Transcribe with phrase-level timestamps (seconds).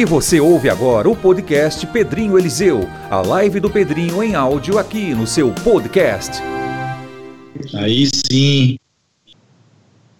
[0.00, 5.14] E você ouve agora o podcast Pedrinho Eliseu, a live do Pedrinho em áudio aqui
[5.14, 6.40] no seu podcast.
[7.74, 8.78] Aí sim.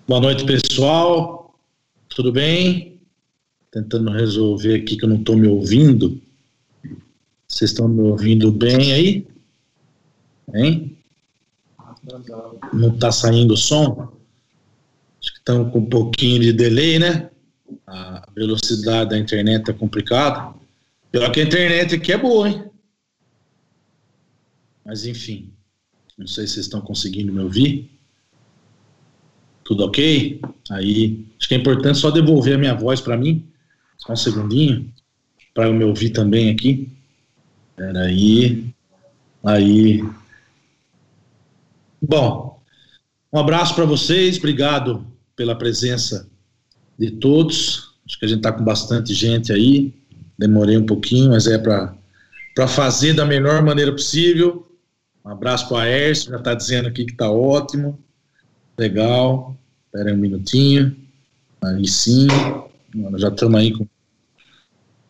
[0.06, 1.54] Boa noite, pessoal.
[2.10, 3.00] Tudo bem?
[3.72, 6.20] Tentando resolver aqui que eu não estou me ouvindo.
[7.48, 9.26] Vocês estão me ouvindo bem aí?
[10.52, 10.98] Hein?
[12.70, 14.12] Não está saindo o som?
[15.22, 17.29] Acho que estão com um pouquinho de delay, né?
[17.86, 20.54] A velocidade da internet é complicada.
[21.10, 22.64] Pior que a internet aqui é boa, hein?
[24.84, 25.52] Mas enfim,
[26.16, 27.90] não sei se vocês estão conseguindo me ouvir.
[29.64, 30.40] Tudo ok?
[30.70, 33.46] Aí, acho que é importante só devolver a minha voz para mim.
[33.98, 34.92] Só um segundinho,
[35.52, 36.90] para eu me ouvir também aqui.
[37.70, 38.72] Espera aí.
[39.44, 40.04] Aí.
[42.00, 42.62] Bom,
[43.32, 46.29] um abraço para vocês, obrigado pela presença
[47.00, 47.94] de todos.
[48.06, 49.94] Acho que a gente está com bastante gente aí.
[50.38, 54.70] Demorei um pouquinho, mas é para fazer da melhor maneira possível.
[55.24, 57.98] Um abraço para a Aércio, já está dizendo aqui que está ótimo.
[58.78, 59.56] Legal.
[59.86, 60.94] Espera um minutinho.
[61.62, 62.28] Aí sim.
[63.16, 63.86] Já estamos aí com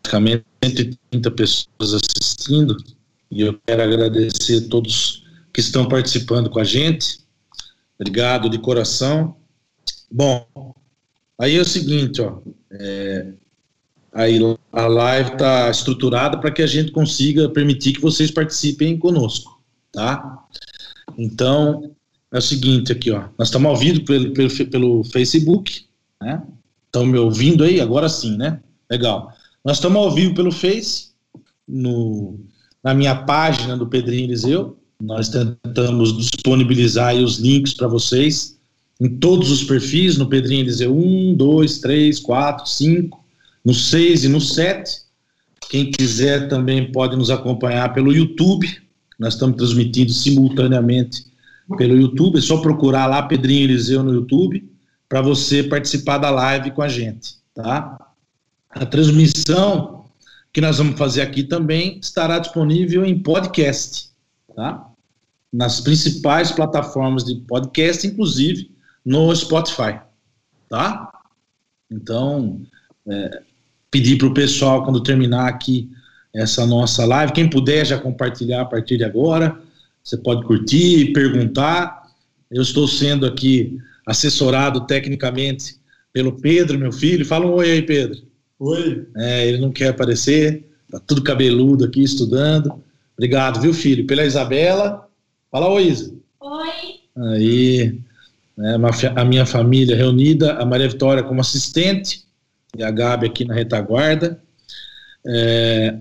[0.02, 2.76] praticamente 130 pessoas assistindo.
[3.30, 7.20] E eu quero agradecer a todos que estão participando com a gente.
[7.98, 9.36] Obrigado de coração.
[10.10, 10.46] Bom,
[11.40, 12.38] Aí é o seguinte, ó,
[12.70, 13.32] é,
[14.12, 14.38] aí
[14.70, 19.58] a live está estruturada para que a gente consiga permitir que vocês participem conosco,
[19.90, 20.44] tá?
[21.16, 21.90] Então,
[22.30, 25.86] é o seguinte aqui, ó, nós estamos ao vivo pelo, pelo, pelo Facebook,
[26.20, 26.42] né?
[26.84, 27.80] Estão me ouvindo aí?
[27.80, 28.60] Agora sim, né?
[28.90, 29.32] Legal.
[29.64, 31.12] Nós estamos ao vivo pelo Face,
[31.66, 32.38] no,
[32.84, 38.59] na minha página do Pedrinho Eliseu, nós tentamos disponibilizar os links para vocês,
[39.00, 43.24] em todos os perfis, no Pedrinho Eliseu 1, 2, 3, 4, 5,
[43.64, 45.02] no 6 e no 7.
[45.70, 48.68] Quem quiser também pode nos acompanhar pelo YouTube.
[49.18, 51.24] Nós estamos transmitindo simultaneamente
[51.78, 52.38] pelo YouTube.
[52.38, 54.68] É só procurar lá Pedrinho Eliseu no YouTube
[55.08, 58.12] para você participar da live com a gente, tá?
[58.68, 60.04] A transmissão
[60.52, 64.10] que nós vamos fazer aqui também estará disponível em podcast,
[64.54, 64.86] tá?
[65.52, 68.70] Nas principais plataformas de podcast, inclusive
[69.10, 69.98] no Spotify,
[70.68, 71.10] tá?
[71.90, 72.60] Então,
[73.08, 73.42] é,
[73.90, 75.90] pedir para o pessoal, quando terminar aqui
[76.32, 79.60] essa nossa live, quem puder já compartilhar a partir de agora,
[80.04, 82.08] você pode curtir, perguntar.
[82.48, 85.80] Eu estou sendo aqui assessorado tecnicamente
[86.12, 87.26] pelo Pedro, meu filho.
[87.26, 88.22] Fala um oi aí, Pedro.
[88.60, 89.08] Oi.
[89.16, 92.80] É, ele não quer aparecer, tá tudo cabeludo aqui estudando.
[93.14, 94.06] Obrigado, viu, filho?
[94.06, 95.08] Pela Isabela.
[95.50, 96.14] Fala oi, Isa.
[96.40, 97.00] Oi.
[97.16, 98.00] Aí
[98.60, 98.76] né,
[99.16, 102.24] a minha família reunida, a Maria Vitória como assistente
[102.76, 104.38] e a Gabi aqui na retaguarda.
[105.26, 105.96] É,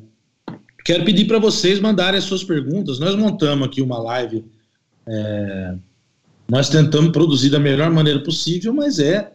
[0.84, 3.00] quero pedir para vocês mandarem as suas perguntas.
[3.00, 4.44] Nós montamos aqui uma live,
[5.08, 5.76] é,
[6.50, 9.32] nós tentamos produzir da melhor maneira possível, mas é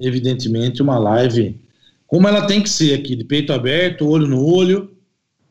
[0.00, 1.60] evidentemente uma live
[2.06, 4.96] como ela tem que ser aqui, de peito aberto, olho no olho,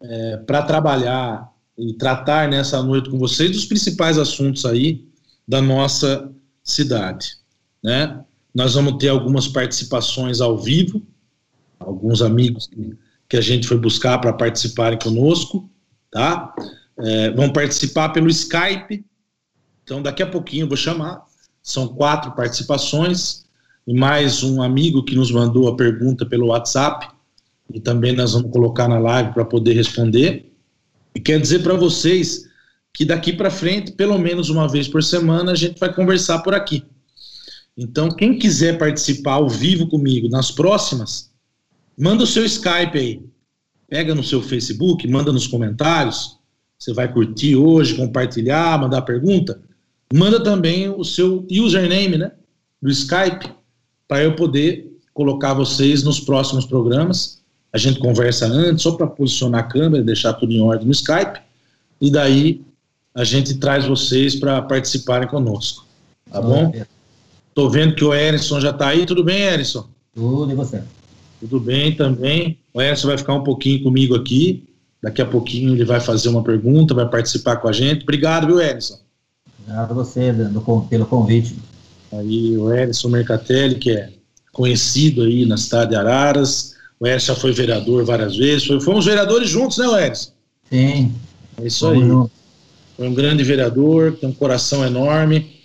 [0.01, 5.05] é, para trabalhar e tratar nessa noite com vocês dos principais assuntos aí
[5.47, 6.31] da nossa
[6.63, 7.37] cidade,
[7.83, 8.23] né?
[8.53, 11.01] Nós vamos ter algumas participações ao vivo,
[11.79, 12.69] alguns amigos
[13.29, 15.69] que, a gente foi buscar para participarem conosco,
[16.11, 16.53] tá?
[16.97, 19.05] É, vão participar pelo Skype,
[19.83, 21.23] então daqui a pouquinho eu vou chamar.
[21.63, 23.45] São quatro participações
[23.87, 27.07] e mais um amigo que nos mandou a pergunta pelo WhatsApp
[27.73, 30.51] e também nós vamos colocar na live para poder responder.
[31.15, 32.49] E quer dizer para vocês
[32.93, 36.53] que daqui para frente, pelo menos uma vez por semana, a gente vai conversar por
[36.53, 36.83] aqui.
[37.77, 41.31] Então, quem quiser participar ao vivo comigo nas próximas,
[41.97, 43.21] manda o seu Skype aí.
[43.87, 46.37] Pega no seu Facebook, manda nos comentários.
[46.77, 49.61] Você vai curtir hoje, compartilhar, mandar pergunta.
[50.13, 52.31] Manda também o seu username, né?
[52.81, 53.49] Do Skype,
[54.07, 57.41] para eu poder colocar vocês nos próximos programas.
[57.71, 61.39] A gente conversa antes, só para posicionar a câmera, deixar tudo em ordem no Skype.
[62.01, 62.61] E daí
[63.13, 65.85] a gente traz vocês para participarem conosco.
[66.31, 66.71] Tá bom?
[67.49, 69.05] Estou vendo que o Erison já está aí.
[69.05, 69.85] Tudo bem, Erison?
[70.15, 70.81] Tudo e você?
[71.39, 72.57] Tudo bem também.
[72.73, 74.63] O Erison vai ficar um pouquinho comigo aqui.
[75.03, 78.03] Daqui a pouquinho ele vai fazer uma pergunta, vai participar com a gente.
[78.03, 78.99] Obrigado, viu, Erison?
[79.59, 81.55] Obrigado a você do, pelo convite.
[82.13, 84.09] Aí o Erison Mercatelli, que é
[84.53, 86.75] conhecido aí na cidade de Araras.
[86.99, 88.65] O Erison já foi vereador várias vezes.
[88.65, 90.31] Foi, fomos vereadores juntos, né, Erison?
[90.69, 91.13] Sim.
[91.61, 91.99] É isso aí.
[91.99, 92.40] Juntos.
[93.01, 95.59] Foi um grande vereador, tem um coração enorme,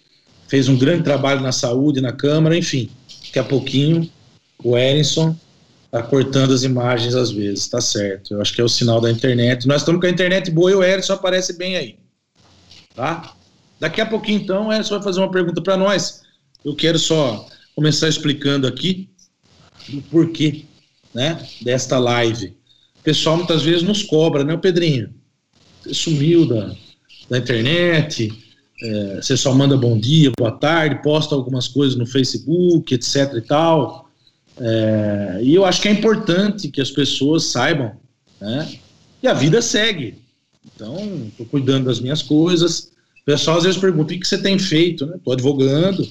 [0.49, 2.89] fez um grande trabalho na saúde, na Câmara, enfim.
[3.27, 4.11] Daqui a pouquinho,
[4.65, 5.37] o Erinson
[5.91, 8.33] tá cortando as imagens às vezes, tá certo.
[8.33, 9.69] Eu acho que é o sinal da internet.
[9.69, 11.99] Nós estamos com a internet boa e o Erison aparece bem aí.
[12.95, 13.35] Tá?
[13.79, 16.23] Daqui a pouquinho, então, o Erison vai fazer uma pergunta para nós.
[16.65, 19.11] Eu quero só começar explicando aqui
[19.93, 20.65] o porquê
[21.13, 22.57] né, desta live.
[22.99, 25.13] O pessoal muitas vezes nos cobra, né, o Pedrinho?
[25.83, 26.75] Você sumiu da,
[27.29, 28.33] da internet,
[28.83, 33.41] é, você só manda bom dia, boa tarde, posta algumas coisas no Facebook, etc e
[33.41, 34.11] tal.
[34.59, 37.93] É, e eu acho que é importante que as pessoas saibam
[38.41, 38.69] né,
[39.21, 40.15] que a vida segue.
[40.75, 40.97] Então,
[41.29, 42.91] estou cuidando das minhas coisas.
[43.23, 45.05] O pessoal às vezes pergunta: o que você tem feito?
[45.05, 45.35] Estou né?
[45.35, 46.07] advogando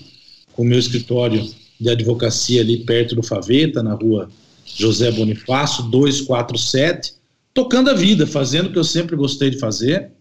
[0.53, 1.47] com o meu escritório
[1.79, 4.29] de advocacia ali perto do Faveta, na rua
[4.65, 7.13] José Bonifácio, 247,
[7.53, 10.11] tocando a vida, fazendo o que eu sempre gostei de fazer.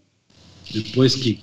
[0.71, 1.39] Depois que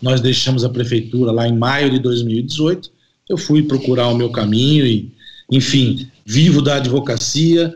[0.00, 2.90] nós deixamos a prefeitura lá em maio de 2018,
[3.28, 5.12] eu fui procurar o meu caminho e,
[5.50, 7.74] enfim, vivo da advocacia,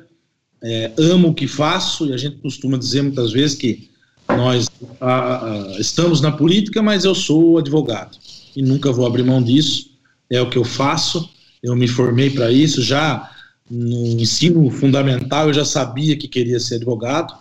[0.63, 3.89] é, amo o que faço e a gente costuma dizer muitas vezes que
[4.29, 4.69] nós
[5.01, 8.17] a, a, estamos na política, mas eu sou advogado
[8.55, 9.91] e nunca vou abrir mão disso.
[10.29, 11.29] É o que eu faço.
[11.63, 13.31] Eu me formei para isso já
[13.71, 15.49] no ensino fundamental.
[15.49, 17.35] Eu já sabia que queria ser advogado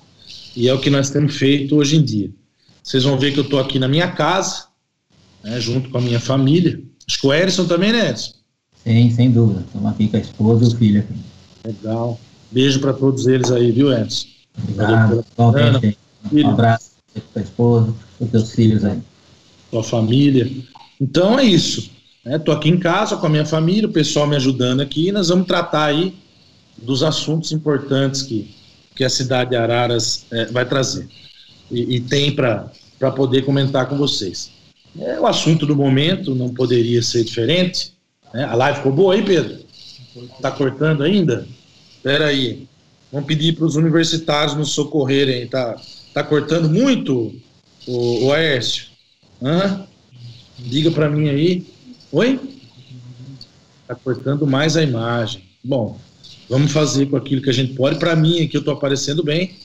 [0.55, 2.31] e é o que nós temos feito hoje em dia.
[2.89, 4.63] Vocês vão ver que eu estou aqui na minha casa,
[5.43, 6.81] né, junto com a minha família.
[7.07, 8.31] Acho que o Erison também, né, Edson?
[8.83, 9.63] Sim, sem dúvida.
[9.63, 11.13] Estamos aqui com a esposa e o filho aqui.
[11.67, 12.19] Legal.
[12.51, 14.25] Beijo para todos eles aí, viu, Edson?
[14.57, 15.23] Obrigado.
[15.37, 16.93] Um abraço
[17.31, 18.97] para a esposa, para os teus filhos aí.
[19.69, 20.51] Tua família.
[20.99, 21.91] Então é isso.
[22.25, 22.59] Estou né?
[22.59, 25.45] aqui em casa com a minha família, o pessoal me ajudando aqui, e nós vamos
[25.45, 26.15] tratar aí
[26.75, 28.49] dos assuntos importantes que,
[28.95, 31.07] que a cidade de Araras é, vai trazer
[31.71, 32.71] e, e tem para
[33.11, 34.51] poder comentar com vocês.
[34.99, 37.93] É o assunto do momento, não poderia ser diferente.
[38.33, 38.43] Né?
[38.43, 39.59] A live ficou boa aí, Pedro?
[40.35, 41.47] Está cortando ainda?
[41.95, 42.67] Espera aí.
[43.11, 45.47] Vamos pedir para os universitários nos socorrerem.
[45.47, 45.79] Tá,
[46.13, 47.33] tá cortando muito,
[47.87, 48.87] o, o Aércio?
[49.41, 49.85] Hã?
[50.57, 51.65] Diga para mim aí.
[52.11, 52.39] Oi?
[53.81, 55.43] Está cortando mais a imagem.
[55.63, 55.97] Bom,
[56.49, 57.97] vamos fazer com aquilo que a gente pode.
[57.97, 59.55] Para mim aqui eu estou aparecendo bem.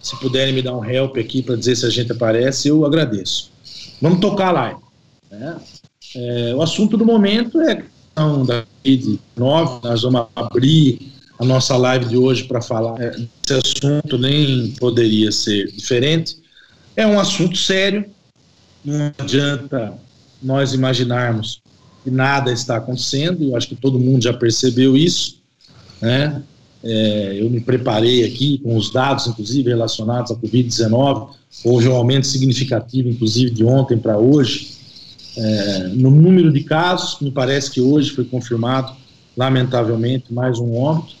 [0.00, 3.50] Se puderem me dar um help aqui para dizer se a gente aparece, eu agradeço.
[4.00, 4.78] Vamos tocar lá.
[5.30, 5.56] Né?
[6.14, 9.80] É, o assunto do momento é a questão da Covid-19.
[9.82, 15.30] Nós vamos abrir a nossa live de hoje para falar é, desse assunto, nem poderia
[15.32, 16.36] ser diferente.
[16.94, 18.06] É um assunto sério,
[18.84, 19.94] não adianta
[20.42, 21.60] nós imaginarmos
[22.02, 25.42] que nada está acontecendo, eu acho que todo mundo já percebeu isso,
[26.00, 26.42] né?
[26.88, 31.30] É, eu me preparei aqui com os dados, inclusive, relacionados à Covid-19.
[31.64, 34.76] Houve um aumento significativo, inclusive, de ontem para hoje,
[35.36, 38.94] é, no número de casos, me parece que hoje foi confirmado,
[39.36, 41.14] lamentavelmente, mais um óbito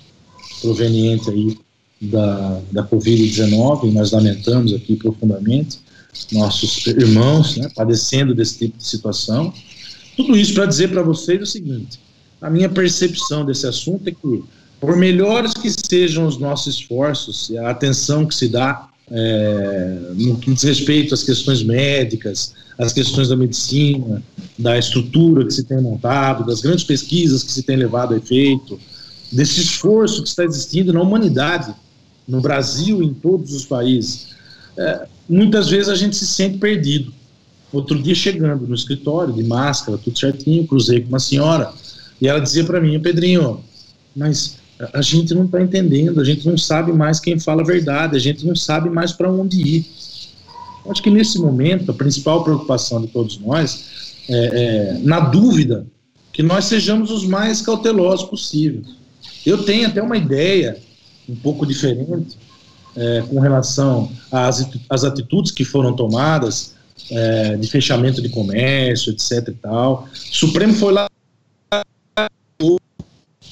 [0.62, 1.58] proveniente aí
[2.00, 5.80] da, da Covid-19, e nós lamentamos aqui profundamente
[6.32, 9.52] nossos irmãos né, padecendo desse tipo de situação.
[10.16, 12.00] Tudo isso para dizer para vocês o seguinte:
[12.40, 14.44] a minha percepção desse assunto é que
[14.80, 20.36] por melhores que sejam os nossos esforços e a atenção que se dá é, no
[20.36, 24.22] que diz respeito às questões médicas, às questões da medicina,
[24.58, 28.78] da estrutura que se tem montado, das grandes pesquisas que se tem levado a efeito,
[29.32, 31.74] desse esforço que está existindo na humanidade,
[32.26, 34.28] no Brasil e em todos os países,
[34.76, 37.12] é, muitas vezes a gente se sente perdido.
[37.72, 41.72] Outro dia, chegando no escritório, de máscara, tudo certinho, cruzei com uma senhora
[42.20, 43.60] e ela dizia para mim, Pedrinho,
[44.14, 44.56] mas
[44.92, 48.20] a gente não está entendendo, a gente não sabe mais quem fala a verdade, a
[48.20, 49.86] gente não sabe mais para onde ir.
[50.88, 53.86] Acho que nesse momento, a principal preocupação de todos nós
[54.28, 55.86] é, é, na dúvida,
[56.32, 58.86] que nós sejamos os mais cautelosos possíveis.
[59.44, 60.76] Eu tenho até uma ideia
[61.28, 62.36] um pouco diferente
[62.94, 66.74] é, com relação às, às atitudes que foram tomadas
[67.10, 69.48] é, de fechamento de comércio, etc.
[69.48, 70.08] E tal.
[70.12, 71.08] O Supremo foi lá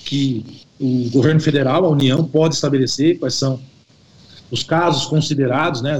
[0.04, 3.60] que o governo federal, a União, pode estabelecer quais são
[4.50, 5.98] os casos considerados, né,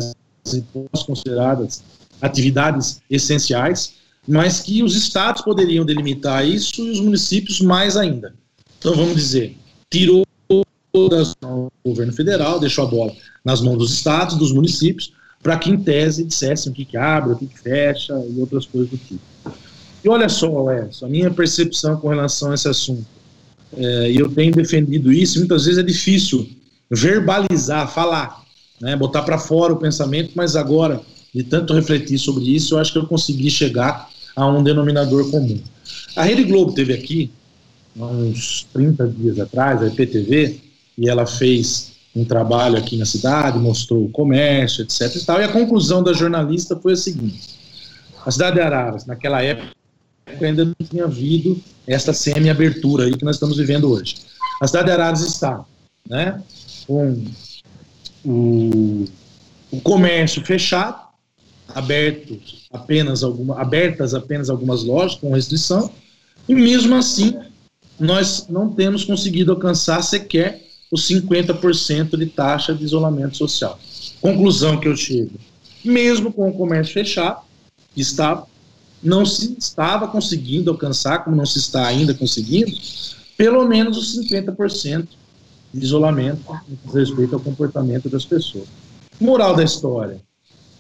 [0.93, 1.83] as consideradas
[2.21, 3.95] atividades essenciais,
[4.27, 8.35] mas que os estados poderiam delimitar isso e os municípios mais ainda.
[8.79, 9.57] Então, vamos dizer,
[9.91, 10.25] tirou
[11.11, 13.13] das do governo federal, deixou a bola
[13.45, 17.33] nas mãos dos estados, dos municípios, para que, em tese, dissessem o que, que abre,
[17.33, 19.21] o que, que fecha e outras coisas do tipo.
[20.05, 23.13] E olha só, Edson, a minha percepção com relação a esse assunto
[23.76, 26.49] é, e eu tenho defendido isso, muitas vezes é difícil
[26.90, 28.45] verbalizar, falar,
[28.81, 31.00] né, botar para fora o pensamento, mas agora,
[31.35, 35.61] de tanto refletir sobre isso, eu acho que eu consegui chegar a um denominador comum.
[36.16, 37.31] A Rede Globo teve aqui,
[37.97, 40.61] uns 30 dias atrás, a IPTV,
[40.99, 45.14] e ela fez um trabalho aqui na cidade, mostrou o comércio, etc.
[45.16, 47.50] E, tal, e a conclusão da jornalista foi a seguinte:
[48.25, 49.75] a cidade de Araras, naquela época,
[50.40, 54.17] ainda não tinha havido essa semi-abertura aí que nós estamos vivendo hoje.
[54.61, 55.64] A cidade de Araras está
[56.09, 56.43] né,
[56.87, 57.25] com
[58.25, 59.05] o,
[59.71, 61.03] o comércio fechado,
[61.69, 62.38] aberto
[62.73, 65.91] apenas alguma, abertas apenas algumas lojas com restrição,
[66.49, 67.37] e mesmo assim
[67.99, 73.79] nós não temos conseguido alcançar sequer os 50% de taxa de isolamento social.
[74.21, 75.33] Conclusão que eu chego:
[75.85, 77.43] mesmo com o comércio fechado,
[77.97, 78.45] está,
[79.05, 82.73] não se estava conseguindo alcançar, como não se está ainda conseguindo,
[83.37, 85.07] pelo menos os 50%
[85.73, 86.41] de isolamento
[86.93, 88.67] respeito ao comportamento das pessoas.
[89.21, 90.21] Moral da história: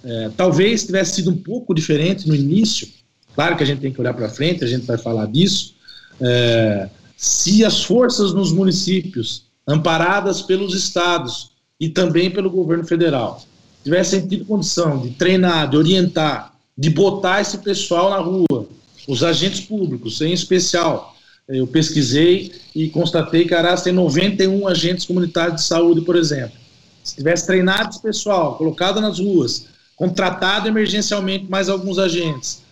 [0.02, 2.88] é, talvez tivesse sido um pouco diferente no início.
[3.34, 5.74] Claro que a gente tem que olhar para frente, a gente vai falar disso.
[6.20, 11.50] É, se as forças nos municípios amparadas pelos estados
[11.80, 13.42] e também pelo governo federal,
[13.82, 18.68] tivessem tido condição de treinar, de orientar, de botar esse pessoal na rua,
[19.06, 21.14] os agentes públicos, em especial,
[21.48, 26.56] eu pesquisei e constatei que Arás tem 91 agentes comunitários de saúde, por exemplo.
[27.02, 32.62] Se tivesse treinado esse pessoal, colocado nas ruas, contratado emergencialmente mais alguns agentes,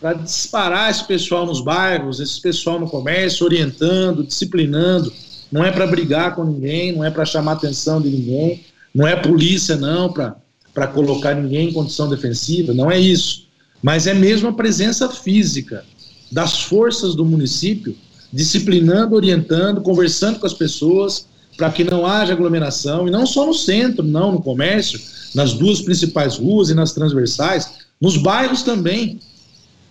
[0.00, 5.12] para disparar esse pessoal nos bairros, esse pessoal no comércio, orientando, disciplinando,
[5.52, 8.64] não é para brigar com ninguém, não é para chamar atenção de ninguém,
[8.94, 13.49] não é polícia, não, para colocar ninguém em condição defensiva, não é isso.
[13.82, 15.84] Mas é mesmo a presença física
[16.30, 17.96] das forças do município,
[18.32, 23.54] disciplinando, orientando, conversando com as pessoas, para que não haja aglomeração, e não só no
[23.54, 25.00] centro, não, no comércio,
[25.34, 29.18] nas duas principais ruas e nas transversais, nos bairros também,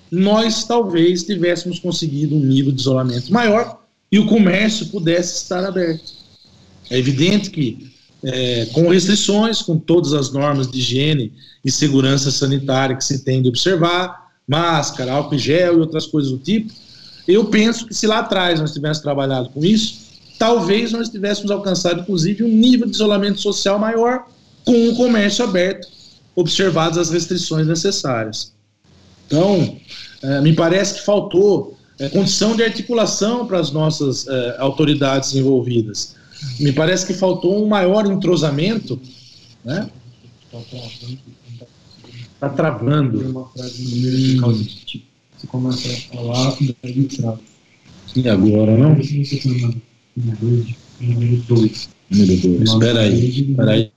[0.09, 3.79] nós talvez tivéssemos conseguido um nível de isolamento maior,
[4.11, 6.13] e o comércio pudesse estar aberto.
[6.89, 7.91] É evidente que,
[8.23, 11.33] é, com restrições, com todas as normas de higiene
[11.63, 16.31] e segurança sanitária que se tem de observar, máscara, álcool em gel e outras coisas
[16.31, 16.73] do tipo,
[17.27, 20.09] eu penso que se lá atrás nós tivéssemos trabalhado com isso,
[20.39, 24.25] talvez nós tivéssemos alcançado, inclusive, um nível de isolamento social maior
[24.65, 25.87] com o comércio aberto,
[26.35, 28.53] observadas as restrições necessárias.
[29.27, 29.77] Então,
[30.23, 36.15] é, me parece que faltou é, condição de articulação para as nossas é, autoridades envolvidas.
[36.59, 38.99] Me parece que faltou um maior entrosamento,
[39.63, 39.89] né?
[42.33, 43.19] Está travando.
[43.29, 44.39] Uma frase.
[45.37, 47.39] Você começa a falar, daí trava.
[48.15, 48.97] E agora, não?
[50.99, 51.89] Número 2.
[52.09, 52.69] Número 2.
[52.69, 53.91] Espera aí, espera aí.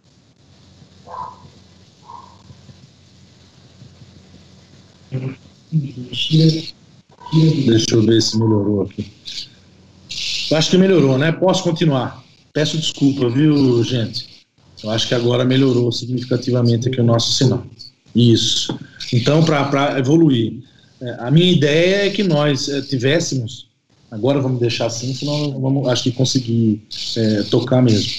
[7.66, 9.10] Deixa eu ver se melhorou aqui.
[10.50, 11.32] Eu acho que melhorou, né?
[11.32, 12.21] Posso continuar.
[12.52, 14.46] Peço desculpa, viu, gente?
[14.82, 17.64] Eu acho que agora melhorou significativamente aqui o nosso sinal.
[18.14, 18.78] Isso.
[19.12, 20.62] Então, para evoluir,
[21.00, 23.68] é, a minha ideia é que nós é, tivéssemos.
[24.10, 26.82] Agora vamos deixar assim, senão vamos, acho que conseguir
[27.16, 28.12] é, tocar mesmo,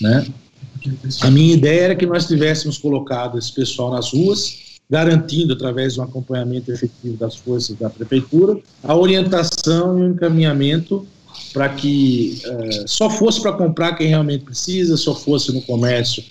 [0.00, 0.26] né?
[1.20, 6.00] A minha ideia era que nós tivéssemos colocado esse pessoal nas ruas, garantindo, através de
[6.00, 11.06] um acompanhamento efetivo das forças da prefeitura, a orientação e o encaminhamento
[11.54, 16.22] para que uh, só fosse para comprar quem realmente precisa, só fosse no comércio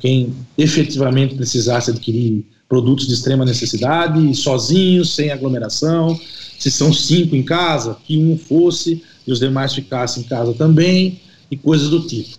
[0.00, 6.18] quem efetivamente precisasse adquirir produtos de extrema necessidade, sozinhos, sem aglomeração.
[6.58, 11.20] Se são cinco em casa, que um fosse e os demais ficassem em casa também,
[11.50, 12.38] e coisas do tipo.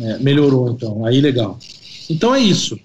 [0.00, 1.58] É, melhorou, então, aí legal.
[2.10, 2.76] Então é isso.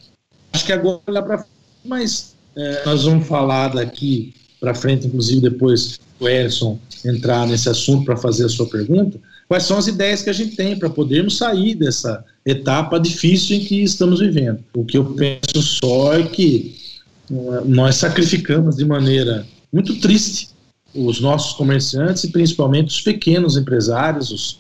[0.54, 1.46] Acho que agora olhar para
[1.84, 8.06] mas é, nós vamos falar daqui para frente, inclusive depois o Erson entrar nesse assunto
[8.06, 11.38] para fazer a sua pergunta, quais são as ideias que a gente tem para podermos
[11.38, 14.60] sair dessa etapa difícil em que estamos vivendo.
[14.74, 16.76] O que eu penso só é que
[17.30, 17.36] é,
[17.66, 20.50] nós sacrificamos de maneira muito triste
[20.94, 24.60] os nossos comerciantes e principalmente os pequenos empresários, os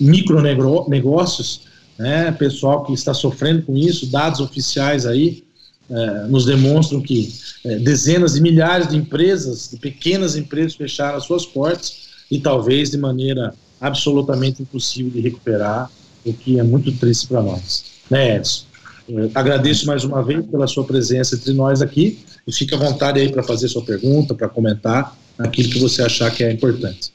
[0.00, 1.62] micronegócios,
[1.98, 5.44] né, pessoal que está sofrendo com isso, dados oficiais aí,
[5.90, 7.32] é, nos demonstram que
[7.64, 12.90] é, dezenas de milhares de empresas, de pequenas empresas, fecharam as suas portas e talvez
[12.90, 15.90] de maneira absolutamente impossível de recuperar,
[16.24, 17.84] o que é muito triste para nós.
[18.08, 18.64] Né, Edson?
[19.08, 23.20] Eu agradeço mais uma vez pela sua presença entre nós aqui e fique à vontade
[23.20, 27.12] aí para fazer sua pergunta, para comentar aquilo que você achar que é importante.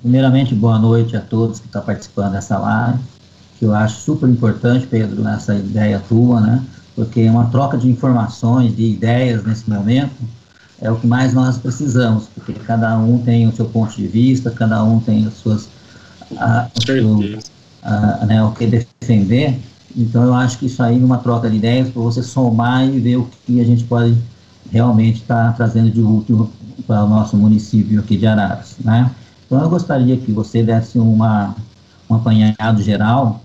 [0.00, 3.00] Primeiramente, boa noite a todos que estão participando dessa live,
[3.58, 6.62] que eu acho super importante, Pedro, nessa ideia tua, né?
[6.94, 10.14] Porque uma troca de informações, de ideias nesse momento
[10.80, 14.50] é o que mais nós precisamos, porque cada um tem o seu ponto de vista,
[14.50, 15.68] cada um tem as suas,
[16.36, 19.58] a, uh, né, o que defender.
[19.94, 23.16] Então, eu acho que isso aí, numa troca de ideias, para você somar e ver
[23.16, 24.16] o que a gente pode
[24.70, 26.50] realmente estar tá trazendo de útil
[26.86, 29.10] para o nosso município aqui de Araras, né?
[29.46, 31.56] Então, eu gostaria que você desse uma,
[32.08, 33.42] um apanhado geral,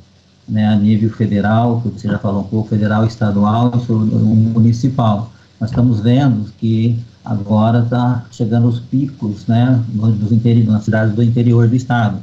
[0.48, 5.32] né, a nível federal, que você já falou um pouco, federal, estadual e municipal.
[5.60, 11.24] Nós estamos vendo que agora está chegando os picos, né, dos interior, nas cidades do
[11.24, 12.20] interior do estado.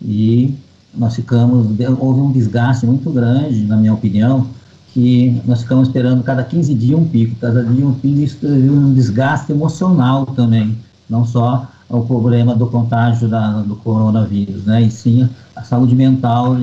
[0.00, 0.54] E
[0.94, 1.66] nós ficamos,
[1.98, 4.46] houve um desgaste muito grande, na minha opinião,
[4.92, 8.68] que nós ficamos esperando cada 15 dias um pico, cada dia um pico, isso teve
[8.70, 10.76] um desgaste emocional também,
[11.08, 16.56] não só o problema do contágio da, do coronavírus, né, e sim a saúde mental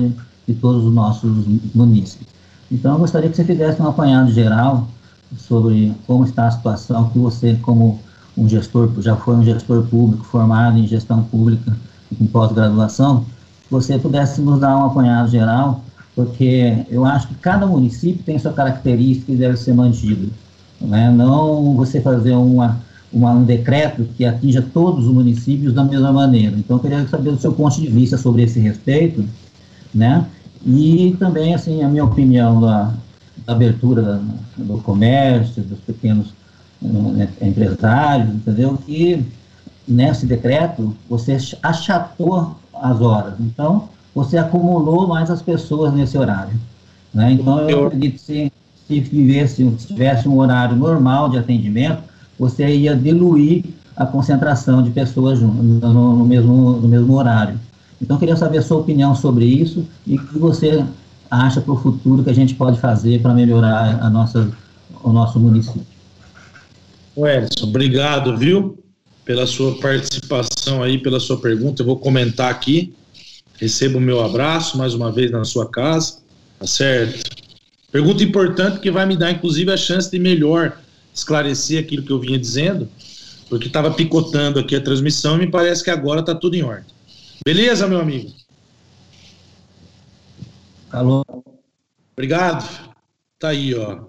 [0.48, 1.30] de, todos os nossos
[1.74, 2.26] munícipes.
[2.72, 4.88] Então, eu gostaria que você fizesse um apanhado geral
[5.36, 8.00] sobre como está a situação, que você, como
[8.36, 11.76] um gestor, já foi um gestor público formado em gestão pública
[12.16, 13.24] com pós-graduação,
[13.70, 15.82] você pudesse nos dar um apanhado geral,
[16.14, 20.30] porque eu acho que cada município tem sua característica e deve ser mantido.
[20.80, 21.10] Né?
[21.10, 22.80] Não você fazer uma,
[23.12, 26.56] uma, um decreto que atinja todos os municípios da mesma maneira.
[26.56, 29.24] Então, eu queria saber o seu ponto de vista sobre esse respeito,
[29.94, 30.24] né?
[30.66, 32.92] E também, assim, a minha opinião da,
[33.46, 34.20] da abertura
[34.56, 36.32] do comércio, dos pequenos
[36.80, 38.78] né, empresários, entendeu?
[38.84, 39.24] Que
[39.86, 43.34] nesse decreto você achatou as horas.
[43.40, 46.54] Então, você acumulou mais as pessoas nesse horário.
[47.12, 47.32] Né?
[47.32, 48.52] Então, eu, eu acredito que se,
[48.86, 52.02] se, vivesse, se tivesse um horário normal de atendimento,
[52.38, 53.64] você ia diluir
[53.96, 57.58] a concentração de pessoas no, no, mesmo, no mesmo horário.
[58.00, 60.84] Então, queria saber a sua opinião sobre isso e o que você
[61.30, 64.50] acha para o futuro que a gente pode fazer para melhorar a nossa,
[65.02, 65.86] o nosso município.
[67.16, 68.78] Edson, obrigado, viu?
[69.28, 71.82] pela sua participação aí, pela sua pergunta.
[71.82, 72.94] Eu vou comentar aqui.
[73.58, 76.20] Receba o meu abraço mais uma vez na sua casa,
[76.58, 77.28] tá certo?
[77.92, 80.80] Pergunta importante que vai me dar, inclusive, a chance de melhor
[81.14, 82.88] esclarecer aquilo que eu vinha dizendo,
[83.50, 86.86] porque estava picotando aqui a transmissão e me parece que agora está tudo em ordem.
[87.48, 88.30] Beleza, meu amigo?
[90.92, 91.24] Alô.
[92.12, 92.92] Obrigado.
[93.38, 94.04] Tá aí, ó.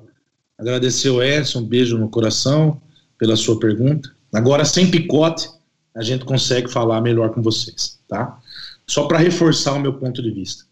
[0.58, 2.82] Agradecer o Edson, um beijo no coração
[3.18, 4.14] pela sua pergunta.
[4.34, 5.50] Agora, sem picote,
[5.96, 8.42] a gente consegue falar melhor com vocês, tá?
[8.86, 10.66] Só para reforçar o meu ponto de vista.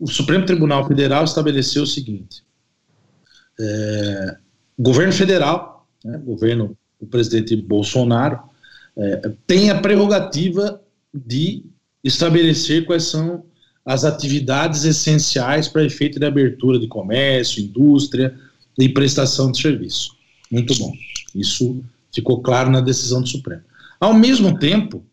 [0.00, 2.42] O Supremo Tribunal Federal estabeleceu o seguinte:
[3.60, 4.38] é,
[4.78, 8.40] governo federal, né, o governo do presidente Bolsonaro,
[8.96, 10.80] é, tem a prerrogativa
[11.12, 11.62] de
[12.02, 13.44] estabelecer quais são
[13.84, 18.34] as atividades essenciais para efeito de abertura de comércio, indústria
[18.78, 20.16] e prestação de serviço.
[20.50, 20.92] Muito bom.
[21.34, 21.82] Isso
[22.12, 23.62] Ficou claro na decisão do Supremo.
[23.98, 25.04] Ao mesmo tempo,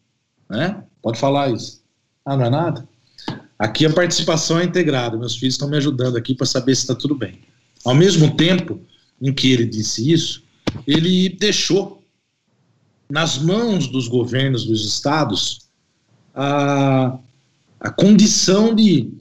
[0.49, 1.81] né, pode falar isso.
[2.25, 2.87] Ah, não é nada?
[3.59, 5.17] Aqui a participação é integrada.
[5.17, 7.39] Meus filhos estão me ajudando aqui para saber se está tudo bem.
[7.85, 8.81] Ao mesmo tempo
[9.21, 10.43] em que ele disse isso,
[10.85, 12.03] ele deixou
[13.09, 15.66] nas mãos dos governos dos estados
[16.37, 17.17] a,
[17.79, 19.11] a condição de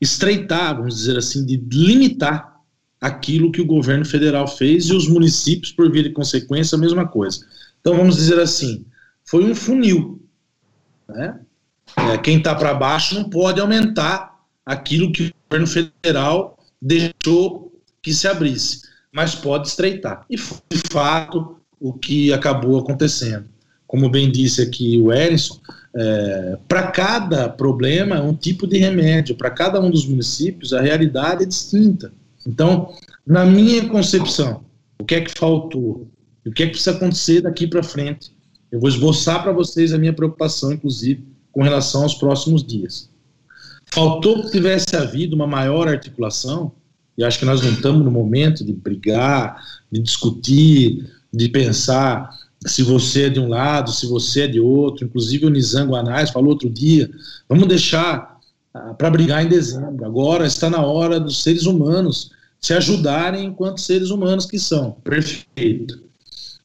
[0.00, 2.56] estreitar, vamos dizer assim, de limitar
[3.00, 7.06] aquilo que o governo federal fez e os municípios, por via de consequência, a mesma
[7.06, 7.46] coisa.
[7.80, 8.84] Então, vamos dizer assim,
[9.24, 10.20] foi um funil.
[11.08, 11.38] Né?
[11.96, 18.12] É, quem está para baixo não pode aumentar aquilo que o governo federal deixou que
[18.12, 20.26] se abrisse, mas pode estreitar.
[20.28, 23.48] E foi, de fato, o que acabou acontecendo.
[23.86, 25.60] Como bem disse aqui o Erison,
[25.98, 29.34] é, para cada problema, um tipo de remédio.
[29.34, 32.12] Para cada um dos municípios, a realidade é distinta.
[32.46, 32.92] Então,
[33.26, 34.62] na minha concepção,
[34.98, 36.06] o que é que faltou?
[36.44, 38.30] O que é que precisa acontecer daqui para frente?
[38.70, 43.08] Eu vou esboçar para vocês a minha preocupação, inclusive, com relação aos próximos dias.
[43.86, 46.72] Faltou que tivesse havido uma maior articulação,
[47.16, 52.30] e acho que nós não estamos no momento de brigar, de discutir, de pensar
[52.66, 55.04] se você é de um lado, se você é de outro.
[55.04, 57.10] Inclusive, o Nizango Anais falou outro dia:
[57.48, 58.38] vamos deixar
[58.74, 60.04] ah, para brigar em dezembro.
[60.04, 64.92] Agora está na hora dos seres humanos se ajudarem enquanto seres humanos que são.
[65.04, 66.02] Perfeito.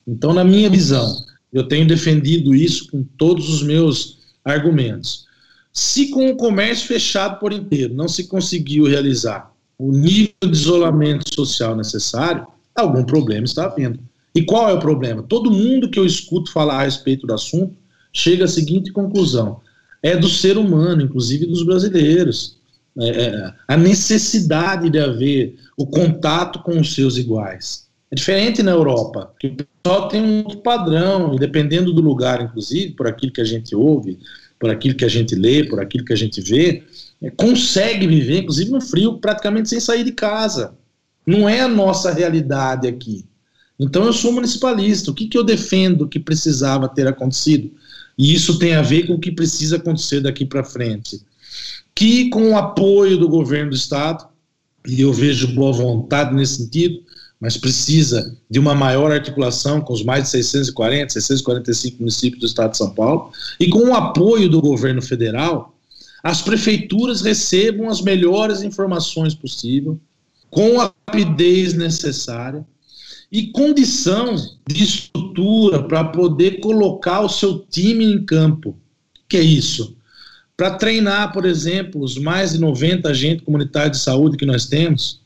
[0.08, 1.16] Então, na minha visão,
[1.54, 5.26] eu tenho defendido isso com todos os meus argumentos.
[5.72, 11.34] Se com o comércio fechado por inteiro não se conseguiu realizar o nível de isolamento
[11.34, 14.00] social necessário, algum problema está havendo.
[14.34, 15.24] E qual é o problema?
[15.24, 17.76] Todo mundo que eu escuto falar a respeito do assunto
[18.14, 19.60] chega à seguinte conclusão:
[20.02, 22.60] é do ser humano, inclusive dos brasileiros.
[23.00, 27.88] É, é, a necessidade de haver o contato com os seus iguais.
[28.12, 32.92] É diferente na Europa, que o pessoal tem um padrão, e dependendo do lugar, inclusive,
[32.92, 34.20] por aquilo que a gente ouve,
[34.60, 36.84] por aquilo que a gente lê, por aquilo que a gente vê,
[37.22, 40.74] é, consegue viver, inclusive no frio, praticamente sem sair de casa.
[41.26, 43.26] Não é a nossa realidade aqui.
[43.82, 45.10] Então eu sou municipalista.
[45.10, 47.72] O que, que eu defendo que precisava ter acontecido?
[48.16, 51.20] E isso tem a ver com o que precisa acontecer daqui para frente.
[51.96, 54.28] Que com o apoio do governo do estado,
[54.88, 57.02] e eu vejo boa vontade nesse sentido,
[57.40, 62.72] mas precisa de uma maior articulação com os mais de 640, 645 municípios do estado
[62.72, 65.76] de São Paulo, e com o apoio do governo federal,
[66.22, 69.98] as prefeituras recebam as melhores informações possíveis,
[70.52, 72.64] com a rapidez necessária
[73.32, 74.36] e condição
[74.68, 78.78] de estrutura para poder colocar o seu time em campo.
[79.30, 79.96] Que é isso?
[80.58, 85.22] Para treinar, por exemplo, os mais de 90 agentes comunitários de saúde que nós temos,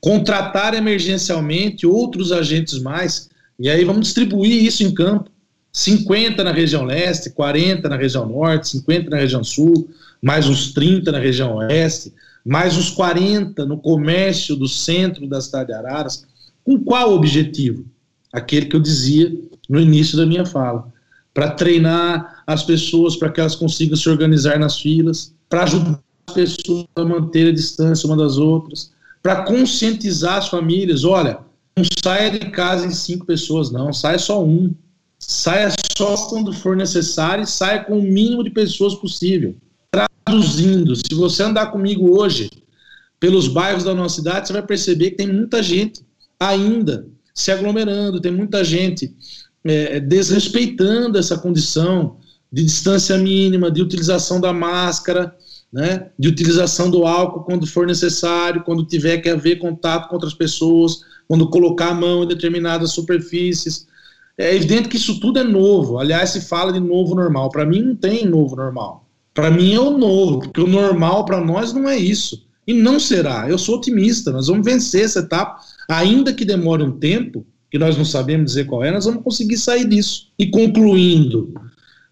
[0.00, 5.30] contratar emergencialmente outros agentes mais, e aí vamos distribuir isso em campo.
[5.72, 9.88] 50 na região leste, 40 na região norte, 50 na região sul,
[10.20, 12.12] mais uns 30 na região oeste,
[12.44, 16.26] mais uns 40 no comércio do centro da cidade de Araras.
[16.64, 17.84] Com qual objetivo?
[18.32, 19.32] Aquele que eu dizia
[19.68, 20.92] no início da minha fala.
[21.32, 26.34] Para treinar as pessoas para que elas consigam se organizar nas filas, para ajudar as
[26.34, 28.92] pessoas a manter a distância uma das outras,
[29.22, 31.04] para conscientizar as famílias.
[31.04, 31.38] Olha,
[31.76, 34.74] não saia de casa em cinco pessoas, não, saia só um.
[35.18, 39.54] Saia só quando for necessário e saia com o mínimo de pessoas possível.
[39.90, 42.50] Traduzindo, se você andar comigo hoje
[43.18, 46.02] pelos bairros da nossa cidade, você vai perceber que tem muita gente
[46.40, 49.14] ainda se aglomerando, tem muita gente
[49.64, 52.16] é, desrespeitando essa condição
[52.50, 55.36] de distância mínima, de utilização da máscara,
[55.72, 60.34] né, de utilização do álcool quando for necessário, quando tiver que haver contato com outras
[60.34, 63.86] pessoas, quando colocar a mão em determinadas superfícies.
[64.36, 65.98] É evidente que isso tudo é novo.
[65.98, 67.50] Aliás, se fala de novo normal.
[67.50, 69.06] Para mim, não tem novo normal.
[69.32, 72.44] Para mim é o novo, porque o normal para nós não é isso.
[72.66, 73.48] E não será.
[73.48, 74.32] Eu sou otimista.
[74.32, 78.66] Nós vamos vencer essa etapa, ainda que demore um tempo, que nós não sabemos dizer
[78.66, 80.28] qual é, nós vamos conseguir sair disso.
[80.38, 81.52] E concluindo,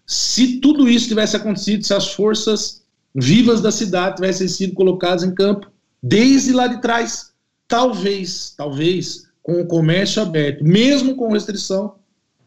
[0.05, 2.83] se tudo isso tivesse acontecido, se as forças
[3.15, 7.31] vivas da cidade tivessem sido colocadas em campo desde lá de trás.
[7.67, 11.95] Talvez, talvez, com o comércio aberto, mesmo com restrição,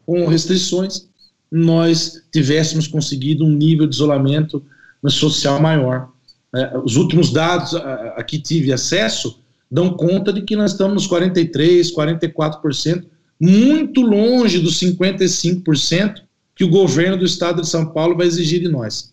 [0.05, 1.07] com restrições,
[1.51, 4.63] nós tivéssemos conseguido um nível de isolamento
[5.07, 6.09] social maior.
[6.53, 9.39] É, os últimos dados a, a que tive acesso
[9.73, 13.05] dão conta de que nós estamos nos 43%, 44%,
[13.41, 16.21] muito longe dos 55%
[16.55, 19.11] que o governo do estado de São Paulo vai exigir de nós.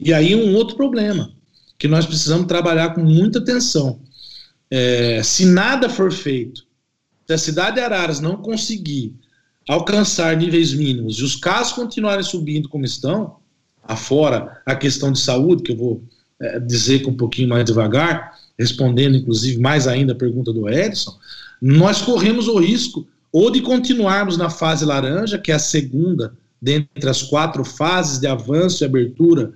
[0.00, 1.30] E aí um outro problema,
[1.78, 4.00] que nós precisamos trabalhar com muita atenção.
[4.68, 6.66] É, se nada for feito,
[7.24, 9.14] se a cidade de Araras não conseguir
[9.68, 13.36] alcançar níveis mínimos e os casos continuarem subindo como estão,
[13.84, 16.02] afora a questão de saúde, que eu vou
[16.40, 21.16] é, dizer com um pouquinho mais devagar, respondendo inclusive mais ainda a pergunta do Edson,
[21.60, 27.08] nós corremos o risco ou de continuarmos na fase laranja, que é a segunda dentre
[27.08, 29.52] as quatro fases de avanço e abertura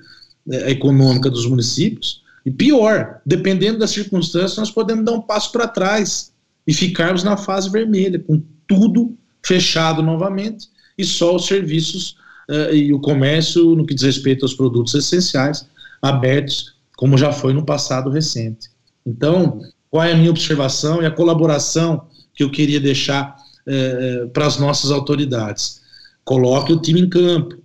[0.48, 2.22] é, econômica dos municípios.
[2.44, 6.32] E pior, dependendo das circunstâncias, nós podemos dar um passo para trás
[6.66, 12.16] e ficarmos na fase vermelha, com tudo fechado novamente e só os serviços
[12.48, 15.66] uh, e o comércio, no que diz respeito aos produtos essenciais,
[16.00, 18.70] abertos, como já foi no passado recente.
[19.06, 19.60] Então,
[19.90, 23.36] qual é a minha observação e a colaboração que eu queria deixar
[23.66, 25.80] uh, para as nossas autoridades?
[26.24, 27.58] Coloque o time em campo,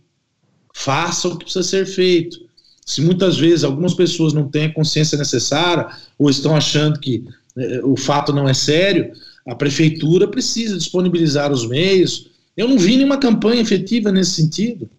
[0.73, 2.47] faça o que precisa ser feito,
[2.87, 7.25] se muitas vezes algumas pessoas não têm a consciência necessária ou estão achando que
[7.57, 9.11] eh, o fato não é sério,
[9.45, 12.29] a prefeitura precisa disponibilizar os meios.
[12.55, 14.89] Eu não vi nenhuma campanha efetiva nesse sentido.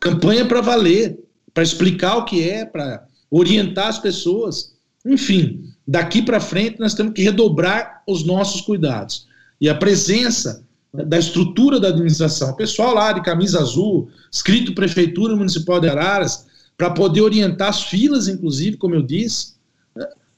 [0.00, 1.18] Campanha para valer,
[1.52, 4.72] para explicar o que é, para orientar as pessoas.
[5.08, 9.26] Enfim, daqui para frente nós temos que redobrar os nossos cuidados.
[9.60, 15.34] E a presença da estrutura da administração, o pessoal lá de camisa azul, escrito Prefeitura
[15.34, 19.54] Municipal de Araras, para poder orientar as filas, inclusive, como eu disse.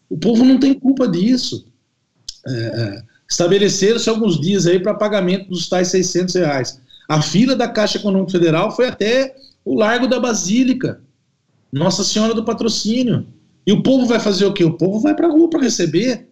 [0.08, 1.66] O povo não tem culpa disso.
[2.46, 6.80] É, é Estabeleceram-se alguns dias aí para pagamento dos tais 600 reais.
[7.08, 11.00] A fila da Caixa Econômica Federal foi até o Largo da Basílica,
[11.72, 13.26] Nossa Senhora do Patrocínio.
[13.70, 14.64] E o povo vai fazer o quê?
[14.64, 16.26] O povo vai para a rua para receber.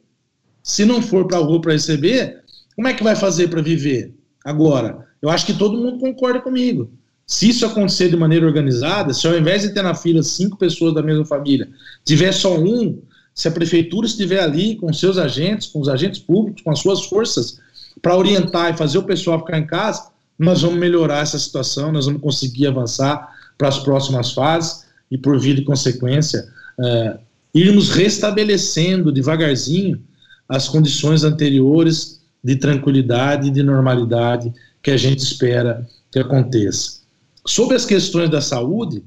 [0.61, 2.43] Se não for para a rua para receber,
[2.75, 4.13] como é que vai fazer para viver?
[4.45, 6.91] Agora, eu acho que todo mundo concorda comigo.
[7.25, 10.93] Se isso acontecer de maneira organizada, se ao invés de ter na fila cinco pessoas
[10.95, 11.69] da mesma família,
[12.05, 13.01] tiver só um,
[13.33, 17.05] se a prefeitura estiver ali com seus agentes, com os agentes públicos, com as suas
[17.05, 17.61] forças,
[18.03, 22.07] para orientar e fazer o pessoal ficar em casa, nós vamos melhorar essa situação, nós
[22.07, 26.49] vamos conseguir avançar para as próximas fases e, por via de consequência,
[26.81, 27.19] é,
[27.61, 30.03] irmos restabelecendo devagarzinho
[30.49, 37.01] as condições anteriores de tranquilidade e de normalidade que a gente espera que aconteça.
[37.47, 39.03] Sobre as questões da saúde,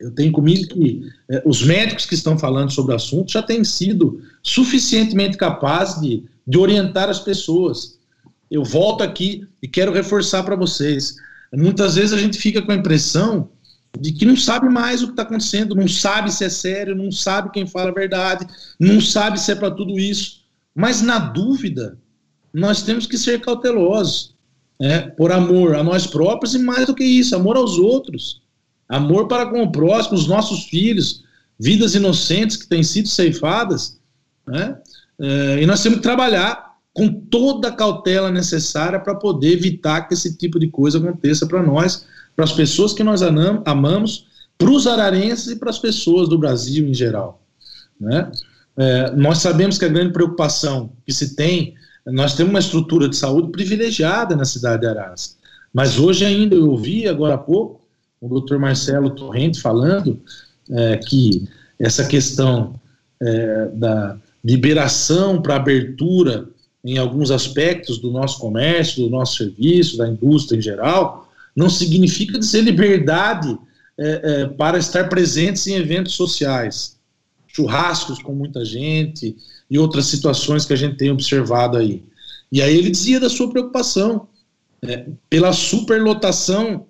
[0.00, 3.62] eu tenho comigo que eh, os médicos que estão falando sobre o assunto já têm
[3.62, 7.98] sido suficientemente capazes de, de orientar as pessoas.
[8.50, 11.16] Eu volto aqui e quero reforçar para vocês.
[11.52, 13.48] Muitas vezes a gente fica com a impressão
[13.98, 17.12] de que não sabe mais o que está acontecendo, não sabe se é sério, não
[17.12, 18.46] sabe quem fala a verdade,
[18.78, 20.42] não sabe se é para tudo isso.
[20.74, 21.98] Mas na dúvida,
[22.52, 24.34] nós temos que ser cautelosos,
[24.80, 25.02] né?
[25.02, 28.42] por amor a nós próprios e mais do que isso, amor aos outros
[28.92, 31.24] amor para com o próximo, os nossos filhos,
[31.58, 33.98] vidas inocentes que têm sido ceifadas,
[34.46, 34.78] né?
[35.18, 40.12] É, e nós temos que trabalhar com toda a cautela necessária para poder evitar que
[40.12, 44.26] esse tipo de coisa aconteça para nós, para as pessoas que nós amamos,
[44.58, 47.42] para os ararenses e para as pessoas do Brasil em geral.
[48.00, 48.30] Né?
[48.76, 51.74] É, nós sabemos que a grande preocupação que se tem,
[52.06, 55.36] nós temos uma estrutura de saúde privilegiada na cidade de Araras,
[55.72, 57.80] mas hoje ainda eu ouvi agora há pouco
[58.20, 60.20] o doutor Marcelo Torrente falando
[60.70, 62.74] é, que essa questão
[63.20, 66.48] é, da liberação para abertura
[66.84, 72.38] em alguns aspectos do nosso comércio, do nosso serviço, da indústria em geral, não significa
[72.38, 73.58] dizer liberdade
[73.98, 76.98] é, é, para estar presentes em eventos sociais,
[77.46, 79.36] churrascos com muita gente
[79.70, 82.02] e outras situações que a gente tem observado aí.
[82.50, 84.28] E aí ele dizia da sua preocupação
[84.82, 86.86] é, pela superlotação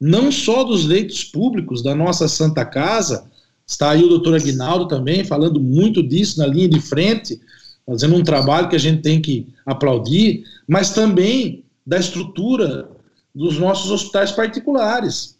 [0.00, 3.30] não só dos leitos públicos da nossa Santa Casa,
[3.66, 7.40] está aí o doutor Aguinaldo também falando muito disso na linha de frente,
[7.86, 12.90] fazendo um trabalho que a gente tem que aplaudir, mas também da estrutura
[13.36, 15.36] dos nossos hospitais particulares.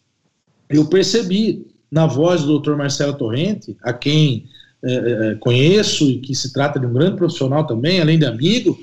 [0.69, 4.47] Eu percebi na voz do doutor Marcelo Torrente, a quem
[4.85, 8.79] é, é, conheço e que se trata de um grande profissional também, além de amigo,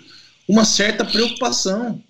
[0.50, 2.02] uma certa preocupação.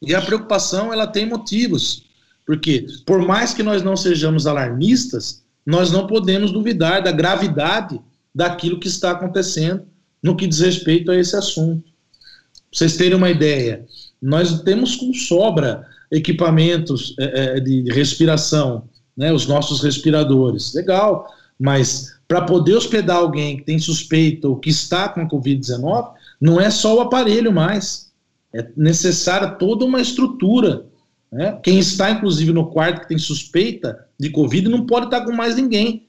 [0.00, 2.04] E a preocupação ela tem motivos.
[2.46, 8.00] Porque, por mais que nós não sejamos alarmistas, nós não podemos duvidar da gravidade
[8.32, 9.82] daquilo que está acontecendo
[10.22, 11.82] no que diz respeito a esse assunto.
[11.82, 13.84] Pra vocês terem uma ideia,
[14.20, 18.84] nós temos com sobra equipamentos é, é de respiração,
[19.16, 20.72] né, os nossos respiradores.
[20.74, 21.26] Legal,
[21.58, 26.70] mas para poder hospedar alguém que tem suspeita ou que está com Covid-19, não é
[26.70, 28.12] só o aparelho mais.
[28.54, 30.86] É necessária toda uma estrutura
[31.32, 31.58] né?
[31.62, 35.56] Quem está, inclusive, no quarto que tem suspeita de Covid não pode estar com mais
[35.56, 36.06] ninguém.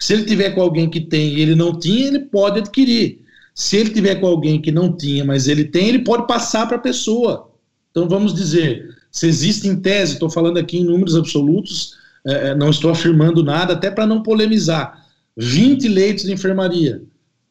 [0.00, 3.20] Se ele tiver com alguém que tem e ele não tinha, ele pode adquirir.
[3.54, 6.78] Se ele tiver com alguém que não tinha, mas ele tem, ele pode passar para
[6.78, 7.50] a pessoa.
[7.90, 11.94] Então vamos dizer, se existe em tese, estou falando aqui em números absolutos,
[12.26, 17.02] é, é não estou afirmando nada, até para não polemizar, 20 leitos de enfermaria.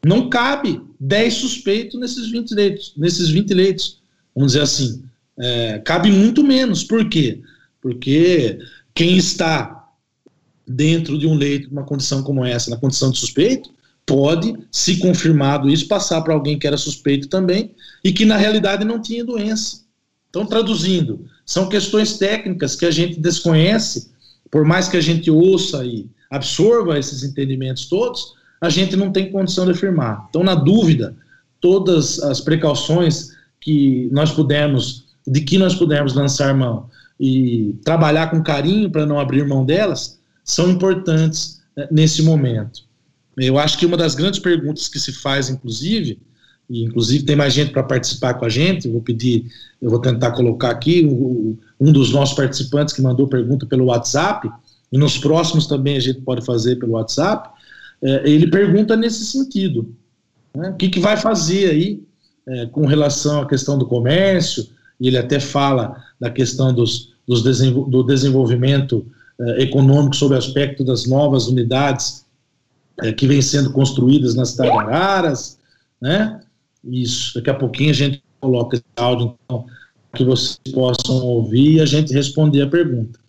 [0.03, 4.01] Não cabe 10 suspeitos nesses 20 leitos, nesses 20 leitos,
[4.35, 5.03] vamos dizer assim
[5.41, 6.83] é, cabe muito menos.
[6.83, 7.41] Por quê?
[7.81, 8.59] Porque
[8.93, 9.89] quem está
[10.67, 13.71] dentro de um leito, uma condição como essa, na condição de suspeito,
[14.05, 18.85] pode, se confirmado isso, passar para alguém que era suspeito também e que na realidade
[18.85, 19.81] não tinha doença.
[20.31, 24.09] Então, traduzindo, são questões técnicas que a gente desconhece,
[24.49, 29.29] por mais que a gente ouça e absorva esses entendimentos todos, a gente não tem
[29.29, 30.25] condição de afirmar.
[30.29, 31.15] Então, na dúvida,
[31.59, 36.89] todas as precauções que nós pudermos de que nós pudermos lançar mão
[37.19, 42.83] e trabalhar com carinho para não abrir mão delas, são importantes né, nesse momento.
[43.37, 46.19] Eu acho que uma das grandes perguntas que se faz, inclusive,
[46.71, 49.45] e inclusive tem mais gente para participar com a gente, eu vou pedir,
[49.81, 54.49] eu vou tentar colocar aqui o, um dos nossos participantes que mandou pergunta pelo WhatsApp,
[54.91, 57.49] e nos próximos também a gente pode fazer pelo WhatsApp,
[58.01, 59.93] é, ele pergunta nesse sentido.
[60.55, 62.03] Né, o que, que vai fazer aí
[62.47, 64.67] é, com relação à questão do comércio,
[64.99, 69.05] e ele até fala da questão dos, dos desenvol do desenvolvimento
[69.41, 72.23] eh, econômico sob o aspecto das novas unidades
[73.01, 75.57] eh, que vêm sendo construídas nas cidade Araras,
[75.99, 76.39] né?
[76.83, 79.65] Isso, daqui a pouquinho a gente coloca esse áudio, então,
[80.13, 83.19] que vocês possam ouvir e a gente responder a pergunta.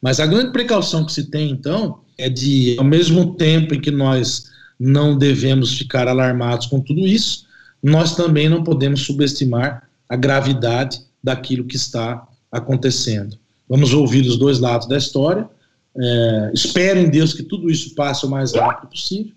[0.00, 3.90] Mas a grande precaução que se tem, então, é de, ao mesmo tempo em que
[3.90, 7.46] nós não devemos ficar alarmados com tudo isso,
[7.82, 13.38] nós também não podemos subestimar a gravidade daquilo que está acontecendo.
[13.68, 15.48] Vamos ouvir os dois lados da história.
[15.96, 19.32] É, espero em Deus que tudo isso passe o mais rápido possível,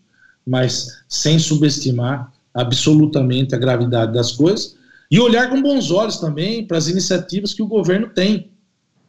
[0.45, 4.75] mas sem subestimar absolutamente a gravidade das coisas
[5.11, 8.49] e olhar com bons olhos também para as iniciativas que o governo tem.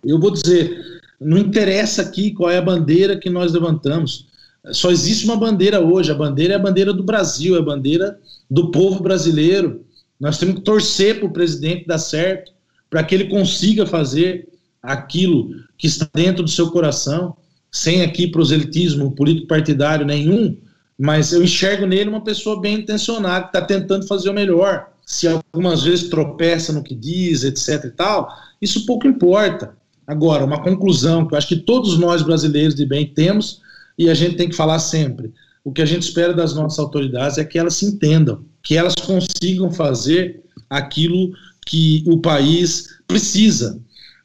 [0.05, 4.27] Eu vou dizer, não interessa aqui qual é a bandeira que nós levantamos.
[4.73, 6.11] Só existe uma bandeira hoje.
[6.11, 8.19] A bandeira é a bandeira do Brasil, é a bandeira
[8.51, 9.85] do povo brasileiro.
[10.19, 12.53] Nós temos que torcer para o presidente dar certo,
[12.91, 14.49] para que ele consiga fazer
[14.83, 17.37] aquilo que está dentro do seu coração,
[17.71, 20.57] sem aqui proselitismo político partidário nenhum,
[20.99, 24.89] mas eu enxergo nele uma pessoa bem intencionada, que está tentando fazer o melhor.
[25.05, 28.29] Se algumas vezes tropeça no que diz, etc e tal,
[28.61, 29.77] isso pouco importa.
[30.07, 33.61] Agora, uma conclusão que eu acho que todos nós brasileiros de bem temos,
[33.99, 35.33] e a gente tem que falar sempre:
[35.65, 38.95] o que a gente espera das nossas autoridades é que elas se entendam, que elas
[38.95, 41.33] consigam fazer aquilo
[41.67, 43.81] que o país precisa.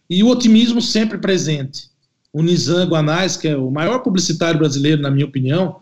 [0.10, 1.89] E o otimismo sempre presente.
[2.34, 5.77] O Nizam Guanais, que é o maior publicitário brasileiro, na minha opinião,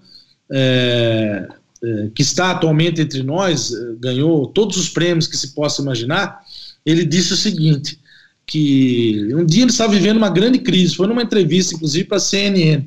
[0.52, 1.48] é,
[1.84, 6.42] é, que está atualmente entre nós, é, ganhou todos os prêmios que se possa imaginar,
[6.86, 8.00] ele disse o seguinte:
[8.46, 12.22] que um dia ele estava vivendo uma grande crise, foi numa entrevista, inclusive, para a
[12.22, 12.86] CNN,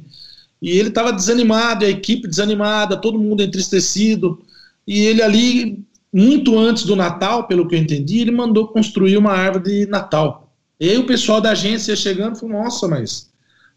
[0.60, 4.40] e ele estava desanimado, a equipe desanimada, todo mundo entristecido,
[4.86, 9.32] e ele ali, muito antes do Natal, pelo que eu entendi, ele mandou construir uma
[9.32, 10.52] árvore de Natal.
[10.78, 13.30] E aí o pessoal da agência chegando falou, nossa, mas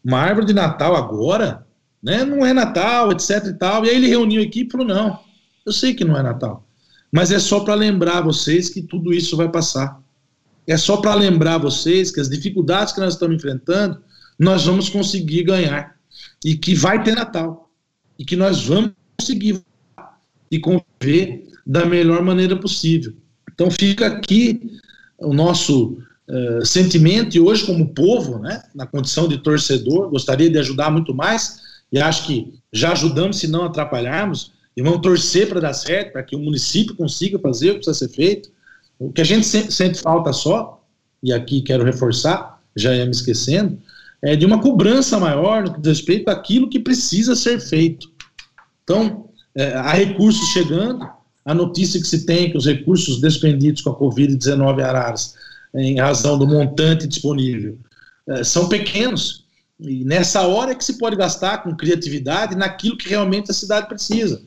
[0.03, 1.65] uma árvore de Natal agora?
[2.05, 2.23] Né?
[2.23, 3.83] Não é Natal, etc e tal.
[3.83, 5.19] E aí ele reuniu a equipe e falou, não,
[5.65, 6.65] eu sei que não é Natal,
[7.11, 9.99] mas é só para lembrar vocês que tudo isso vai passar
[10.67, 14.01] é só para lembrar vocês que as dificuldades que nós estamos enfrentando,
[14.37, 15.95] nós vamos conseguir ganhar.
[16.43, 17.69] E que vai ter Natal.
[18.17, 19.61] E que nós vamos conseguir
[20.49, 23.13] e conviver da melhor maneira possível.
[23.53, 24.79] Então fica aqui
[25.17, 30.57] o nosso uh, sentimento, e hoje, como povo, né, na condição de torcedor, gostaria de
[30.59, 35.61] ajudar muito mais, e acho que já ajudamos se não atrapalharmos, e vamos torcer para
[35.61, 38.49] dar certo, para que o município consiga fazer o que precisa ser feito,
[38.99, 40.83] o que a gente sempre sente falta só,
[41.23, 43.79] e aqui quero reforçar, já ia me esquecendo,
[44.21, 48.09] é de uma cobrança maior no que diz respeito àquilo que precisa ser feito.
[48.83, 51.07] Então, é, há recursos chegando,
[51.45, 55.35] a notícia que se tem é que os recursos despendidos com a Covid-19 Araras,
[55.75, 57.77] em razão do montante disponível,
[58.27, 59.44] é, são pequenos.
[59.79, 63.87] E nessa hora é que se pode gastar com criatividade naquilo que realmente a cidade
[63.87, 64.41] precisa.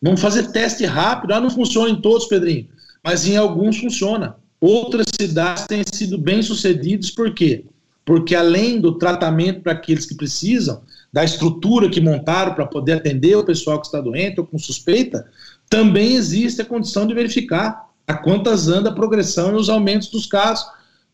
[0.00, 1.32] Vamos fazer teste rápido.
[1.32, 2.68] Ah, não funciona em todos, Pedrinho
[3.04, 4.36] mas em alguns funciona.
[4.58, 7.66] Outras cidades têm sido bem sucedidas, por quê?
[8.02, 13.36] Porque além do tratamento para aqueles que precisam, da estrutura que montaram para poder atender
[13.36, 15.26] o pessoal que está doente ou com suspeita,
[15.68, 20.26] também existe a condição de verificar a quantas anda a progressão e os aumentos dos
[20.26, 20.66] casos,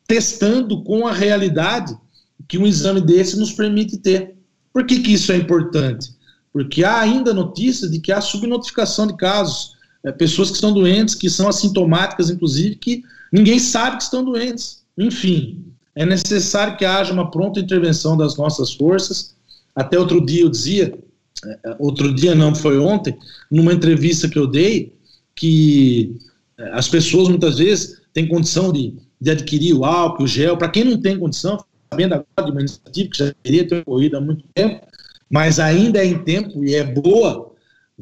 [0.07, 1.97] testando com a realidade
[2.49, 4.35] que um exame desse nos permite ter.
[4.73, 6.11] Por que, que isso é importante?
[6.53, 9.75] Porque há ainda notícias de que há subnotificação de casos
[10.05, 14.83] é, pessoas que estão doentes, que são assintomáticas, inclusive, que ninguém sabe que estão doentes.
[14.97, 19.35] Enfim, é necessário que haja uma pronta intervenção das nossas forças.
[19.75, 20.99] Até outro dia eu dizia,
[21.45, 23.17] é, outro dia não, foi ontem,
[23.51, 24.95] numa entrevista que eu dei,
[25.35, 26.17] que
[26.59, 30.57] é, as pessoas muitas vezes têm condição de, de adquirir o álcool, o gel.
[30.57, 34.17] Para quem não tem condição, sabendo agora de uma iniciativa que já teria ter ocorrido
[34.17, 34.87] há muito tempo,
[35.29, 37.51] mas ainda é em tempo e é boa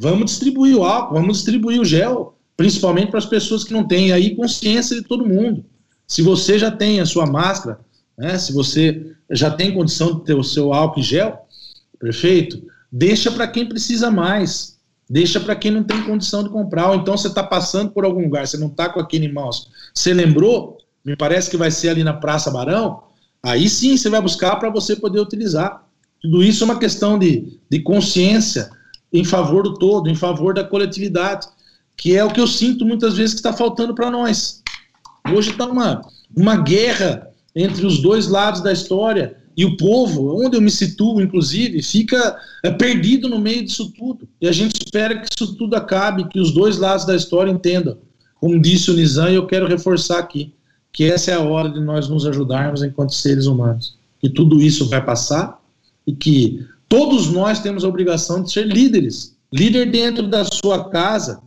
[0.01, 4.13] Vamos distribuir o álcool, vamos distribuir o gel, principalmente para as pessoas que não têm
[4.13, 5.65] aí consciência de todo mundo.
[6.07, 7.81] Se você já tem a sua máscara,
[8.17, 11.45] né, se você já tem condição de ter o seu álcool e gel,
[11.99, 14.79] perfeito, deixa para quem precisa mais,
[15.11, 18.23] deixa para quem não tem condição de comprar, ou então você está passando por algum
[18.23, 22.05] lugar, você não está com aquele mãos, você lembrou, me parece que vai ser ali
[22.05, 23.03] na Praça Barão,
[23.43, 25.87] aí sim você vai buscar para você poder utilizar.
[26.21, 28.71] Tudo isso é uma questão de, de consciência,
[29.13, 31.47] em favor do todo, em favor da coletividade,
[31.97, 34.63] que é o que eu sinto muitas vezes que está faltando para nós.
[35.35, 36.03] Hoje está uma,
[36.37, 41.21] uma guerra entre os dois lados da história e o povo, onde eu me situo,
[41.21, 44.29] inclusive, fica é, perdido no meio disso tudo.
[44.41, 47.99] E a gente espera que isso tudo acabe, que os dois lados da história entendam.
[48.37, 50.55] Como disse o Nizam, e eu quero reforçar aqui,
[50.93, 53.97] que essa é a hora de nós nos ajudarmos enquanto seres humanos.
[54.21, 55.61] Que tudo isso vai passar
[56.07, 59.37] e que Todos nós temos a obrigação de ser líderes.
[59.53, 61.43] Líder dentro da sua casa,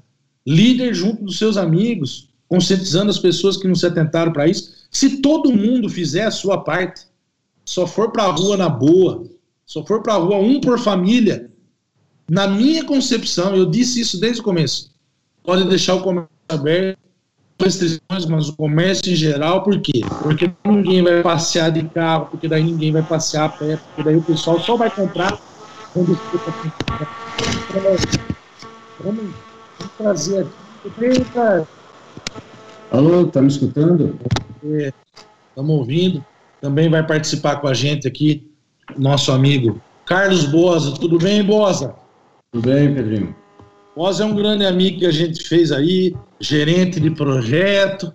[0.46, 4.72] líder junto dos seus amigos, conscientizando as pessoas que não se atentaram para isso.
[4.92, 7.06] Se todo mundo fizer a sua parte,
[7.66, 9.28] só for para a rua na boa,
[9.66, 11.50] só for para a rua um por família,
[12.30, 14.92] na minha concepção, eu disse isso desde o começo,
[15.44, 17.00] pode deixar o comércio aberto,
[17.62, 20.02] restrições, mas o comércio em geral, por quê?
[20.22, 24.18] Porque ninguém vai passear de carro, porque daí ninguém vai passear a pé, porque daí
[24.18, 25.40] o pessoal só vai comprar
[25.94, 26.18] quando
[29.04, 30.48] Vamos, vamos trazer
[30.86, 31.26] aqui.
[32.92, 34.18] Alô, tá me escutando?
[34.64, 36.24] Estamos ouvindo.
[36.60, 38.52] Também vai participar com a gente aqui
[38.98, 40.94] nosso amigo Carlos Boza.
[41.00, 41.96] Tudo bem, Boza?
[42.52, 43.41] Tudo bem, Pedrinho?
[43.96, 48.14] Bosa é um grande amigo que a gente fez aí, gerente de projeto,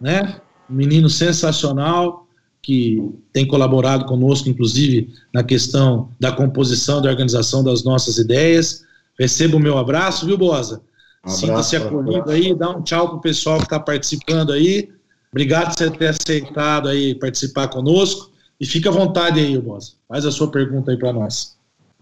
[0.00, 0.40] né?
[0.70, 2.26] Um menino sensacional
[2.60, 3.02] que
[3.32, 8.84] tem colaborado conosco, inclusive, na questão da composição, da organização das nossas ideias.
[9.18, 10.82] Receba o meu abraço, viu, Bosa?
[11.24, 14.90] Um Sinta-se acolhido aí, dá um tchau pro pessoal que está participando aí.
[15.32, 18.30] Obrigado por você ter aceitado aí participar conosco.
[18.60, 19.92] E fica à vontade aí, Bosa.
[20.06, 21.56] Faz a sua pergunta aí para nós.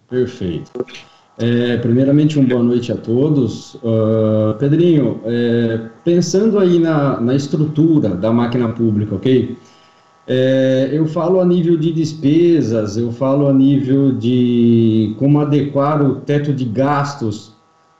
[0.08, 0.70] Perfeito.
[1.38, 3.74] É, primeiramente, uma boa noite a todos.
[3.76, 9.58] Uh, Pedrinho, é, pensando aí na, na estrutura da máquina pública, ok?
[10.26, 16.16] É, eu falo a nível de despesas, eu falo a nível de como adequar o
[16.16, 17.52] teto de gastos,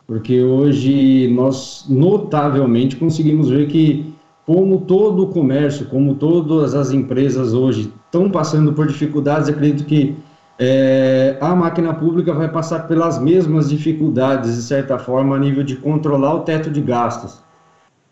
[0.06, 4.14] porque hoje nós notavelmente conseguimos ver que,
[4.46, 10.16] como todo o comércio, como todas as empresas hoje estão passando por dificuldades, acredito que
[10.58, 15.76] é, a máquina pública vai passar pelas mesmas dificuldades, de certa forma, a nível de
[15.76, 17.44] controlar o teto de gastos.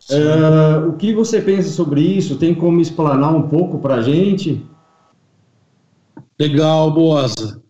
[0.09, 2.37] Uh, o que você pensa sobre isso?
[2.37, 4.63] Tem como explanar um pouco para a gente?
[6.39, 7.61] Legal, Boasa.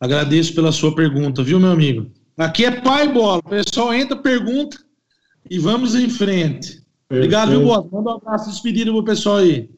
[0.00, 2.06] Agradeço pela sua pergunta, viu, meu amigo?
[2.38, 3.40] Aqui é pai bola.
[3.44, 4.78] O pessoal entra, pergunta
[5.48, 6.82] e vamos em frente.
[7.08, 7.34] Perfeito.
[7.34, 7.88] Obrigado, viu, Boasa?
[7.92, 9.68] Manda um abraço despedido pro pessoal aí.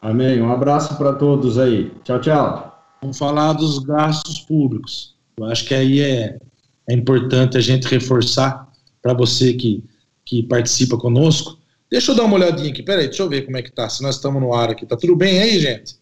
[0.00, 0.40] Amém.
[0.40, 1.92] Um abraço para todos aí.
[2.04, 2.75] Tchau, tchau.
[3.00, 5.14] Vamos falar dos gastos públicos.
[5.36, 6.38] Eu acho que aí é,
[6.88, 8.70] é importante a gente reforçar
[9.02, 9.84] para você que
[10.26, 11.56] que participa conosco.
[11.88, 14.02] Deixa eu dar uma olhadinha aqui, peraí, deixa eu ver como é que tá, se
[14.02, 14.84] nós estamos no ar aqui.
[14.84, 15.94] Tá tudo bem aí, gente?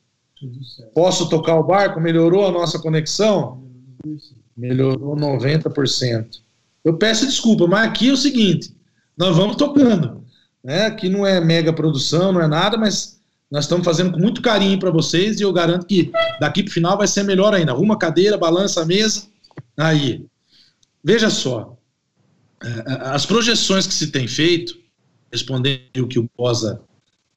[0.94, 2.00] Posso tocar o barco?
[2.00, 3.62] Melhorou a nossa conexão?
[4.56, 6.40] Melhorou 90%.
[6.82, 8.74] Eu peço desculpa, mas aqui é o seguinte,
[9.16, 10.24] nós vamos tocando.
[10.62, 10.86] Né?
[10.86, 13.20] Aqui não é mega produção, não é nada, mas
[13.50, 16.74] nós estamos fazendo com muito carinho para vocês e eu garanto que daqui para o
[16.74, 17.72] final vai ser melhor ainda.
[17.72, 19.24] Arruma cadeira, balança a mesa.
[19.76, 20.26] Aí.
[21.02, 21.76] Veja só,
[23.00, 24.76] as projeções que se tem feito,
[25.30, 26.80] respondendo o que o Posa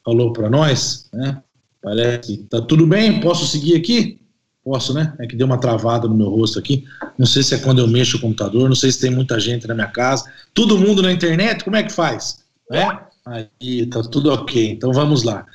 [0.03, 1.41] falou para nós, né?
[1.81, 4.19] Parece que tá tudo bem, posso seguir aqui?
[4.63, 5.13] Posso, né?
[5.19, 6.85] É que deu uma travada no meu rosto aqui.
[7.17, 9.67] Não sei se é quando eu mexo o computador, não sei se tem muita gente
[9.67, 10.25] na minha casa.
[10.53, 12.43] Todo mundo na internet, como é que faz?
[12.69, 12.99] Né?
[13.25, 14.71] Aí tá tudo ok.
[14.71, 15.45] Então vamos lá.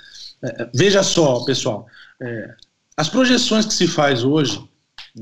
[0.45, 1.87] É, é veja só, pessoal,
[2.21, 2.55] é,
[2.97, 4.63] as projeções que se faz hoje,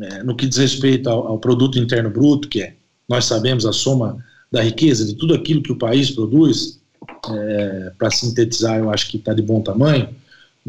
[0.00, 2.74] é, no que diz respeito ao, ao produto interno bruto, que é,
[3.08, 6.80] nós sabemos, a soma da riqueza, de tudo aquilo que o país produz,
[7.28, 10.08] é, para sintetizar, eu acho que está de bom tamanho.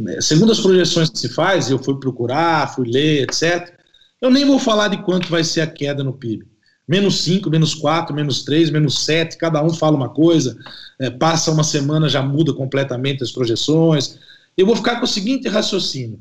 [0.08, 3.74] É, segundo as projeções que se faz, eu fui procurar, fui ler, etc.,
[4.22, 6.46] eu nem vou falar de quanto vai ser a queda no PIB.
[6.88, 10.58] Menos 5, menos 4, menos 3, menos 7, cada um fala uma coisa,
[11.00, 14.20] é, passa uma semana, já muda completamente as projeções.
[14.62, 16.20] Eu vou ficar com o seguinte raciocínio.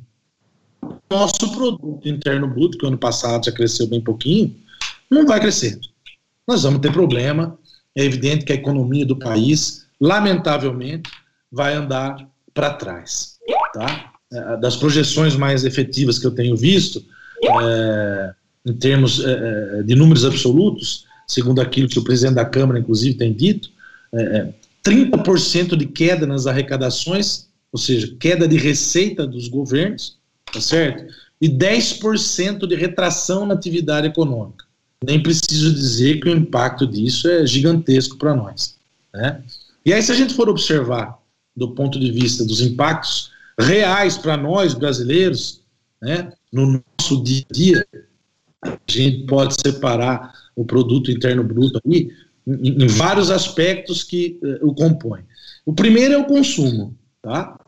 [1.10, 4.54] Nosso produto interno bruto, que ano passado já cresceu bem pouquinho,
[5.10, 5.78] não vai crescer
[6.50, 7.56] nós vamos ter problema.
[7.96, 11.08] É evidente que a economia do país, lamentavelmente,
[11.50, 13.38] vai andar para trás.
[13.72, 14.12] Tá?
[14.32, 17.04] É, das projeções mais efetivas que eu tenho visto,
[17.44, 18.34] é,
[18.66, 23.14] em termos é, é de números absolutos, segundo aquilo que o presidente da Câmara, inclusive,
[23.16, 23.70] tem dito,
[24.12, 24.48] é,
[24.84, 30.18] 30% é, de queda nas arrecadações, ou seja, queda de receita dos governos,
[30.52, 31.12] tá certo?
[31.40, 34.70] E 10% de retração na atividade econômica
[35.04, 38.76] nem preciso dizer que o impacto disso é gigantesco para nós.
[39.12, 39.42] Né?
[39.84, 41.18] E aí, se a gente for observar
[41.56, 45.62] do ponto de vista dos impactos reais para nós brasileiros,
[46.00, 47.86] né, no nosso dia a dia,
[48.62, 52.10] a gente pode separar o produto interno bruto aí
[52.46, 55.22] em, vários aspectos que uh, o compõem.
[55.64, 57.58] O primeiro é o consumo, tá?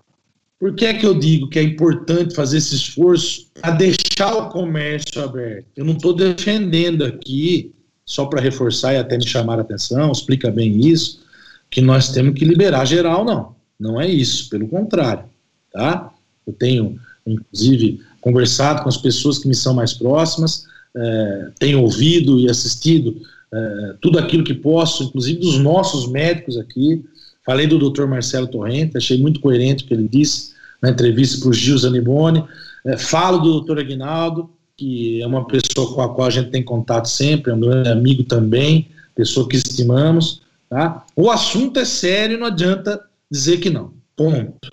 [0.63, 4.49] Por que é que eu digo que é importante fazer esse esforço para deixar o
[4.49, 5.67] comércio aberto?
[5.75, 7.75] Eu não estou defendendo aqui,
[8.07, 11.21] só para reforçar e até me chamar a atenção, explica bem isso,
[11.69, 13.57] que nós temos que liberar geral, não.
[13.77, 15.25] Não é isso, pelo contrário.
[15.73, 16.13] Tá?
[16.47, 16.97] Eu tenho,
[17.27, 23.21] inclusive, conversado com as pessoas que me são mais próximas, é, tenho ouvido e assistido
[23.53, 27.05] é, tudo aquilo que posso, inclusive dos nossos médicos aqui.
[27.45, 28.07] Falei do Dr.
[28.07, 30.52] Marcelo Torrente, achei muito coerente o que ele disse
[30.83, 32.45] na entrevista para o Gil Zaniboni.
[32.85, 36.63] É, falo do doutor Aguinaldo, que é uma pessoa com a qual a gente tem
[36.63, 40.43] contato sempre, é um grande amigo também, pessoa que estimamos.
[40.69, 41.07] Tá?
[41.15, 43.93] O assunto é sério, não adianta dizer que não.
[44.17, 44.71] Ponto.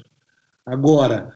[0.66, 1.34] Agora,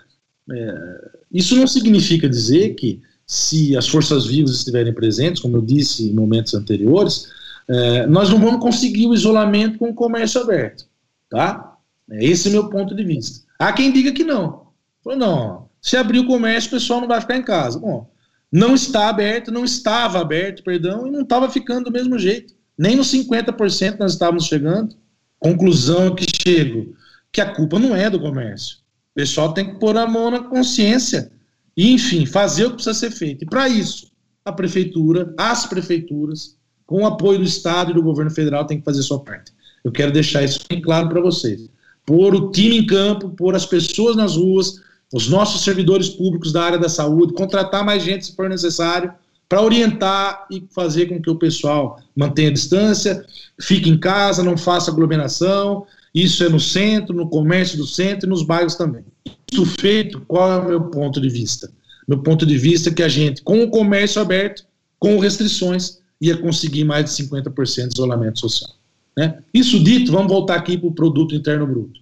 [0.52, 6.10] é, isso não significa dizer que, se as forças vivas estiverem presentes, como eu disse
[6.10, 7.30] em momentos anteriores,
[7.68, 10.86] é, nós não vamos conseguir o isolamento com o comércio aberto.
[11.30, 11.78] Tá?
[12.10, 13.46] É esse é o meu ponto de vista.
[13.58, 14.63] Há quem diga que não.
[15.04, 17.78] Falou, não, se abrir o comércio, o pessoal não vai ficar em casa.
[17.78, 18.10] Bom,
[18.52, 22.54] não está aberto, não estava aberto, perdão, e não estava ficando do mesmo jeito.
[22.78, 24.96] Nem nos 50% nós estávamos chegando.
[25.40, 26.96] Conclusão que chego,
[27.32, 28.78] que a culpa não é do comércio.
[29.12, 31.32] O pessoal tem que pôr a mão na consciência
[31.76, 33.44] e, enfim, fazer o que precisa ser feito.
[33.44, 34.12] E para isso,
[34.46, 38.86] a prefeitura, as prefeituras, com o apoio do Estado e do governo federal, tem que
[38.86, 39.52] fazer sua parte.
[39.84, 41.70] Eu quero deixar isso bem claro para vocês.
[42.06, 44.82] Pôr o time em campo, pôr as pessoas nas ruas,
[45.14, 49.14] os nossos servidores públicos da área da saúde, contratar mais gente se for necessário,
[49.48, 53.24] para orientar e fazer com que o pessoal mantenha a distância,
[53.62, 55.86] fique em casa, não faça aglomeração.
[56.16, 59.06] Isso é no centro, no comércio do centro e nos bairros também.
[59.52, 61.72] Isso feito, qual é o meu ponto de vista?
[62.08, 64.66] Meu ponto de vista é que a gente, com o comércio aberto,
[64.98, 68.72] com restrições, ia conseguir mais de 50% de isolamento social.
[69.16, 69.38] Né?
[69.54, 72.02] Isso dito, vamos voltar aqui para o produto interno bruto.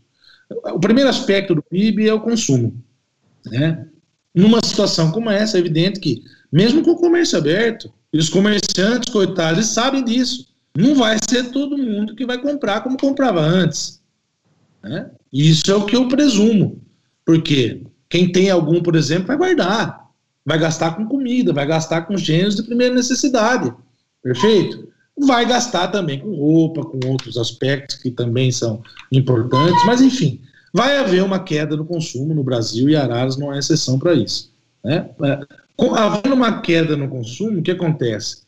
[0.74, 2.82] O primeiro aspecto do PIB é o consumo.
[3.46, 3.88] Né?
[4.34, 9.68] Numa situação como essa, é evidente que, mesmo com o comércio aberto, os comerciantes, coitados,
[9.68, 10.48] sabem disso.
[10.78, 14.02] Não vai ser todo mundo que vai comprar como comprava antes.
[14.84, 15.10] Né?
[15.32, 16.82] Isso é o que eu presumo.
[17.26, 20.10] Porque quem tem algum, por exemplo, vai guardar.
[20.46, 23.74] Vai gastar com comida, vai gastar com gêneros de primeira necessidade.
[24.24, 24.90] Perfeito?
[25.18, 28.82] Vai gastar também com roupa, com outros aspectos que também são
[29.12, 30.42] importantes, mas enfim,
[30.74, 34.52] vai haver uma queda no consumo no Brasil e Araras não é exceção para isso.
[34.84, 35.10] Né?
[35.24, 35.40] É,
[35.96, 38.44] havendo uma queda no consumo, o que acontece?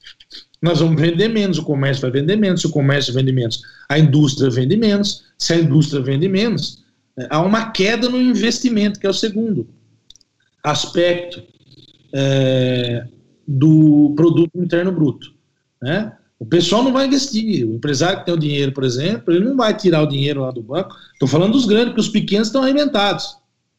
[0.61, 3.99] Nós vamos vender menos, o comércio vai vender menos, se o comércio vende menos, a
[3.99, 6.83] indústria vende menos, se a indústria vende menos,
[7.17, 9.67] é, há uma queda no investimento, que é o segundo
[10.63, 11.43] aspecto
[12.13, 13.05] é,
[13.45, 15.33] do produto interno bruto.
[15.81, 16.13] Né?
[16.43, 17.65] O pessoal não vai investir.
[17.65, 20.51] O empresário que tem o dinheiro, por exemplo, ele não vai tirar o dinheiro lá
[20.51, 20.93] do banco.
[21.13, 23.37] Estou falando dos grandes, porque os pequenos estão arrebentados.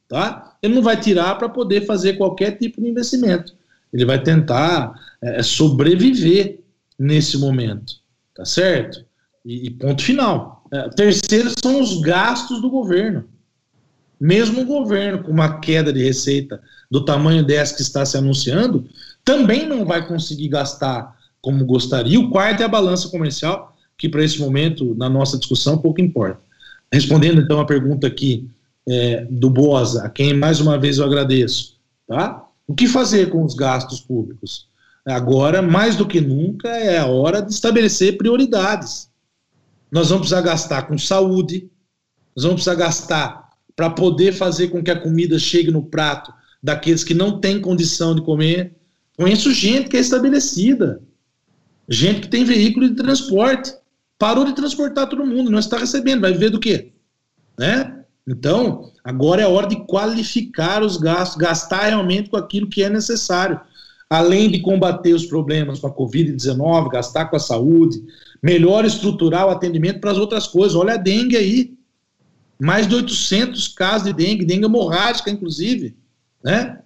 [0.08, 0.56] Tá?
[0.62, 3.52] Ele não vai tirar para poder fazer qualquer tipo de investimento.
[3.92, 6.60] Ele vai tentar é, sobreviver
[6.98, 7.96] nesse momento.
[8.34, 9.04] Tá certo?
[9.44, 10.64] E, e ponto final.
[10.72, 13.26] É, terceiro são os gastos do governo.
[14.18, 18.88] Mesmo o governo com uma queda de receita do tamanho dessa que está se anunciando,
[19.22, 21.13] também não vai conseguir gastar
[21.44, 22.18] como gostaria.
[22.18, 26.40] O quarto é a balança comercial, que para esse momento, na nossa discussão, pouco importa.
[26.90, 28.48] Respondendo então a pergunta aqui
[28.88, 31.76] é, do Bosa, a quem mais uma vez eu agradeço,
[32.08, 32.48] tá?
[32.66, 34.66] O que fazer com os gastos públicos?
[35.06, 39.10] Agora, mais do que nunca, é a hora de estabelecer prioridades.
[39.92, 41.68] Nós vamos precisar gastar com saúde,
[42.34, 46.32] nós vamos precisar gastar para poder fazer com que a comida chegue no prato
[46.62, 48.74] daqueles que não têm condição de comer.
[49.18, 51.02] Conheço gente que é estabelecida,
[51.88, 53.74] Gente que tem veículo de transporte.
[54.18, 56.92] Parou de transportar todo mundo, não está recebendo, vai viver do quê?
[57.58, 58.04] Né?
[58.26, 63.60] Então, agora é hora de qualificar os gastos, gastar realmente com aquilo que é necessário.
[64.08, 68.02] Além de combater os problemas com a Covid-19, gastar com a saúde,
[68.42, 70.76] melhor estruturar o atendimento para as outras coisas.
[70.76, 71.74] Olha a dengue aí.
[72.58, 75.96] Mais de 800 casos de dengue, dengue hemorrágica, inclusive.
[76.42, 76.80] Né?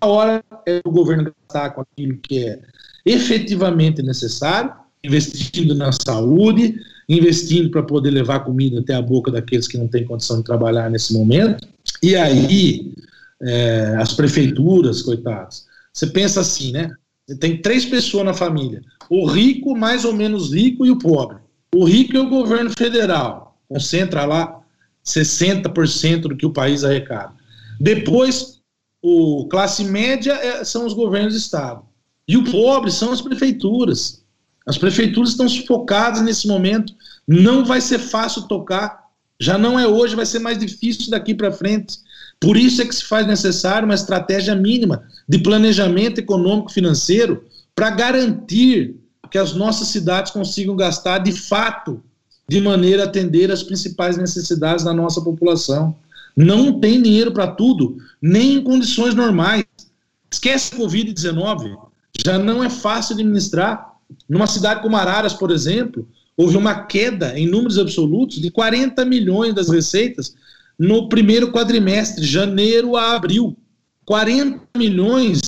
[0.00, 2.60] A hora é o governo gastar com aquilo que é
[3.06, 6.74] efetivamente necessário, investindo na saúde,
[7.08, 10.90] investindo para poder levar comida até a boca daqueles que não têm condição de trabalhar
[10.90, 11.66] nesse momento.
[12.02, 12.92] E aí,
[13.40, 16.90] é, as prefeituras, coitados, você pensa assim, né?
[17.26, 21.38] Você tem três pessoas na família: o rico, mais ou menos rico, e o pobre.
[21.74, 24.60] O rico é o governo federal, concentra lá
[25.04, 27.32] 60% do que o país arrecada.
[27.78, 28.60] Depois,
[29.02, 31.84] o classe média é, são os governos do estado.
[32.28, 34.22] E o pobre são as prefeituras.
[34.66, 36.92] As prefeituras estão sufocadas nesse momento.
[37.26, 39.06] Não vai ser fácil tocar.
[39.38, 41.98] Já não é hoje, vai ser mais difícil daqui para frente.
[42.40, 47.90] Por isso é que se faz necessário uma estratégia mínima de planejamento econômico financeiro para
[47.90, 48.96] garantir
[49.30, 52.02] que as nossas cidades consigam gastar de fato,
[52.48, 55.94] de maneira a atender as principais necessidades da nossa população.
[56.36, 59.64] Não tem dinheiro para tudo, nem em condições normais.
[60.30, 61.76] Esquece a Covid-19
[62.24, 63.94] já não é fácil administrar.
[64.28, 69.54] Numa cidade como Araras, por exemplo, houve uma queda em números absolutos de 40 milhões
[69.54, 70.34] das receitas
[70.78, 73.56] no primeiro quadrimestre, janeiro a abril.
[74.04, 75.40] 40 milhões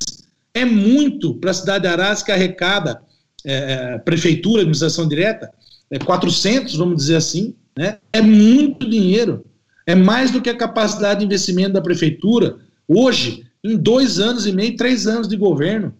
[0.55, 3.01] é muito para a cidade de Araras que arrecada
[3.45, 5.53] é, é, prefeitura, administração direta,
[5.91, 7.99] é 400, vamos dizer assim, né?
[8.13, 9.45] É muito dinheiro.
[9.87, 14.53] É mais do que a capacidade de investimento da prefeitura hoje, em dois anos e
[14.53, 15.95] meio, três anos de governo.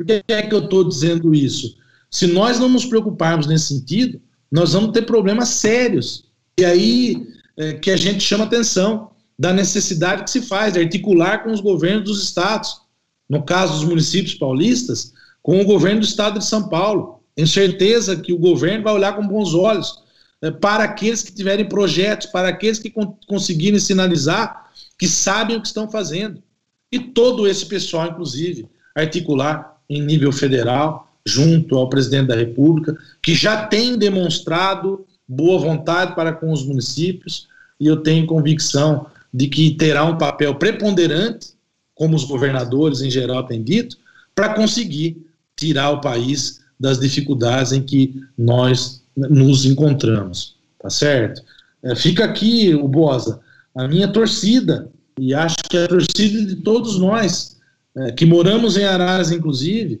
[0.00, 1.76] Por que é que eu estou dizendo isso?
[2.10, 4.18] Se nós não nos preocuparmos nesse sentido,
[4.50, 6.24] nós vamos ter problemas sérios.
[6.58, 11.44] E aí é, que a gente chama atenção da necessidade que se faz de articular
[11.44, 12.80] com os governos dos estados.
[13.28, 17.20] no caso dos municípios paulistas, com o governo do estado de São Paulo.
[17.34, 20.02] Tenho certeza que o governo vai olhar com bons olhos
[20.40, 25.60] é, para aqueles que tiverem projetos, para aqueles que con conseguirem sinalizar que sabem o
[25.60, 26.42] que estão fazendo.
[26.90, 33.34] E todo esse pessoal, inclusive, articular em nível federal, junto ao presidente da República, que
[33.34, 39.72] já tem demonstrado boa vontade para com os municípios, e eu tenho convicção de que
[39.72, 41.48] terá um papel preponderante,
[41.94, 43.96] como os governadores em geral têm dito,
[44.34, 45.26] para conseguir
[45.56, 51.42] tirar o país das dificuldades em que nós nos encontramos, tá certo?
[51.82, 53.40] É, fica aqui, o Bosa,
[53.74, 57.59] a minha torcida, e acho que é a torcida de todos nós,
[57.96, 60.00] é, que moramos em Araras, inclusive,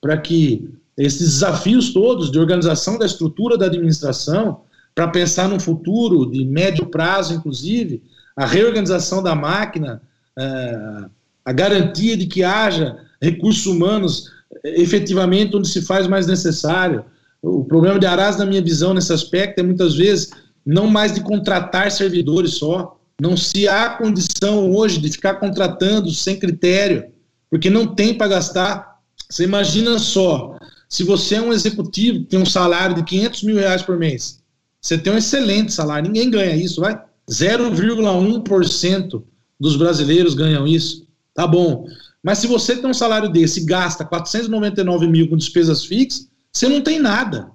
[0.00, 4.62] para que esses desafios todos de organização da estrutura da administração,
[4.94, 8.02] para pensar no futuro de médio prazo, inclusive,
[8.36, 10.02] a reorganização da máquina,
[10.38, 11.04] é,
[11.44, 14.30] a garantia de que haja recursos humanos
[14.64, 17.04] é, efetivamente onde se faz mais necessário.
[17.42, 20.30] O problema de Arás, na minha visão, nesse aspecto, é muitas vezes
[20.64, 22.98] não mais de contratar servidores só.
[23.20, 27.06] Não se há condição hoje de ficar contratando sem critério,
[27.50, 29.00] porque não tem para gastar.
[29.28, 30.56] Você imagina só,
[30.88, 34.40] se você é um executivo tem um salário de 500 mil reais por mês,
[34.80, 36.98] você tem um excelente salário, ninguém ganha isso, vai?
[37.30, 39.22] 0,1%
[39.58, 41.06] dos brasileiros ganham isso.
[41.34, 41.86] Tá bom.
[42.22, 46.68] Mas se você tem um salário desse e gasta 499 mil com despesas fixas, você
[46.68, 47.50] não tem nada.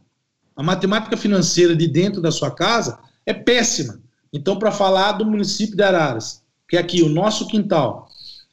[0.56, 4.00] A matemática financeira de dentro da sua casa é péssima.
[4.32, 8.08] Então, para falar do município de Araras, que é aqui o nosso quintal,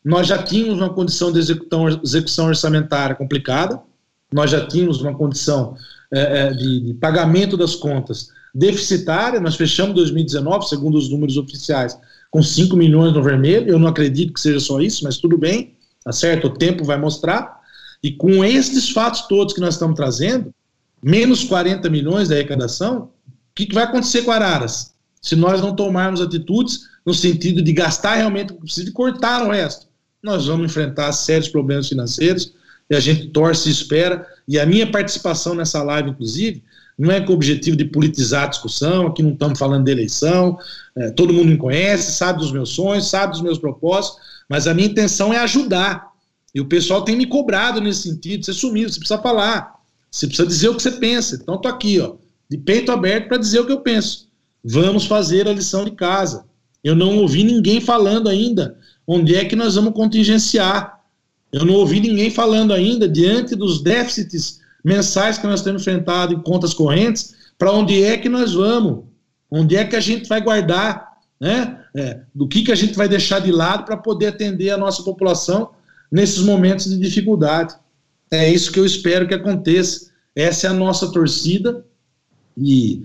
[0.04, 3.80] nós já tínhamos uma condição de execução, orçamentária complicada,
[4.32, 5.76] nós já tínhamos uma condição
[6.10, 11.98] é, de, de pagamento das contas deficitária, nós fechamos 2019, segundo os números oficiais,
[12.30, 15.74] com 5 milhões no vermelho, eu não acredito que seja só isso, mas tudo bem,
[16.04, 16.48] tá certo?
[16.48, 17.60] O tempo vai mostrar,
[18.02, 20.52] e com esses fatos todos que nós estamos trazendo,
[21.02, 24.92] menos 40 milhões da arrecadação, o que, que vai acontecer com Araras?
[25.20, 29.46] Se nós não tomarmos atitudes no sentido de gastar realmente o que precisa e cortar
[29.46, 29.86] o resto,
[30.22, 32.54] nós vamos enfrentar sérios problemas financeiros
[32.88, 34.26] e a gente torce e espera.
[34.46, 36.62] E a minha participação nessa live, inclusive,
[36.96, 40.58] não é com o objetivo de politizar a discussão, aqui não estamos falando de eleição,
[40.94, 44.74] é, todo mundo me conhece, sabe dos meus sonhos, sabe dos meus propósitos, mas a
[44.74, 46.12] minha intenção é ajudar.
[46.54, 49.74] E o pessoal tem me cobrado nesse sentido, você sumiu, você precisa falar,
[50.10, 51.38] você precisa dizer o que você pensa.
[51.42, 52.14] Então estou aqui, ó,
[52.48, 54.28] de peito aberto para dizer o que eu penso.
[54.62, 56.44] Vamos fazer a lição de casa.
[56.84, 61.00] Eu não ouvi ninguém falando ainda onde é que nós vamos contingenciar.
[61.52, 66.40] Eu não ouvi ninguém falando ainda, diante dos déficits mensais que nós temos enfrentado em
[66.40, 69.04] contas correntes, para onde é que nós vamos,
[69.50, 71.78] onde é que a gente vai guardar, né?
[71.94, 75.02] É, do que, que a gente vai deixar de lado para poder atender a nossa
[75.02, 75.72] população
[76.10, 77.74] nesses momentos de dificuldade.
[78.30, 80.10] É isso que eu espero que aconteça.
[80.34, 81.84] Essa é a nossa torcida.
[82.56, 83.02] E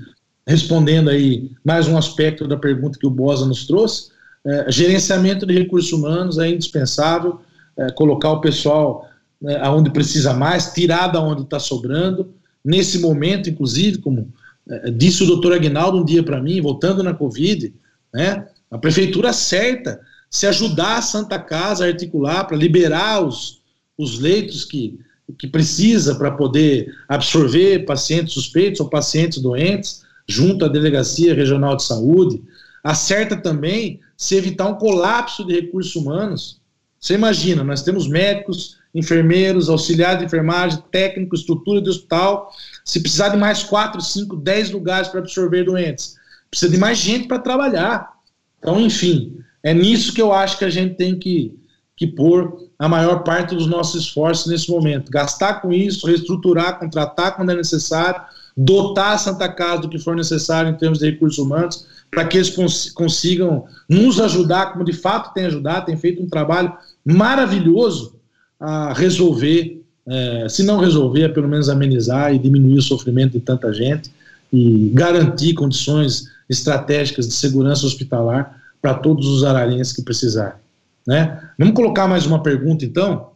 [0.47, 4.11] respondendo aí mais um aspecto da pergunta que o Bosa nos trouxe,
[4.47, 7.41] é, gerenciamento de recursos humanos é indispensável,
[7.75, 9.09] é, colocar o pessoal
[9.41, 12.33] né, aonde precisa mais, tirar da onde está sobrando.
[12.63, 14.31] Nesse momento, inclusive, como
[14.69, 17.73] é, disse o doutor Aguinaldo um dia para mim, voltando na Covid,
[18.13, 23.61] né, a prefeitura certa se ajudar a Santa Casa a articular para liberar os,
[23.97, 24.97] os leitos que,
[25.37, 31.83] que precisa para poder absorver pacientes suspeitos ou pacientes doentes, junto à Delegacia Regional de
[31.83, 32.41] Saúde.
[32.81, 36.59] Acerta também se evitar um colapso de recursos humanos.
[36.99, 42.51] Você imagina, nós temos médicos, enfermeiros, auxiliares de enfermagem, técnico, estrutura de hospital.
[42.83, 46.15] Se precisar de mais 4, 5, 10 lugares para absorver doentes,
[46.49, 48.11] precisa de mais gente para trabalhar.
[48.57, 51.55] Então, enfim, é nisso que eu acho que a gente tem que,
[51.95, 55.11] que pôr a maior parte dos nossos esforços nesse momento.
[55.11, 58.21] Gastar com isso, reestruturar, contratar quando é necessário,
[58.55, 62.37] dotar a Santa Casa do que for necessário em termos de recursos humanos, para que
[62.37, 66.73] eles cons consigam nos ajudar, como de fato tem ajudado, tem feito um trabalho
[67.05, 68.15] maravilhoso
[68.59, 73.41] a resolver, é, se não resolver, é pelo menos amenizar e diminuir o sofrimento de
[73.41, 74.11] tanta gente
[74.51, 80.59] e garantir condições estratégicas de segurança hospitalar para todos os ararenses que precisarem.
[81.05, 81.41] Né?
[81.57, 83.31] Vamos colocar mais uma pergunta, então,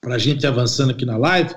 [0.00, 1.54] para a gente avançando aqui na live,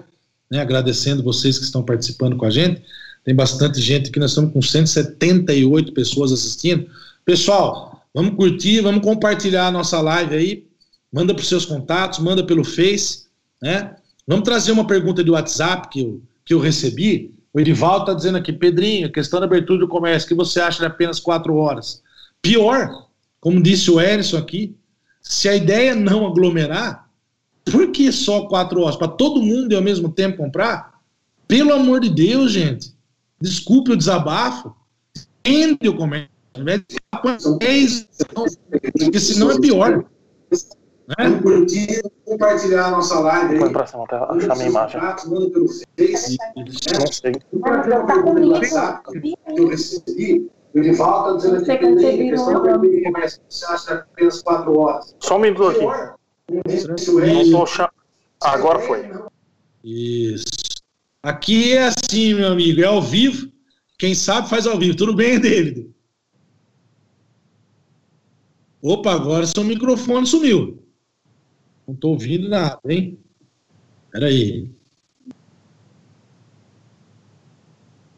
[0.51, 2.84] né, agradecendo vocês que estão participando com a gente.
[3.24, 6.89] Tem bastante gente aqui, nós estamos com 178 pessoas assistindo.
[7.26, 10.67] Pessoal, vamos curtir, vamos compartilhar a nossa live aí,
[11.11, 13.26] manda para os seus contatos, manda pelo Face,
[13.61, 13.95] né?
[14.28, 17.34] Vamos trazer uma pergunta de WhatsApp que eu, que eu recebi.
[17.53, 20.86] O Edivaldo está dizendo aqui, Pedrinho, questão da abertura do comércio, que você acha de
[20.86, 22.01] apenas quatro horas?
[22.41, 23.07] Pior,
[23.39, 24.76] como disse o Erison aqui,
[25.21, 27.03] se a ideia é não aglomerar,
[27.65, 28.97] Por que só quatro horas?
[28.97, 30.99] Para todo mundo ao mesmo tempo comprar?
[31.47, 32.93] Pelo amor de Deus, gente.
[33.44, 34.74] Desculpe o desabafo.
[35.44, 36.30] Entre o comércio.
[38.98, 40.06] Porque senão é pior.
[41.06, 41.41] Né?
[41.41, 43.60] Curtir, compartilhar a nossa live.
[43.60, 44.32] Põe pra cima, tá?
[44.32, 45.02] achar minha imagem.
[45.02, 46.38] Manda pelo Face.
[46.56, 47.34] Não sei.
[49.58, 50.50] Eu recebi.
[50.74, 52.64] Está dizendo que tem questão.
[53.50, 55.14] Você acha apenas quatro horas?
[55.20, 55.86] Só um minuto aqui.
[56.88, 57.91] Não tô achando.
[58.41, 59.12] Agora foi.
[59.84, 60.46] Isso.
[61.24, 63.49] Aqui é assim, meu amigo, é ao vivo.
[63.97, 64.97] Quem sabe faz ao vivo.
[64.97, 65.89] Tudo bem, David?
[68.82, 70.84] Opa, agora seu microfone sumiu.
[71.88, 73.17] Não estou ouvindo nada, hein?
[74.05, 74.69] Espera aí.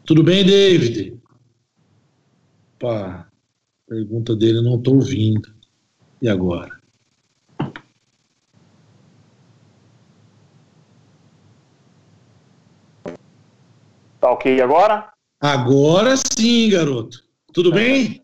[0.04, 1.16] Tudo bem, David?
[2.74, 3.30] Opa,
[3.86, 5.54] pergunta dele, não estou ouvindo.
[6.20, 6.75] E agora?
[14.26, 15.08] Tá ok agora?
[15.40, 17.16] Agora sim, garoto.
[17.52, 18.20] Tudo bem?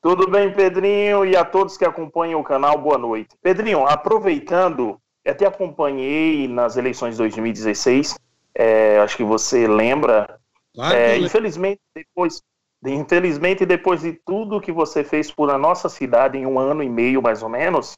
[0.00, 3.36] Tudo bem, Pedrinho, e a todos que acompanham o canal, boa noite.
[3.42, 8.14] Pedrinho, aproveitando, eu te acompanhei nas eleições de 2016,
[8.54, 10.38] é, acho que você lembra.
[10.74, 12.40] Claro é, infelizmente, depois,
[12.86, 16.88] infelizmente, depois de tudo que você fez por a nossa cidade em um ano e
[16.88, 17.92] meio, mais ou menos,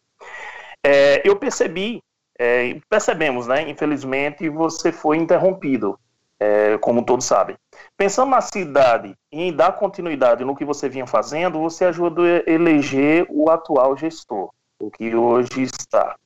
[0.84, 2.00] é, eu percebi,
[2.36, 3.70] é, percebemos, né?
[3.70, 5.96] Infelizmente, você foi interrompido
[6.38, 7.56] é, como todos sabem.
[7.96, 12.50] Pensando na cidade e em dar continuidade no que você vinha fazendo, você ajudou a
[12.50, 16.16] eleger o atual gestor, o que hoje está,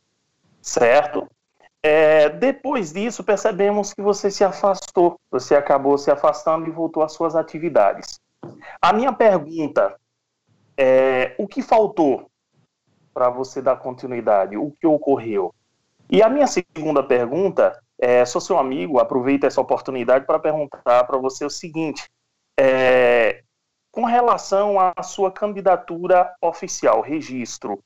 [0.60, 1.28] certo?
[1.82, 7.12] É, depois disso, percebemos que você se afastou, você acabou se afastando e voltou às
[7.12, 8.20] suas atividades.
[8.82, 9.96] A minha pergunta
[10.76, 12.30] é: o que faltou
[13.14, 14.56] para você dar continuidade?
[14.56, 15.54] O que ocorreu?
[16.10, 21.18] E a minha segunda pergunta é, sou seu amigo, aproveito essa oportunidade para perguntar para
[21.18, 22.08] você o seguinte:
[22.58, 23.42] é,
[23.92, 27.78] com relação à sua candidatura oficial, registro,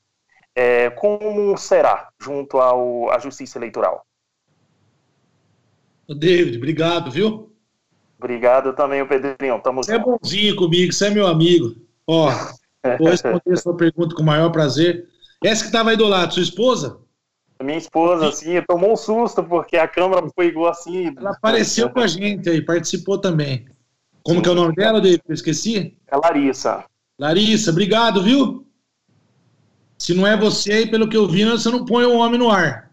[0.55, 4.05] é, como será junto ao, à Justiça Eleitoral?
[6.07, 7.51] David, obrigado, viu?
[8.17, 9.59] Obrigado também, Pedrinho.
[9.59, 11.75] Tamo você é bonzinho comigo, você é meu amigo.
[12.07, 12.29] Ó,
[12.97, 15.09] vou responder a sua pergunta com o maior prazer.
[15.43, 17.04] Essa que estava aí do lado, sua esposa?
[17.63, 21.13] Minha esposa, assim, tomou um susto, porque a câmera foi igual assim.
[21.15, 23.65] Ela apareceu com a gente aí, participou também.
[24.21, 24.41] Como Sim.
[24.41, 25.21] que é o nome dela, David?
[25.27, 25.97] Eu esqueci?
[26.07, 26.83] É Larissa.
[27.17, 28.67] Larissa, obrigado, viu?
[29.97, 32.49] Se não é você aí, pelo que eu vi, você não põe o homem no
[32.49, 32.91] ar.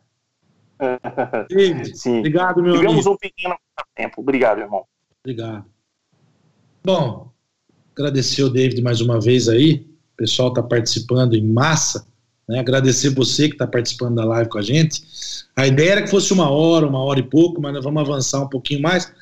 [1.49, 2.19] David, Sim.
[2.19, 3.11] obrigado, meu Tivemos amigo.
[3.11, 3.57] um pequeno
[3.97, 4.21] tempo.
[4.21, 4.85] Obrigado, irmão.
[5.25, 5.65] Obrigado.
[6.85, 7.33] Bom,
[7.97, 9.87] agradecer o David mais uma vez aí.
[10.15, 12.07] O pessoal está participando em massa.
[12.49, 12.59] Né?
[12.59, 15.03] Agradecer você que está participando da live com a gente.
[15.57, 18.41] A ideia era que fosse uma hora, uma hora e pouco, mas nós vamos avançar
[18.41, 19.13] um pouquinho mais.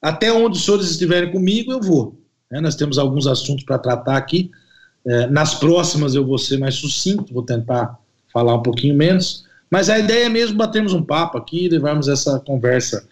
[0.00, 2.18] Até onde os senhores estiverem comigo, eu vou.
[2.50, 2.60] Né?
[2.60, 4.50] Nós temos alguns assuntos para tratar aqui.
[5.04, 7.98] É, nas próximas eu vou ser mais sucinto, vou tentar
[8.32, 9.44] falar um pouquinho menos.
[9.70, 13.06] Mas a ideia é mesmo batermos um papo aqui e levarmos essa conversa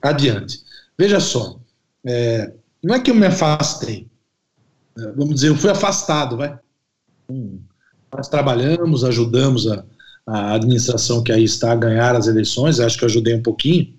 [0.00, 0.62] adiante.
[0.98, 1.58] Veja só,
[2.04, 2.52] é,
[2.82, 4.06] não é que eu me afastei,
[4.98, 6.58] é, vamos dizer, eu fui afastado, vai.
[7.30, 7.60] Hum,
[8.14, 9.84] nós trabalhamos, ajudamos a,
[10.26, 13.92] a administração que aí está a ganhar as eleições, acho que ajudei um pouquinho,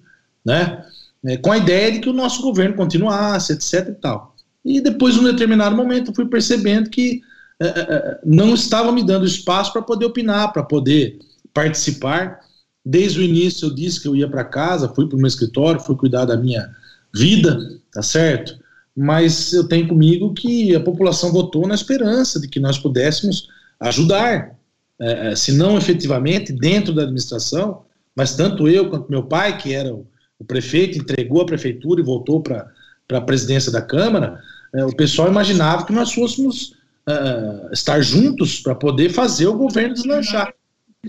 [0.46, 0.86] né?
[1.26, 4.36] É, com a ideia de que o nosso governo continuasse, etc e tal.
[4.64, 7.22] E depois, num determinado momento, eu fui percebendo que
[7.60, 11.20] é, é, não estava me dando espaço para poder opinar, para poder
[11.54, 12.40] participar.
[12.86, 15.80] Desde o início eu disse que eu ia para casa, fui para o meu escritório,
[15.80, 16.70] fui cuidar da minha
[17.14, 18.58] vida, tá certo?
[18.96, 23.48] Mas eu tenho comigo que a população votou na esperança de que nós pudéssemos
[23.80, 24.56] ajudar,
[25.00, 27.84] é, é, se não efetivamente dentro da administração,
[28.16, 30.08] mas tanto eu quanto meu pai, que era o,
[30.40, 32.72] o prefeito, entregou a prefeitura e voltou para
[33.12, 34.40] a presidência da Câmara,
[34.74, 36.76] é, o pessoal imaginava que nós fôssemos
[37.08, 40.54] é, estar juntos para poder fazer o governo deslanchar.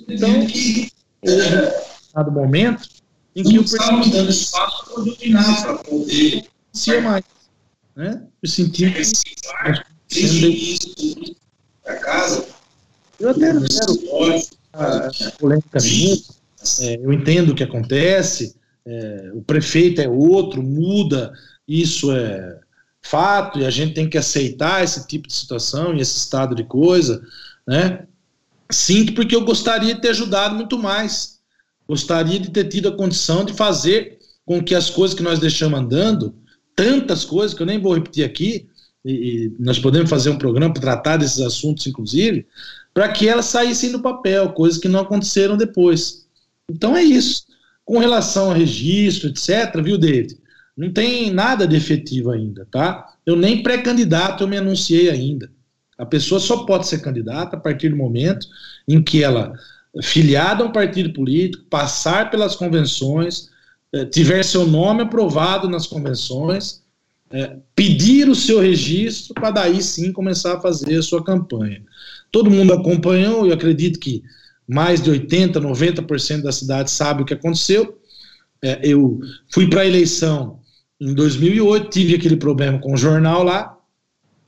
[0.08, 0.28] Então,
[2.16, 2.88] houve um momento
[3.36, 7.24] em que eu percebi dando espaço para poder opinar, para poder ser mais.
[7.96, 8.22] Né?
[8.42, 8.90] Eu senti
[10.08, 11.36] que
[11.84, 12.54] para casa
[13.18, 13.92] eu até não quero
[14.72, 16.22] a, polêmica nenhuma.
[16.80, 21.32] É, eu entendo o que acontece, é, o prefeito é outro, muda,
[21.68, 22.58] isso é
[23.02, 26.64] fato, e a gente tem que aceitar esse tipo de situação e esse estado de
[26.64, 27.22] coisa,
[27.66, 28.06] né?
[28.70, 31.38] Sinto porque eu gostaria de ter ajudado muito mais.
[31.86, 35.78] Gostaria de ter tido a condição de fazer com que as coisas que nós deixamos
[35.78, 36.34] andando,
[36.74, 38.66] tantas coisas que eu nem vou repetir aqui,
[39.04, 42.46] e, e nós podemos fazer um programa para tratar desses assuntos, inclusive,
[42.92, 46.26] para que elas saíssem do papel, coisas que não aconteceram depois.
[46.70, 47.44] Então é isso.
[47.84, 50.38] Com relação a registro, etc., viu, David?
[50.76, 53.14] Não tem nada de efetivo ainda, tá?
[53.26, 55.50] Eu nem pré-candidato eu me anunciei ainda.
[55.96, 58.46] A pessoa só pode ser candidata a partir do momento
[58.88, 59.52] em que ela,
[60.02, 63.48] filiada a um partido político, passar pelas convenções,
[63.92, 66.83] eh, tiver seu nome aprovado nas convenções,
[67.34, 71.82] eh, pedir o seu registro para daí sim começar a fazer a sua campanha.
[72.30, 74.22] Todo mundo acompanhou, eu acredito que
[74.68, 77.98] mais de 80%, 90% da cidade sabe o que aconteceu.
[78.62, 79.18] É, eu
[79.52, 80.60] fui para a eleição
[81.00, 83.76] em 2008, tive aquele problema com o jornal lá,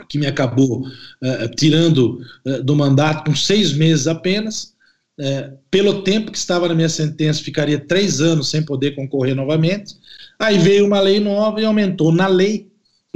[0.09, 4.76] que me acabou uh, tirando uh, do mandato com seis meses apenas.
[5.18, 9.97] Uh, pelo tempo que estava na minha sentença, ficaria três anos sem poder concorrer novamente.
[10.39, 12.70] Aí veio uma lei nova e aumentou na lei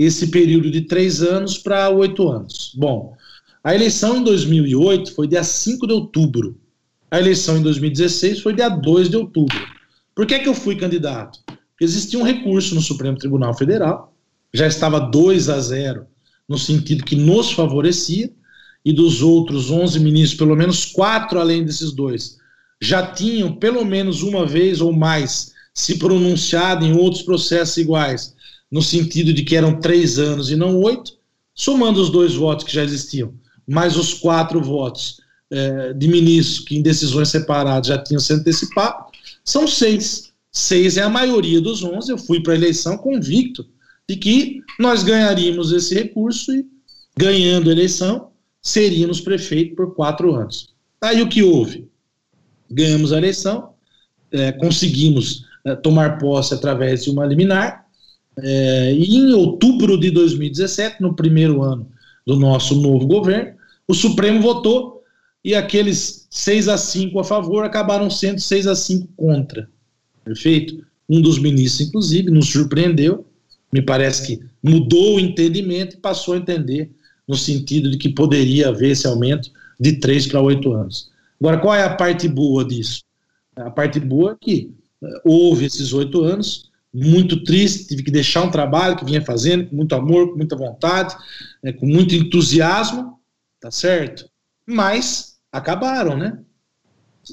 [0.05, 2.72] esse período de três anos para oito anos.
[2.74, 3.14] Bom,
[3.62, 6.59] a eleição em 2008 foi dia 5 de outubro.
[7.11, 9.59] A eleição em 2016 foi dia 2 de outubro.
[10.14, 11.40] Por que, é que eu fui candidato?
[11.46, 14.14] Porque existia um recurso no Supremo Tribunal Federal,
[14.55, 16.07] já estava 2 a 0,
[16.48, 18.32] no sentido que nos favorecia,
[18.82, 22.38] e dos outros 11 ministros, pelo menos quatro além desses dois,
[22.80, 28.34] já tinham pelo menos uma vez ou mais se pronunciado em outros processos iguais,
[28.71, 31.12] no sentido de que eram três anos e não oito,
[31.55, 33.35] somando os dois votos que já existiam,
[33.66, 39.07] mais os quatro votos é, de ministros que em decisões separadas já tinham se antecipado,
[39.45, 40.31] são seis.
[40.53, 42.11] Seis é a maioria dos onze.
[42.11, 43.66] Eu fui para a eleição convicto
[44.09, 46.66] de que nós ganharíamos esse recurso e,
[47.16, 50.75] ganhando a eleição, seríamos prefeito por quatro anos.
[51.01, 51.89] Aí o que houve?
[52.71, 53.71] Ganhamos a eleição,
[54.33, 57.80] é, conseguimos é, tomar posse através de uma liminar,
[58.43, 61.88] é, e em outubro de 2017, no primeiro ano
[62.26, 63.55] do nosso novo governo,
[63.86, 65.03] o Supremo votou
[65.45, 69.68] e aqueles 6 a 5 a favor acabaram sendo 6 a 5 contra.
[70.24, 70.84] Perfeito?
[71.09, 73.26] Um dos ministros, inclusive, nos surpreendeu,
[73.72, 76.91] me parece que mudou o entendimento e passou a entender
[77.26, 81.11] no sentido de que poderia haver esse aumento de 3 para 8 anos.
[81.41, 83.03] Agora, qual é a parte boa disso?
[83.57, 84.70] A parte boa é que
[85.03, 89.66] uh, houve esses oito anos, muito triste, tive que deixar um trabalho que vinha fazendo
[89.66, 91.14] com muito amor, com muita vontade,
[91.62, 93.18] né, com muito entusiasmo,
[93.61, 94.28] tá certo?
[94.66, 96.38] Mas acabaram, né?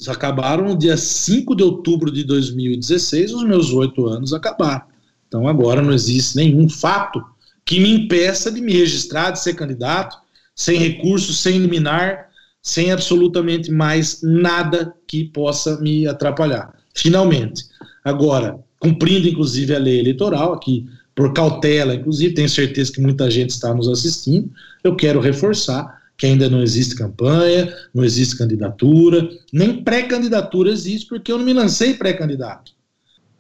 [0.08, 4.86] Acabaram no dia 5 de outubro de 2016, os meus oito anos acabaram.
[5.28, 7.24] Então agora não existe nenhum fato
[7.66, 10.18] que me impeça de me registrar, de ser candidato,
[10.56, 12.30] sem recurso, sem liminar,
[12.62, 16.74] sem absolutamente mais nada que possa me atrapalhar.
[16.94, 17.66] Finalmente.
[18.04, 20.86] Agora, cumprindo inclusive a lei eleitoral, aqui
[21.18, 24.52] por cautela, inclusive, tenho certeza que muita gente está nos assistindo,
[24.84, 31.32] eu quero reforçar que ainda não existe campanha, não existe candidatura, nem pré-candidatura existe, porque
[31.32, 32.72] eu não me lancei pré-candidato.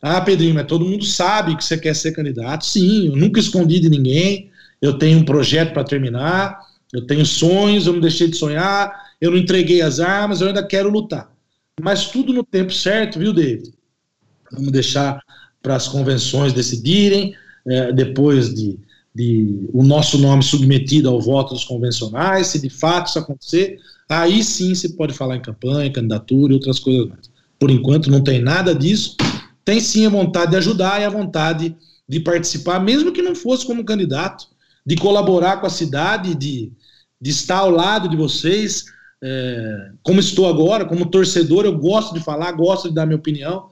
[0.01, 2.65] Ah, Pedrinho, mas todo mundo sabe que você quer ser candidato.
[2.65, 4.49] Sim, eu nunca escondi de ninguém,
[4.81, 6.59] eu tenho um projeto para terminar,
[6.91, 10.65] eu tenho sonhos, eu não deixei de sonhar, eu não entreguei as armas, eu ainda
[10.65, 11.31] quero lutar.
[11.79, 13.71] Mas tudo no tempo certo, viu, David?
[14.51, 15.19] Vamos deixar
[15.67, 17.35] para as convenções decidirem,
[17.67, 18.79] é, depois de
[19.13, 24.43] de o nosso nome submetido ao voto dos convencionais, se de fato isso acontecer, aí
[24.43, 27.27] sim se pode falar em campanha, candidatura e outras coisas mais.
[27.57, 29.17] Por enquanto não tem nada disso.
[29.65, 31.75] Tem sim a vontade de ajudar e a vontade
[32.07, 34.45] de participar, mesmo que não fosse como candidato,
[34.85, 36.71] de colaborar com a cidade, de,
[37.19, 38.85] de estar ao lado de vocês,
[39.23, 43.67] é, como estou agora, como torcedor, eu gosto de falar, gosto de dar minha opinião,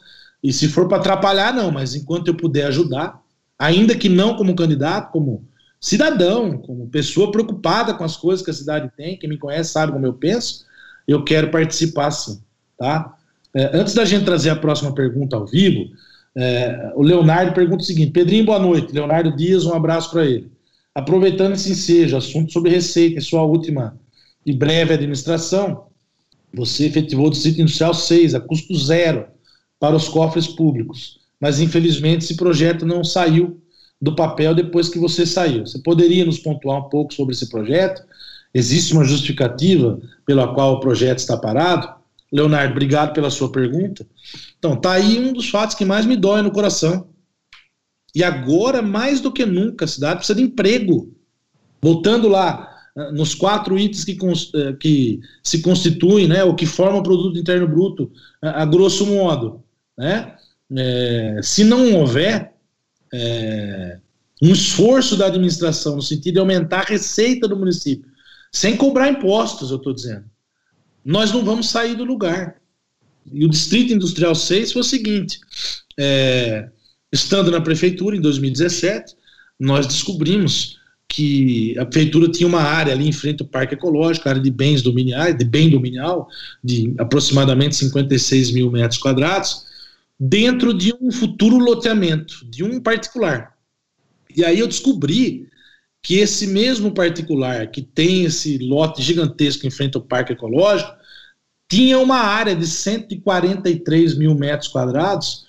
[0.46, 3.20] e se for para atrapalhar, não, mas enquanto eu puder ajudar,
[3.58, 5.44] ainda que não como candidato, como
[5.82, 9.92] cidadão, como pessoa preocupada com as coisas que a cidade tem, quem me conhece sabe
[9.92, 10.64] como eu penso,
[11.08, 12.40] eu quero participar sim,
[12.78, 13.18] tá?
[13.56, 15.90] É, antes da gente trazer a próxima pergunta ao vivo,
[16.38, 20.52] é, o Leonardo pergunta o seguinte, Pedrinho, boa noite, Leonardo Dias, um abraço para ele.
[20.94, 24.00] Aproveitando esse ensejo, assunto sobre receita, em sua última
[24.46, 25.88] e breve administração,
[26.54, 29.34] você efetivou o Distrito Industrial 6, a custo zero,
[29.80, 33.62] para os cofres públicos mas infelizmente esse projeto não saiu
[34.02, 35.66] do papel depois que você saiu.
[35.66, 38.04] Você poderia nos pontuar um pouco sobre esse projeto?
[38.54, 41.94] Existe uma justificativa pela qual o projeto está parado?
[42.32, 44.08] Leonardo, obrigado pela sua pergunta.
[44.58, 47.08] Então, tá aí um dos fatos que mais me dói no coração.
[48.14, 51.14] E agora, mais do que nunca, a cidade precisa de emprego.
[51.82, 54.18] Voltando lá, ah, nos quatro itens que,
[54.56, 58.12] eh, que se constituem, né, o que forma o produto interno bruto,
[58.42, 59.65] a, a grosso modo,
[59.98, 60.36] né?
[60.78, 62.54] é, se não houver
[63.14, 64.00] é,
[64.42, 68.10] um esforço da administração no sentido de aumentar a receita do município,
[68.52, 70.26] sem cobrar impostos, eu estou dizendo,
[71.04, 72.56] nós não vamos sair do lugar.
[73.32, 75.40] E o Distrito Industrial 6 foi o seguinte:
[76.00, 76.70] é,
[77.12, 79.16] estando na prefeitura em 2017,
[79.60, 84.42] nós descobrimos que a prefeitura tinha uma área ali em frente ao Parque Ecológico, área
[84.42, 86.28] de bens dominiais, de bem dominial,
[86.64, 89.65] de aproximadamente 56 mil metros quadrados,
[90.20, 93.56] dentro de um futuro loteamento, de um particular.
[94.36, 95.50] E aí eu descobri
[96.02, 100.92] que esse mesmo particular que tem esse lote gigantesco em frente ao Parque Ecológico
[101.70, 105.46] tinha uma área de 143 mil metros quadrados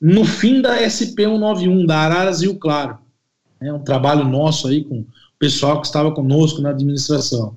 [0.00, 2.98] no fim da SP 191, da Araras Rio Claro.
[3.60, 5.06] É um trabalho nosso aí com o
[5.38, 7.56] pessoal que estava conosco na administração.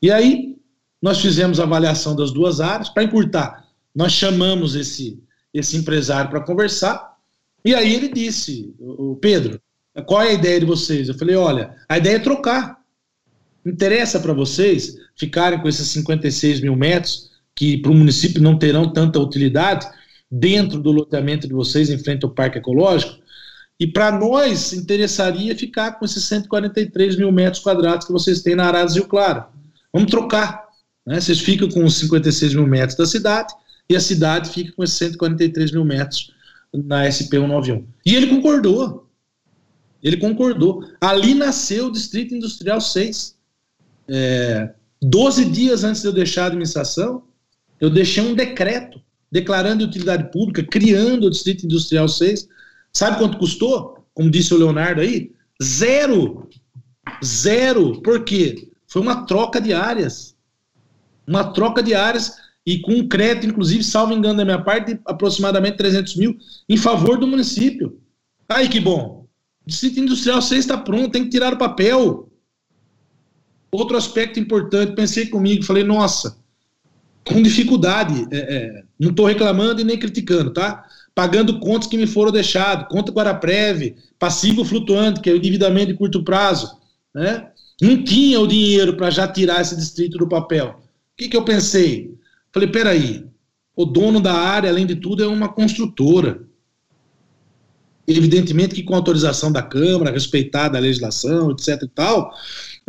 [0.00, 0.56] E aí,
[1.02, 2.88] nós fizemos a avaliação das duas áreas.
[2.88, 5.20] Para encurtar, nós chamamos esse,
[5.54, 7.14] esse empresário para conversar.
[7.64, 9.60] E aí ele disse: o Pedro,
[10.04, 11.08] qual é a ideia de vocês?
[11.08, 12.82] Eu falei: olha, a ideia é trocar.
[13.64, 18.92] Interessa para vocês ficarem com esses 56 mil metros, que para o município não terão
[18.92, 19.86] tanta utilidade,
[20.30, 23.22] dentro do loteamento de vocês, em frente ao Parque Ecológico?
[23.78, 28.66] E para nós, interessaria ficar com esses 143 mil metros quadrados que vocês têm na
[28.66, 29.44] Araras Rio Claro.
[29.92, 30.64] Vamos trocar.
[31.06, 31.20] Né?
[31.20, 33.52] Vocês ficam com os 56 mil metros da cidade
[33.88, 36.32] e a cidade fica com esses 143 mil metros
[36.72, 37.86] na SP 191.
[38.04, 39.08] E ele concordou.
[40.02, 40.84] Ele concordou.
[41.00, 43.36] Ali nasceu o Distrito Industrial 6.
[44.08, 47.22] É, 12 dias antes de eu deixar a administração,
[47.80, 52.48] eu deixei um decreto declarando de utilidade pública, criando o Distrito Industrial 6,
[52.94, 54.06] Sabe quanto custou?
[54.14, 55.32] Como disse o Leonardo aí?
[55.60, 56.48] Zero.
[57.22, 58.00] Zero.
[58.00, 58.70] Por quê?
[58.86, 60.36] Foi uma troca de áreas.
[61.26, 62.36] Uma troca de áreas
[62.66, 66.36] e com um crédito, inclusive, salvo engano da minha parte, de aproximadamente 300 mil
[66.68, 68.00] em favor do município.
[68.48, 69.26] Aí que bom.
[69.66, 72.30] Distrito Industrial 6 está pronto, tem que tirar o papel.
[73.70, 76.38] Outro aspecto importante, pensei comigo, falei, nossa,
[77.24, 80.84] com dificuldade, é, é, não estou reclamando e nem criticando, tá?
[81.14, 85.98] pagando contas que me foram deixadas, conta Guaraprev, passivo flutuante, que é o endividamento de
[85.98, 86.76] curto prazo,
[87.14, 87.50] né?
[87.80, 90.80] Não tinha o dinheiro para já tirar esse distrito do papel.
[90.80, 92.14] O que, que eu pensei?
[92.54, 93.26] Falei, peraí,
[93.76, 96.42] o dono da área, além de tudo, é uma construtora.
[98.06, 102.32] Evidentemente que com autorização da Câmara, respeitada a legislação, etc e tal,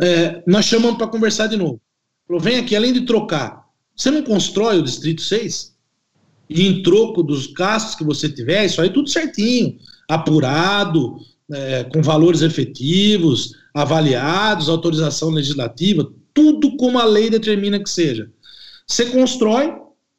[0.00, 1.80] é, nós chamamos para conversar de novo.
[2.26, 5.76] Falou, vem aqui, além de trocar, você não constrói o Distrito 6?
[6.48, 9.76] e em troco dos gastos que você tiver, isso aí tudo certinho,
[10.08, 11.16] apurado,
[11.52, 18.30] é, com valores efetivos, avaliados, autorização legislativa, tudo como a lei determina que seja.
[18.86, 19.74] Você constrói,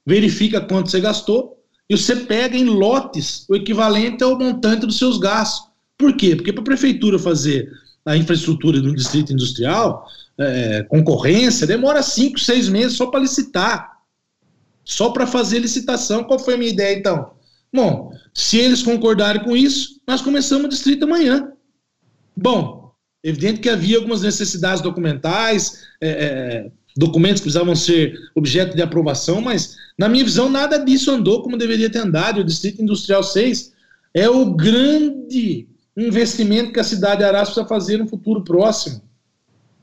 [0.06, 1.58] verifica quanto você gastou
[1.90, 5.70] e você pega em lotes o equivalente ao montante dos seus gastos.
[5.98, 6.36] Por quê?
[6.36, 7.72] Porque para a prefeitura fazer
[8.06, 10.08] a infraestrutura do distrito industrial,
[10.38, 13.98] é, concorrência, demora cinco, seis meses só para licitar
[14.88, 16.24] só para fazer licitação.
[16.24, 17.34] Qual foi a minha ideia então?
[17.74, 21.52] Bom, se eles concordarem com isso, nós começamos o distrito amanhã.
[22.36, 28.82] Bom, evidente que havia algumas necessidades documentais, é, é, documentos que precisavam ser objeto de
[28.82, 32.42] aprovação, mas, na minha visão, nada disso andou como deveria ter andado.
[32.42, 33.74] O Distrito Industrial 6
[34.14, 39.02] é o grande investimento que a cidade de Arás precisa fazer no futuro próximo.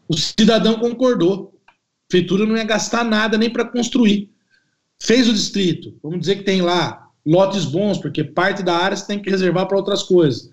[0.08, 1.54] O cidadão concordou.
[1.66, 1.72] A
[2.08, 4.34] prefeitura não ia gastar nada nem para construir
[5.04, 9.06] fez o distrito, vamos dizer que tem lá lotes bons, porque parte da área você
[9.06, 10.50] tem que reservar para outras coisas.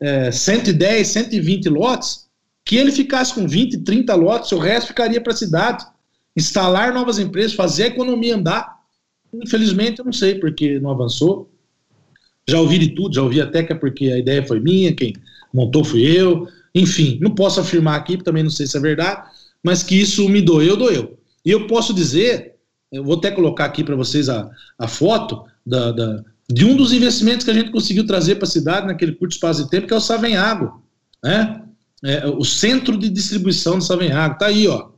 [0.00, 2.26] É, 110, 120 lotes,
[2.64, 5.86] que ele ficasse com 20, 30 lotes, o resto ficaria para a cidade.
[6.36, 8.80] Instalar novas empresas, fazer a economia andar.
[9.32, 11.50] Infelizmente, eu não sei porque não avançou.
[12.46, 15.14] Já ouvi de tudo, já ouvi até que é porque a ideia foi minha, quem
[15.52, 16.46] montou fui eu.
[16.74, 19.28] Enfim, não posso afirmar aqui, também não sei se é verdade,
[19.62, 21.18] mas que isso me doeu, doeu.
[21.44, 22.54] E eu posso dizer
[22.94, 26.92] eu vou até colocar aqui para vocês a, a foto da, da, de um dos
[26.92, 29.92] investimentos que a gente conseguiu trazer para a cidade naquele curto espaço de tempo, que
[29.92, 30.80] é o Savenhago.
[31.22, 31.60] Né?
[32.04, 34.34] É, o centro de distribuição do Savenhago.
[34.34, 34.90] Está aí, ó.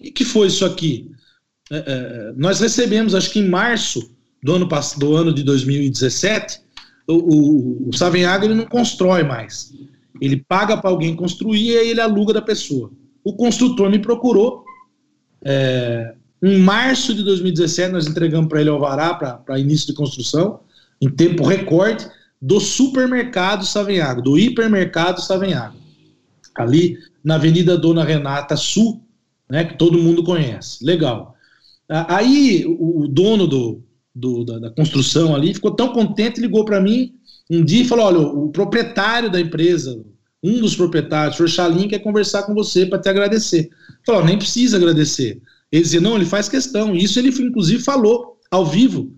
[0.00, 1.10] O que foi isso aqui?
[1.70, 4.10] É, é, nós recebemos, acho que em março
[4.42, 6.60] do ano, do ano de 2017,
[7.06, 9.72] o, o, o ele não constrói mais.
[10.20, 12.90] Ele paga para alguém construir e ele aluga da pessoa.
[13.22, 14.64] O construtor me procurou,
[15.44, 20.60] é, em março de 2017, nós entregamos para ele o alvará para início de construção,
[21.00, 22.08] em tempo recorde,
[22.40, 25.76] do supermercado Savenhago, do hipermercado Savenhago,
[26.54, 29.02] ali na Avenida Dona Renata Sul,
[29.50, 30.84] né, que todo mundo conhece.
[30.84, 31.34] Legal.
[31.88, 33.82] Aí o, dono do,
[34.14, 37.12] do da, da, construção ali ficou tão contente, ligou para mim
[37.50, 40.00] um dia e falou: olha, o proprietário da empresa,
[40.42, 43.68] um dos proprietários, o senhor Chalim, quer conversar com você para te agradecer.
[44.06, 45.42] Falou: nem precisa agradecer.
[45.72, 46.94] Ele dizia, não, ele faz questão.
[46.94, 49.12] Isso ele, inclusive, falou ao vivo.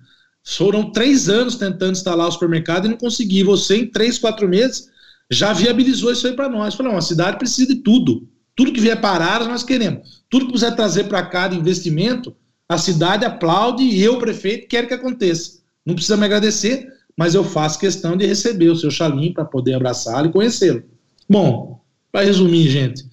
[0.44, 3.42] Foram três anos tentando instalar o supermercado e não consegui.
[3.42, 4.88] Você, em três, quatro meses,
[5.30, 6.74] já viabilizou isso aí para nós.
[6.74, 8.28] Falou, a cidade precisa de tudo.
[8.54, 10.22] Tudo que vier para nós queremos.
[10.28, 12.34] Tudo que quiser trazer para cá de investimento,
[12.68, 15.60] a cidade aplaude e eu, prefeito, quero que aconteça.
[15.84, 16.86] Não precisa me agradecer,
[17.16, 20.82] mas eu faço questão de receber o seu Chalim para poder abraçá-lo e conhecê-lo.
[21.28, 21.80] Bom,
[22.10, 23.04] para resumir, gente,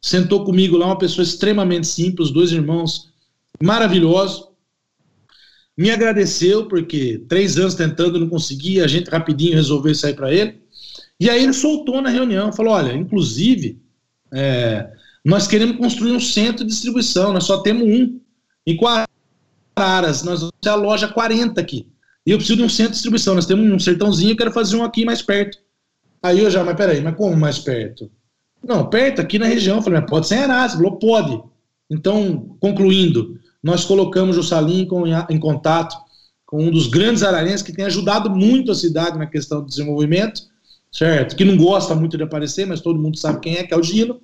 [0.00, 3.08] sentou comigo lá uma pessoa extremamente simples, dois irmãos
[3.62, 4.48] maravilhosos,
[5.76, 10.60] me agradeceu, porque três anos tentando não conseguia, a gente rapidinho resolveu sair para ele.
[11.20, 13.80] E aí ele soltou na reunião, falou: olha, inclusive,
[14.32, 14.90] é,
[15.24, 18.20] nós queremos construir um centro de distribuição, nós só temos um.
[18.66, 18.76] Em
[19.74, 21.86] Araras, nós vamos ter a loja 40 aqui.
[22.26, 23.34] E eu preciso de um centro de distribuição.
[23.34, 25.58] Nós temos um sertãozinho, eu quero fazer um aqui mais perto.
[26.22, 28.10] Aí eu já, mas peraí, mas como mais perto?
[28.62, 29.76] Não, perto, aqui na região.
[29.76, 30.74] Eu falei, mas pode ser em.
[30.74, 31.42] Ele falou, pode.
[31.90, 34.86] Então, concluindo, nós colocamos o Salim
[35.30, 35.96] em contato
[36.44, 40.42] com um dos grandes ararenses que tem ajudado muito a cidade na questão do desenvolvimento,
[40.90, 41.36] certo?
[41.36, 43.82] Que não gosta muito de aparecer, mas todo mundo sabe quem é, que é o
[43.82, 44.20] Gino.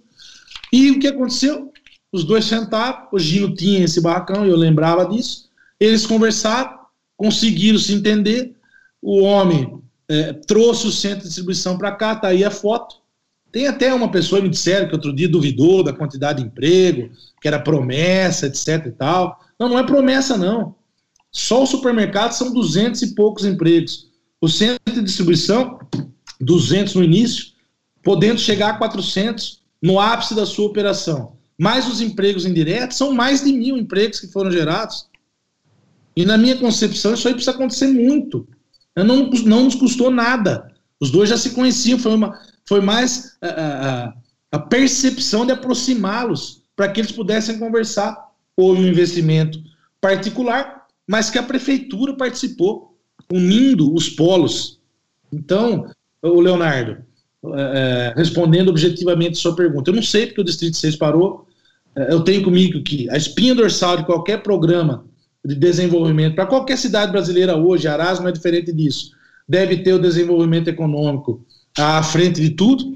[0.73, 1.73] E o que aconteceu?
[2.11, 5.49] Os dois sentaram, o Gino tinha esse barracão, eu lembrava disso.
[5.79, 6.79] Eles conversaram,
[7.17, 8.55] conseguiram se entender.
[9.03, 12.97] O homem é, trouxe o centro de distribuição para cá, tá aí a foto.
[13.51, 17.11] Tem até uma pessoa me disseram que outro dia duvidou da quantidade de emprego,
[17.41, 19.41] que era promessa, etc e tal.
[19.59, 20.75] Não, não é promessa, não.
[21.31, 24.09] Só o supermercado são 200 e poucos empregos.
[24.41, 25.79] O centro de distribuição,
[26.45, 27.47] 200 no início,
[28.03, 31.37] podendo chegar a 400 no ápice da sua operação.
[31.59, 35.09] Mais os empregos indiretos, são mais de mil empregos que foram gerados.
[36.17, 38.47] E na minha concepção, isso aí precisa acontecer muito.
[38.97, 40.73] Não, não nos custou nada.
[41.01, 44.15] Os dois já se conheciam, foi uma, foi mais a, a,
[44.53, 48.17] a percepção de aproximá-los para que eles pudessem conversar.
[48.57, 49.59] Houve um investimento
[50.01, 52.97] particular, mas que a prefeitura participou,
[53.33, 54.81] unindo os polos.
[55.33, 55.91] Então,
[56.29, 56.99] o Leonardo,
[57.53, 61.47] é, é, respondendo objetivamente sua pergunta, eu não sei porque o Distrito 6 parou.
[61.95, 65.05] É, eu tenho comigo que a espinha dorsal de qualquer programa
[65.45, 69.11] de desenvolvimento, para qualquer cidade brasileira hoje, Arás não é diferente disso,
[69.47, 71.45] deve ter o desenvolvimento econômico
[71.77, 72.95] à frente de tudo.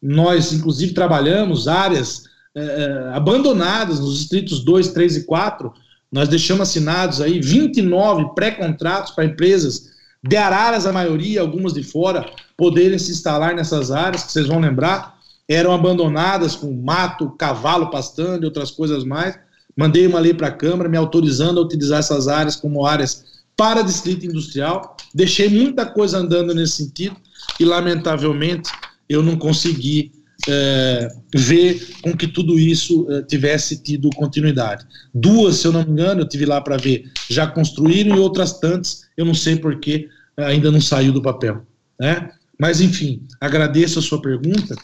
[0.00, 2.22] Nós, inclusive, trabalhamos áreas
[2.54, 5.72] é, é abandonadas nos distritos 2, 3 e 4.
[6.10, 9.90] Nós deixamos assinados aí 29 pré-contratos para empresas
[10.22, 12.24] de Araras, a maioria, algumas de fora,
[12.58, 15.16] poderem se instalar nessas áreas, que vocês vão lembrar,
[15.48, 19.38] eram abandonadas com mato, cavalo pastando e outras coisas mais.
[19.76, 23.24] Mandei uma lei para a Câmara me autorizando a utilizar essas áreas como áreas
[23.56, 24.96] para distrito industrial.
[25.14, 27.16] Deixei muita coisa andando nesse sentido
[27.60, 28.70] e, lamentavelmente,
[29.08, 30.10] eu não consegui
[30.48, 34.84] é, ver com que tudo isso é, tivesse tido continuidade.
[35.14, 38.58] Duas, se eu não me engano, eu tive lá para ver, já construíram e outras
[38.58, 41.62] tantas, eu não sei porque é, ainda não saiu do papel.
[41.98, 42.30] Né?
[42.58, 44.74] Mas, enfim, agradeço a sua pergunta.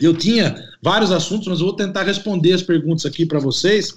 [0.00, 3.94] Eu tinha vários assuntos, mas eu vou tentar responder as perguntas aqui para vocês.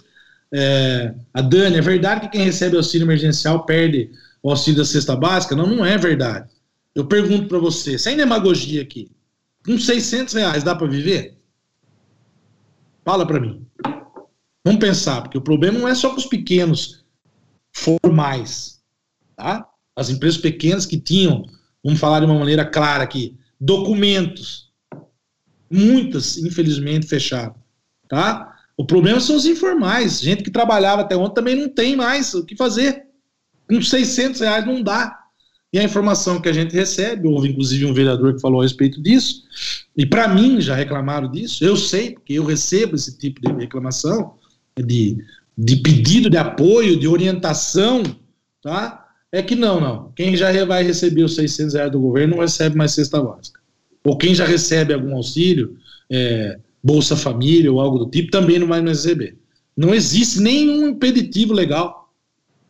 [0.54, 4.12] É, a Dani, é verdade que quem recebe auxílio emergencial perde
[4.44, 5.56] o auxílio da cesta básica?
[5.56, 6.50] Não, não é verdade.
[6.94, 9.10] Eu pergunto para você, sem demagogia aqui,
[9.66, 11.38] com 600 reais dá para viver?
[13.06, 13.66] Fala para mim.
[14.64, 17.04] Vamos pensar, porque o problema não é só com os pequenos
[17.72, 18.82] formais,
[19.36, 19.68] tá?
[19.96, 21.46] As empresas pequenas que tinham,
[21.84, 24.72] vamos falar de uma maneira clara aqui, documentos,
[25.70, 27.56] muitas, infelizmente, fecharam,
[28.08, 28.56] tá?
[28.78, 32.46] O problema são os informais, gente que trabalhava até ontem também não tem mais o
[32.46, 33.04] que fazer.
[33.70, 35.22] Com 600 reais não dá.
[35.74, 39.02] E a informação que a gente recebe, houve inclusive um vereador que falou a respeito
[39.02, 39.44] disso,
[39.96, 44.34] e para mim já reclamaram disso, eu sei, porque eu recebo esse tipo de reclamação,
[44.78, 45.18] de,
[45.58, 48.04] de pedido de apoio, de orientação,
[48.62, 49.01] tá?
[49.32, 50.12] É que não, não.
[50.16, 53.60] Quem já vai receber os 600 reais do governo não recebe mais cesta básica.
[54.04, 55.78] Ou quem já recebe algum auxílio,
[56.10, 59.38] é, Bolsa Família ou algo do tipo, também não vai mais receber.
[59.78, 62.12] Não existe nenhum impeditivo legal,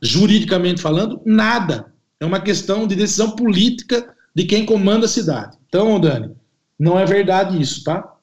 [0.02, 5.58] juridicamente falando, nada é uma questão de decisão política de quem comanda a cidade.
[5.68, 6.32] Então, Dani,
[6.78, 8.16] não é verdade isso, tá?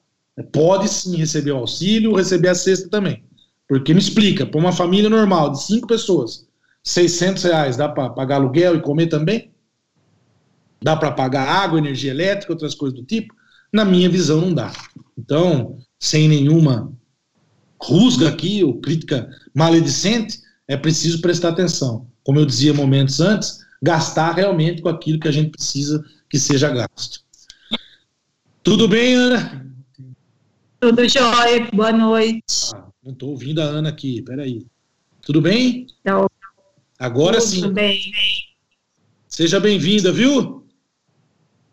[0.53, 3.23] Pode sim receber o auxílio, receber a cesta também.
[3.67, 6.47] Porque me explica, para uma família normal de cinco pessoas,
[6.89, 9.51] 600 reais dá para pagar aluguel e comer também?
[10.81, 13.33] Dá para pagar água, energia elétrica, outras coisas do tipo?
[13.71, 14.71] Na minha visão, não dá.
[15.15, 16.91] Então, sem nenhuma
[17.79, 22.07] rusga aqui ou crítica maledicente, é preciso prestar atenção.
[22.23, 26.69] Como eu dizia momentos antes, gastar realmente com aquilo que a gente precisa que seja
[26.69, 27.19] gasto.
[28.63, 29.71] Tudo bem, Ana?
[30.79, 32.71] Tudo jóia, boa noite.
[32.73, 34.65] Ah, não estou ouvindo a Ana aqui, peraí.
[35.21, 35.85] Tudo bem?
[36.03, 36.28] Não.
[36.99, 37.71] Agora Tudo sim.
[37.71, 37.97] Bem.
[39.27, 40.67] Seja bem-vinda, viu?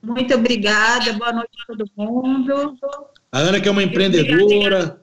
[0.01, 2.77] Muito obrigada, boa noite a todo mundo.
[3.33, 5.03] A Ana que é uma empreendedora.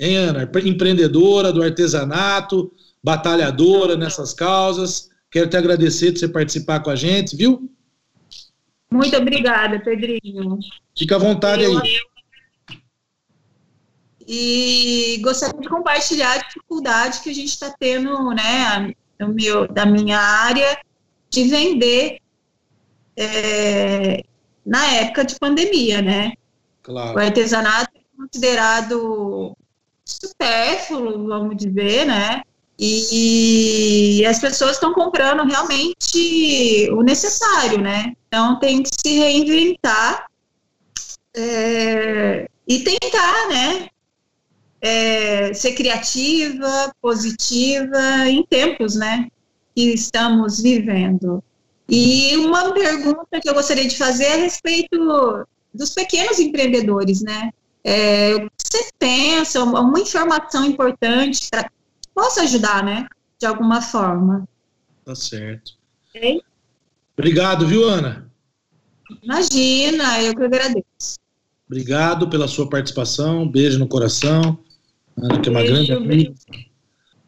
[0.00, 0.50] Hein, Ana?
[0.64, 2.72] Empreendedora do artesanato,
[3.02, 5.08] batalhadora nessas causas.
[5.30, 7.70] Quero te agradecer por você participar com a gente, viu?
[8.90, 10.58] Muito obrigada, Pedrinho.
[10.98, 12.00] Fica à vontade Eu- aí.
[14.26, 19.86] E gostaria de compartilhar a dificuldade que a gente está tendo, né, no meu, da
[19.86, 20.78] minha área,
[21.30, 22.18] de vender
[23.16, 24.22] é,
[24.64, 26.32] na época de pandemia, né?
[26.82, 27.18] O Claro.
[27.18, 29.56] artesanato é considerado
[30.04, 32.42] supérfluo, vamos dizer, né?
[32.78, 38.12] E as pessoas estão comprando realmente o necessário, né?
[38.28, 40.26] Então tem que se reinventar
[41.34, 43.88] é, e tentar, né?
[44.80, 49.28] É, ser criativa, positiva em tempos, né?
[49.74, 51.42] Que estamos vivendo.
[51.88, 57.50] E uma pergunta que eu gostaria de fazer é a respeito dos pequenos empreendedores, né?
[57.84, 61.70] É, o que você pensa, uma uma informação importante para que
[62.14, 63.06] possa ajudar, né?
[63.38, 64.48] De alguma forma.
[65.04, 65.72] Tá certo.
[66.08, 66.42] Ok?
[67.16, 68.30] Obrigado, viu, Ana?
[69.22, 71.18] Imagina, eu que agradeço.
[71.66, 73.48] Obrigado pela sua participação.
[73.48, 74.58] Beijo no coração.
[75.16, 76.34] Ana, que é uma grande amiga,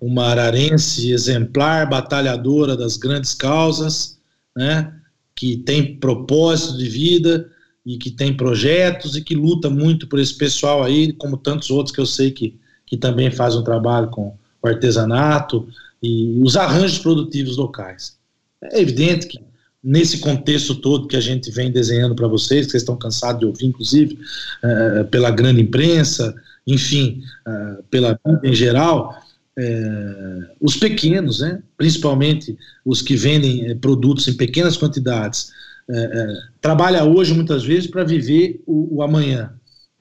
[0.01, 4.19] uma ararense exemplar, batalhadora das grandes causas,
[4.57, 4.93] né?
[5.35, 7.51] Que tem propósito de vida
[7.85, 11.95] e que tem projetos e que luta muito por esse pessoal aí, como tantos outros
[11.95, 15.67] que eu sei que, que também fazem um trabalho com o artesanato
[16.03, 18.17] e os arranjos produtivos locais.
[18.63, 19.41] É evidente que
[19.83, 23.47] nesse contexto todo que a gente vem desenhando para vocês, que vocês estão cansados de
[23.47, 24.19] ouvir, inclusive,
[24.63, 26.35] eh, pela grande imprensa,
[26.75, 29.21] enfim, eh, pela mídia em geral,
[29.57, 35.51] eh, os pequenos, né, principalmente os que vendem eh, produtos em pequenas quantidades,
[35.91, 39.53] eh, trabalha hoje muitas vezes para viver o, o amanhã.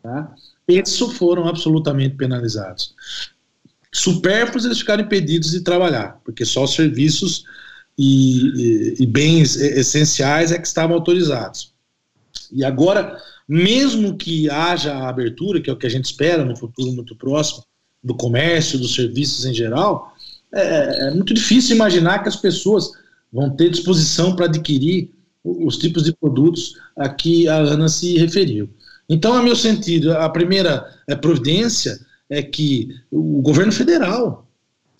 [0.03, 0.33] Tá?
[0.67, 2.93] Esses foram absolutamente penalizados.
[3.93, 7.45] Supérfluos eles ficaram impedidos de trabalhar, porque só os serviços
[7.97, 11.73] e, e- e bens essenciais é que estavam autorizados.
[12.51, 13.17] E agora,
[13.47, 17.15] mesmo que haja a abertura, que é o que a gente espera no futuro muito
[17.15, 17.63] próximo,
[18.03, 20.13] do comércio, dos serviços em geral,
[20.53, 22.91] é, é muito difícil imaginar que as pessoas
[23.31, 25.11] vão ter disposição para adquirir
[25.43, 28.69] os tipos de produtos a que a Ana se referiu.
[29.09, 31.97] Então, a meu sentido, a primeira eh, providência
[32.29, 34.45] é que o governo federal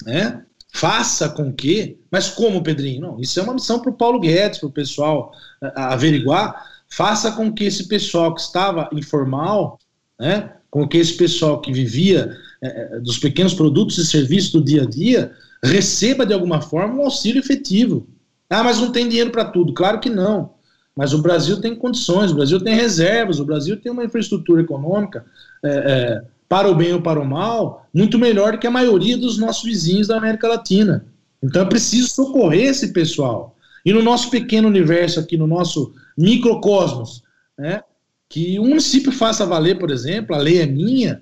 [0.06, 0.44] né,
[0.74, 1.99] faça com que.
[2.10, 3.02] Mas como, Pedrinho?
[3.02, 6.77] Não, isso é uma missão para o Paulo Guedes, para o pessoal eh, averiguar.
[6.89, 9.80] Faça com que esse pessoal que estava informal,
[10.19, 14.84] né, com que esse pessoal que vivia eh, dos pequenos produtos e serviços do dia
[14.84, 15.31] a dia,
[15.64, 18.07] receba de alguma forma um auxílio efetivo.
[18.49, 19.73] Ah, mas não tem dinheiro para tudo.
[19.73, 20.51] Claro que não.
[20.95, 25.26] Mas o Brasil tem condições, o Brasil tem reservas, o Brasil tem uma infraestrutura econômica
[25.64, 29.18] é, é, para o bem ou para o mal muito melhor do que a maioria
[29.18, 31.05] dos nossos vizinhos da América Latina.
[31.43, 33.55] Então é preciso socorrer esse pessoal.
[33.85, 37.23] E no nosso pequeno universo aqui, no nosso microcosmos,
[37.57, 37.81] né,
[38.30, 41.22] que um município faça valer, por exemplo, a lei é minha,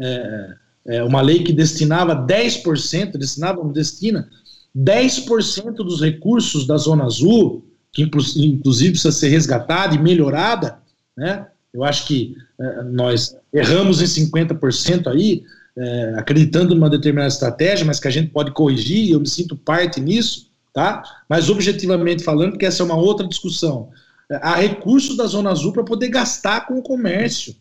[0.00, 0.54] é,
[0.86, 4.28] é uma lei que destinava 10%, destinava, destina,
[4.76, 10.78] 10% dos recursos da Zona Azul, que inclusive precisa ser resgatada e melhorada,
[11.16, 11.46] né?
[11.72, 15.44] Eu acho que é, nós erramos em 50% aí,
[15.76, 20.00] é, acreditando numa determinada estratégia, mas que a gente pode corrigir, eu me sinto parte
[20.00, 21.02] nisso, tá?
[21.28, 23.90] Mas objetivamente falando, porque essa é uma outra discussão.
[24.30, 27.54] Há recursos da Zona Azul para poder gastar com o comércio.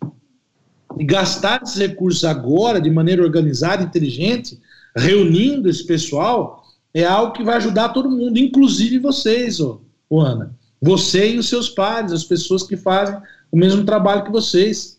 [0.97, 4.59] E gastar esses recursos agora, de maneira organizada, inteligente,
[4.95, 6.63] reunindo esse pessoal,
[6.93, 10.55] é algo que vai ajudar todo mundo, inclusive vocês, ô, ô Ana.
[10.81, 13.17] Você e os seus pares, as pessoas que fazem
[13.51, 14.97] o mesmo trabalho que vocês.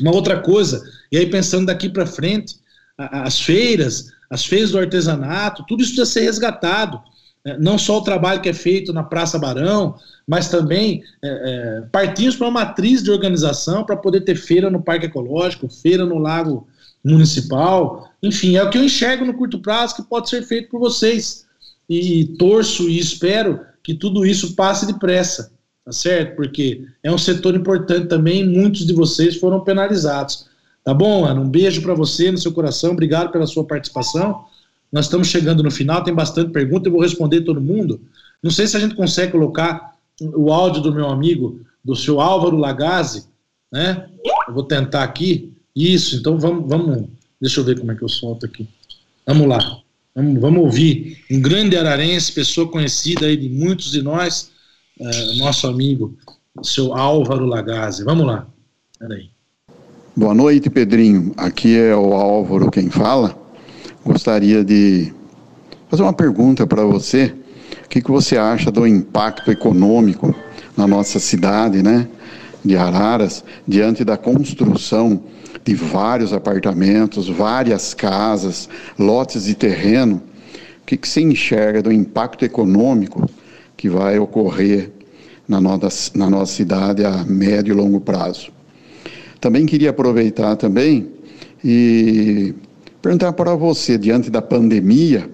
[0.00, 0.82] Uma outra coisa,
[1.12, 2.56] e aí pensando daqui para frente,
[2.98, 7.00] a- as feiras, as feiras do artesanato, tudo isso precisa ser resgatado.
[7.44, 9.96] É, Não só o trabalho que é feito na Praça Barão,
[10.26, 14.82] mas também é, é, partimos para uma matriz de organização para poder ter feira no
[14.82, 16.66] Parque Ecológico, feira no Lago
[17.02, 20.78] Municipal, enfim, é o que eu enxergo no curto prazo que pode ser feito por
[20.78, 21.46] vocês.
[21.88, 25.50] E torço e espero que tudo isso passe depressa,
[25.84, 26.36] tá certo?
[26.36, 30.46] Porque é um setor importante também, muitos de vocês foram penalizados.
[30.84, 31.40] Tá bom, Ana?
[31.40, 34.44] Um beijo para você no seu coração, obrigado pela sua participação.
[34.92, 38.00] Nós estamos chegando no final, tem bastante pergunta, eu vou responder todo mundo.
[38.42, 42.56] Não sei se a gente consegue colocar o áudio do meu amigo, do seu Álvaro
[42.56, 43.24] Lagazzi,
[43.72, 44.08] né?
[44.48, 45.52] Eu vou tentar aqui.
[45.74, 47.08] Isso, então vamos, vamos.
[47.40, 48.68] Deixa eu ver como é que eu solto aqui.
[49.26, 49.58] Vamos lá.
[50.14, 54.50] Vamos, vamos ouvir um grande ararense, pessoa conhecida aí de muitos de nós,
[54.98, 56.16] uh, nosso amigo,
[56.62, 58.04] seu Álvaro Lagazzi.
[58.04, 58.46] Vamos lá.
[58.98, 59.30] Peraí.
[60.16, 61.32] Boa noite, Pedrinho.
[61.36, 63.39] Aqui é o Álvaro quem fala.
[64.04, 65.12] Gostaria de
[65.90, 67.34] fazer uma pergunta para você.
[67.84, 70.34] O que, que você acha do impacto econômico
[70.74, 72.08] na nossa cidade, né,
[72.64, 75.22] de Araras, diante da construção
[75.62, 80.22] de vários apartamentos, várias casas, lotes de terreno?
[80.82, 83.28] O que, que você enxerga do impacto econômico
[83.76, 84.90] que vai ocorrer
[85.46, 88.50] na nossa, na nossa cidade a médio e longo prazo?
[89.38, 91.08] Também queria aproveitar também
[91.62, 92.54] e
[93.00, 95.30] perguntar para você, diante da pandemia,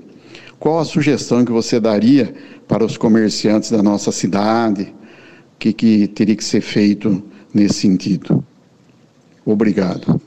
[0.58, 2.34] qual a sugestão que você daria
[2.66, 4.94] para os comerciantes da nossa cidade?
[5.54, 7.22] O que, que teria que ser feito
[7.52, 8.44] nesse sentido?
[9.44, 10.20] Obrigado.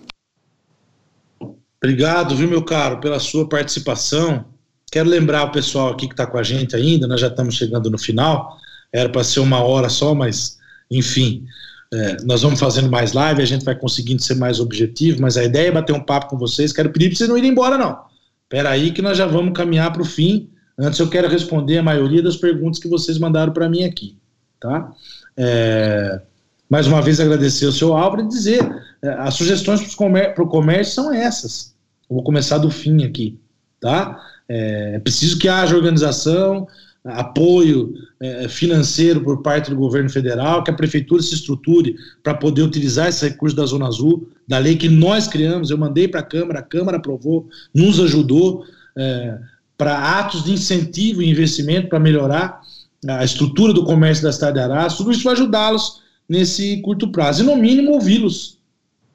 [1.82, 4.46] Obrigado, viu, meu caro, pela sua participação.
[4.92, 7.90] Quero lembrar o pessoal aqui que está com a gente ainda, nós já estamos chegando
[7.90, 8.58] no final.
[8.92, 10.58] Era para ser uma hora só, mas,
[10.90, 11.46] enfim,
[11.92, 15.44] é, nós vamos fazendo mais live, a gente vai conseguindo ser mais objetivo, mas a
[15.44, 16.72] ideia é bater um papo com vocês.
[16.72, 18.00] Quero pedir para vocês não irem embora, não.
[18.44, 20.50] Espera aí que nós já vamos caminhar para o fim.
[20.78, 24.18] Antes eu quero responder a maioria das perguntas que vocês mandaram para mim aqui,
[24.60, 24.92] tá?
[25.36, 26.22] É,
[26.70, 28.62] mais uma vez agradecer ao seu Álvaro e dizer,
[29.02, 31.76] é, as sugestões para o comércio são essas.
[32.10, 33.40] Eu vou começar do fim aqui,
[33.80, 34.20] tá?
[34.48, 36.68] É, é preciso que haja organização,
[37.06, 42.62] apoio é, financeiro por parte do governo federal, que a prefeitura se estruture para poder
[42.62, 46.24] utilizar esse recurso da Zona Azul, da lei que nós criamos, eu mandei para a
[46.24, 48.66] Câmara, a Câmara aprovou, nos ajudou
[48.98, 49.38] é,
[49.78, 52.62] para atos de incentivo e investimento para melhorar
[53.08, 57.44] a estrutura do comércio da cidade de Arás, tudo isso vai ajudá-los nesse curto prazo,
[57.44, 58.60] e no mínimo ouvi-los.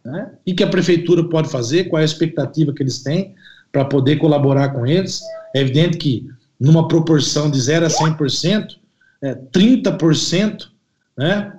[0.03, 0.31] Né?
[0.47, 3.35] E que a prefeitura pode fazer, qual é a expectativa que eles têm
[3.71, 5.21] para poder colaborar com eles.
[5.55, 6.29] É evidente que
[6.59, 8.77] numa proporção de 0 a 100%,
[9.23, 10.69] é, 30%,
[11.17, 11.53] né,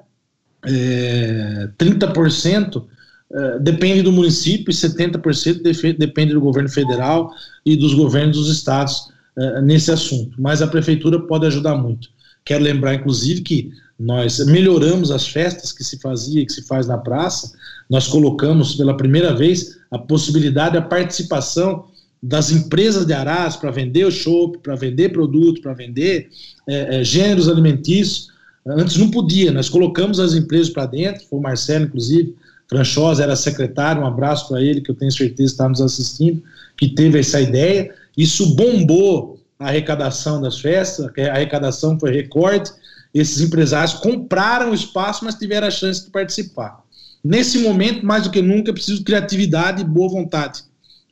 [0.65, 2.83] é, 30%
[3.31, 7.31] é, depende do município e 70% depende do governo federal
[7.65, 10.39] e dos governos dos estados é, nesse assunto.
[10.39, 12.09] Mas a prefeitura pode ajudar muito.
[12.43, 16.85] Quero lembrar, inclusive, que nós melhoramos as festas que se fazia e que se faz
[16.85, 17.53] na praça.
[17.89, 21.87] Nós colocamos pela primeira vez a possibilidade da participação
[22.21, 26.29] das empresas de Arás para vender o chopp, para vender produto, para vender
[26.67, 28.29] é, é, gêneros alimentícios.
[28.65, 32.35] Antes não podia, nós colocamos as empresas para dentro, foi o Marcelo, inclusive,
[32.67, 36.41] Franchosa era secretário, um abraço para ele, que eu tenho certeza está nos assistindo,
[36.75, 37.93] que teve essa ideia.
[38.17, 42.71] Isso bombou a arrecadação das festas, a arrecadação foi recorde.
[43.13, 46.83] Esses empresários compraram o espaço, mas tiveram a chance de participar.
[47.23, 50.63] Nesse momento, mais do que nunca, é preciso criatividade e boa vontade.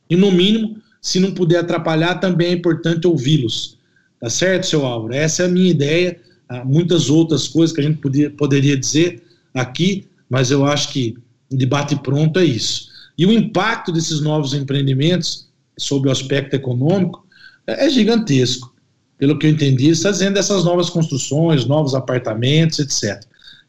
[0.08, 3.76] E, no mínimo, se não puder atrapalhar, também é importante ouvi-los.
[4.18, 5.12] Tá certo, seu Álvaro?
[5.12, 6.18] Essa é a minha ideia.
[6.48, 9.22] Há muitas outras coisas que a gente podia, poderia dizer
[9.52, 11.14] aqui, mas eu acho que
[11.52, 12.88] o debate pronto é isso.
[13.18, 15.46] E o impacto desses novos empreendimentos
[15.78, 17.22] sobre o aspecto econômico
[17.66, 18.74] é, é gigantesco.
[19.18, 23.22] Pelo que eu entendi, está dizendo dessas novas construções, novos apartamentos, etc.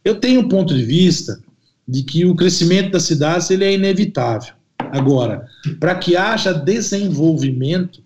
[0.06, 1.38] Eu tenho um ponto de vista
[1.86, 4.54] de que o crescimento das cidades ele é inevitável.
[4.92, 5.48] Agora,
[5.80, 8.04] para que haja desenvolvimento,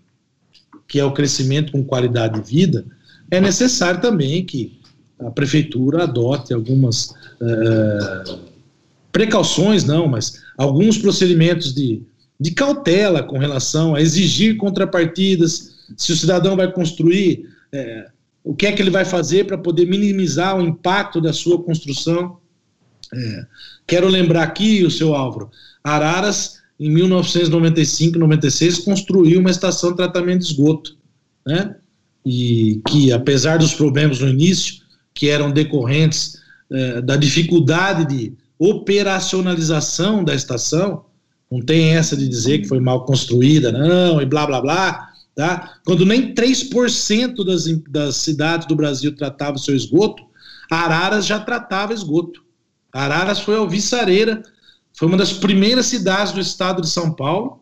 [0.88, 2.85] que é o crescimento com qualidade de vida,
[3.30, 4.80] é necessário também que
[5.19, 7.11] a prefeitura adote algumas
[7.41, 8.39] uh,
[9.11, 12.01] precauções, não, mas alguns procedimentos de,
[12.39, 18.10] de cautela com relação a exigir contrapartidas, se o cidadão vai construir, é,
[18.43, 22.38] o que é que ele vai fazer para poder minimizar o impacto da sua construção.
[23.14, 23.45] É,
[23.85, 25.51] quero lembrar aqui, o seu Álvaro,
[25.84, 30.97] Araras em 1995, 96, construiu uma estação de tratamento de esgoto,
[31.45, 31.76] né?
[32.26, 34.76] E que, apesar dos problemas no início,
[35.14, 36.38] que eram decorrentes
[36.72, 41.06] eh, da dificuldade de operacionalização da estação,
[41.51, 45.80] não tem essa de dizer que foi mal construída, não, e blá blá blá, tá?
[45.84, 50.23] Quando nem 3% das, das cidades do Brasil tratavam seu esgoto,
[50.69, 52.43] Araras já tratava esgoto.
[52.93, 54.43] Araras foi alvissareira
[55.00, 57.62] foi uma das primeiras cidades do estado de São Paulo.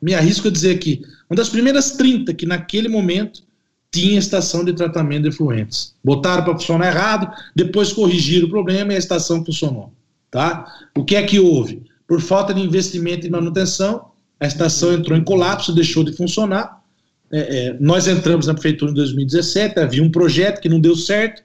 [0.00, 3.42] Me arrisco a dizer aqui, uma das primeiras 30 que naquele momento
[3.90, 5.96] tinha estação de tratamento de efluentes.
[6.02, 9.92] Botaram para funcionar errado, depois corrigiram o problema e a estação funcionou.
[10.30, 10.64] Tá?
[10.96, 11.82] O que é que houve?
[12.06, 16.84] Por falta de investimento e manutenção, a estação entrou em colapso, deixou de funcionar.
[17.32, 21.42] É, é, nós entramos na prefeitura em 2017, havia um projeto que não deu certo,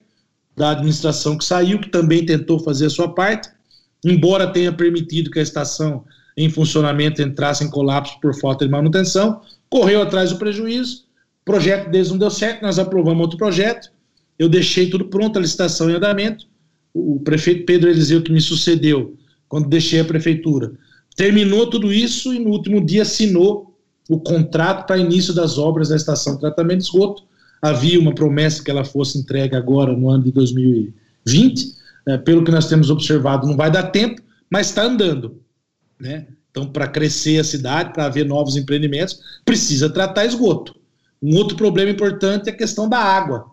[0.56, 3.57] da administração que saiu, que também tentou fazer a sua parte,
[4.04, 6.04] embora tenha permitido que a estação
[6.36, 11.06] em funcionamento entrasse em colapso por falta de manutenção, correu atrás do prejuízo,
[11.42, 13.92] o projeto deles não deu certo, nós aprovamos outro projeto,
[14.38, 16.46] eu deixei tudo pronto, a licitação em andamento,
[16.94, 19.16] o prefeito Pedro Eliseu, que me sucedeu,
[19.50, 20.74] quando deixei a prefeitura,
[21.16, 23.76] terminou tudo isso e no último dia assinou
[24.10, 27.24] o contrato para início das obras da estação de tratamento de esgoto.
[27.62, 31.76] Havia uma promessa que ela fosse entregue agora no ano de 2020.
[32.08, 35.42] É, pelo que nós temos observado, não vai dar tempo, mas está andando.
[36.00, 36.28] Né?
[36.50, 40.76] Então, para crescer a cidade, para haver novos empreendimentos, precisa tratar esgoto.
[41.22, 43.46] Um outro problema importante é a questão da água.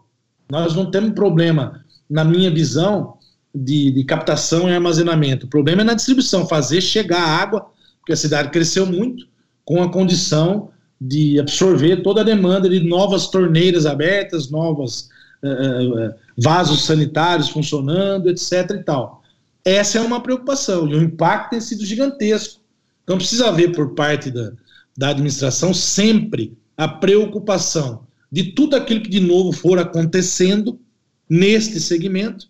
[0.50, 3.18] Nós não temos problema, na minha visão,
[3.54, 5.46] de, de captação e armazenamento.
[5.46, 7.66] O problema é na distribuição, fazer chegar a água,
[8.00, 9.26] porque a cidade cresceu muito,
[9.64, 10.70] com a condição
[11.00, 15.08] de absorver toda a demanda de novas torneiras abertas, novos
[15.44, 18.70] uh, uh, vasos sanitários funcionando, etc.
[18.70, 19.22] e tal.
[19.64, 22.60] Essa é uma preocupação e o impacto tem sido gigantesco.
[23.02, 24.52] Então precisa haver por parte da,
[24.96, 30.78] da administração sempre a preocupação de tudo aquilo que de novo for acontecendo
[31.28, 32.48] neste segmento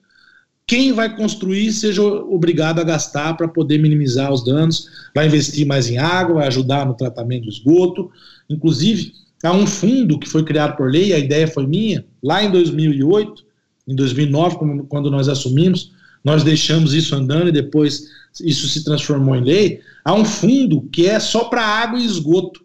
[0.67, 5.91] quem vai construir seja obrigado a gastar para poder minimizar os danos, vai investir mais
[5.91, 8.11] em água, vai ajudar no tratamento do esgoto.
[8.49, 9.13] Inclusive,
[9.47, 13.45] há um fundo que foi criado por lei, a ideia foi minha, lá em 2008,
[13.87, 14.57] em 2009,
[14.89, 15.93] quando nós assumimos,
[16.23, 18.09] nós deixamos isso andando e depois
[18.41, 19.81] isso se transformou em lei.
[20.05, 22.65] Há um fundo que é só para água e esgoto.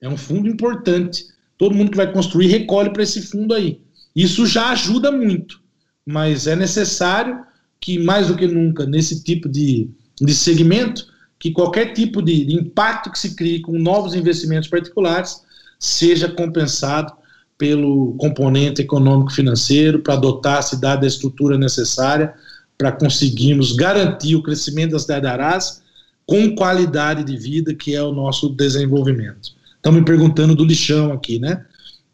[0.00, 1.26] É um fundo importante.
[1.58, 3.80] Todo mundo que vai construir recolhe para esse fundo aí.
[4.14, 5.60] Isso já ajuda muito
[6.06, 7.44] mas é necessário
[7.80, 9.90] que, mais do que nunca, nesse tipo de,
[10.20, 11.04] de segmento,
[11.38, 15.42] que qualquer tipo de, de impacto que se crie com novos investimentos particulares
[15.78, 17.12] seja compensado
[17.58, 22.34] pelo componente econômico-financeiro para dotar a cidade da estrutura necessária
[22.76, 25.82] para conseguirmos garantir o crescimento da cidade de Arás
[26.26, 29.54] com qualidade de vida, que é o nosso desenvolvimento.
[29.76, 31.64] Estão me perguntando do lixão aqui, né?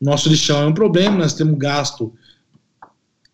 [0.01, 2.12] Nosso lixão é um problema, nós temos gasto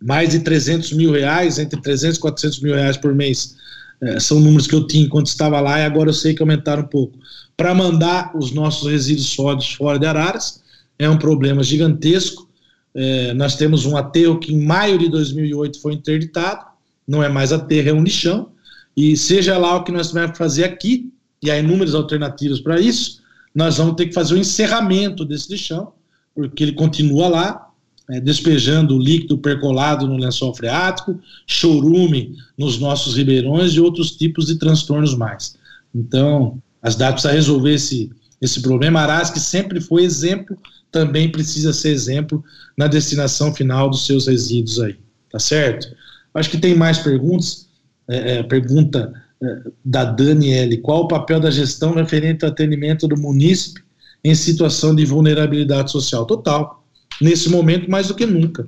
[0.01, 3.57] mais de 300 mil reais, entre 300 e 400 mil reais por mês.
[4.01, 6.85] É, são números que eu tinha enquanto estava lá e agora eu sei que aumentaram
[6.85, 7.19] um pouco.
[7.59, 10.63] Para mandar os nossos resíduos sólidos fora de Araras,
[10.97, 12.49] é um problema gigantesco.
[12.95, 16.65] É, nós temos um aterro que em maio de 2008 foi interditado,
[17.07, 18.51] não é mais aterro, é um lixão,
[18.97, 21.13] e seja lá o que nós vamos fazer aqui,
[21.43, 23.21] e há inúmeras alternativas para isso,
[23.53, 25.93] nós vamos ter que fazer o encerramento desse lixão,
[26.37, 27.71] porque ele continua lá,
[28.09, 34.61] é, despejando líquido percolado no lençol freático, chorume nos nossos ribeirões e outros tipos de
[34.61, 35.57] transtornos mais.
[35.93, 38.11] Então, as cidade precisa resolver esse,
[38.41, 39.01] esse problema.
[39.01, 40.57] Arás, que sempre foi exemplo,
[40.91, 42.43] também precisa ser exemplo
[42.77, 44.97] na destinação final dos seus resíduos aí,
[45.31, 45.89] tá certo?
[46.35, 47.69] Acho que tem mais perguntas.
[48.11, 53.21] É, é, pergunta é, da Daniele: qual o papel da gestão referente ao atendimento do
[53.21, 53.83] munícipe
[54.25, 56.25] em situação de vulnerabilidade social?
[56.25, 56.85] Total
[57.21, 58.67] nesse momento mais do que nunca.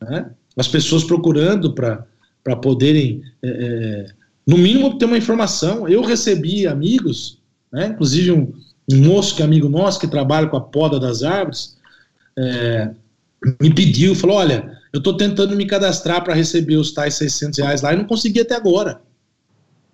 [0.00, 0.30] Né?
[0.56, 4.06] As pessoas procurando para poderem, é, é,
[4.46, 5.88] no mínimo, ter uma informação.
[5.88, 7.37] Eu recebi amigos,
[7.72, 7.88] né?
[7.88, 8.52] inclusive um,
[8.90, 11.76] um, moço que é amigo nosso, que trabalha com a poda das árvores,
[12.36, 12.90] é,
[13.60, 17.82] me pediu, falou, olha, eu estou tentando me cadastrar para receber os tais 600 reais
[17.82, 19.00] lá e não consegui até agora.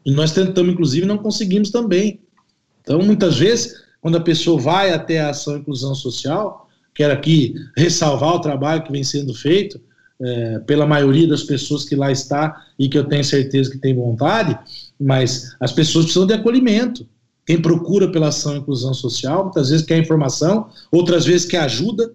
[0.04, 2.20] E nós tentamos, inclusive, não conseguimos também.
[2.82, 6.64] Então, muitas vezes, quando a pessoa vai até a ação inclusão social,
[6.94, 9.80] Quero aqui ressalvar o trabalho que vem sendo feito
[10.22, 13.94] é, pela maioria das pessoas que lá está e que eu tenho certeza que tem
[13.94, 14.56] vontade,
[14.98, 17.06] mas as pessoas precisam de acolhimento.
[17.46, 22.12] Quem procura pela ação e inclusão social, muitas vezes quer informação, outras vezes quer ajuda,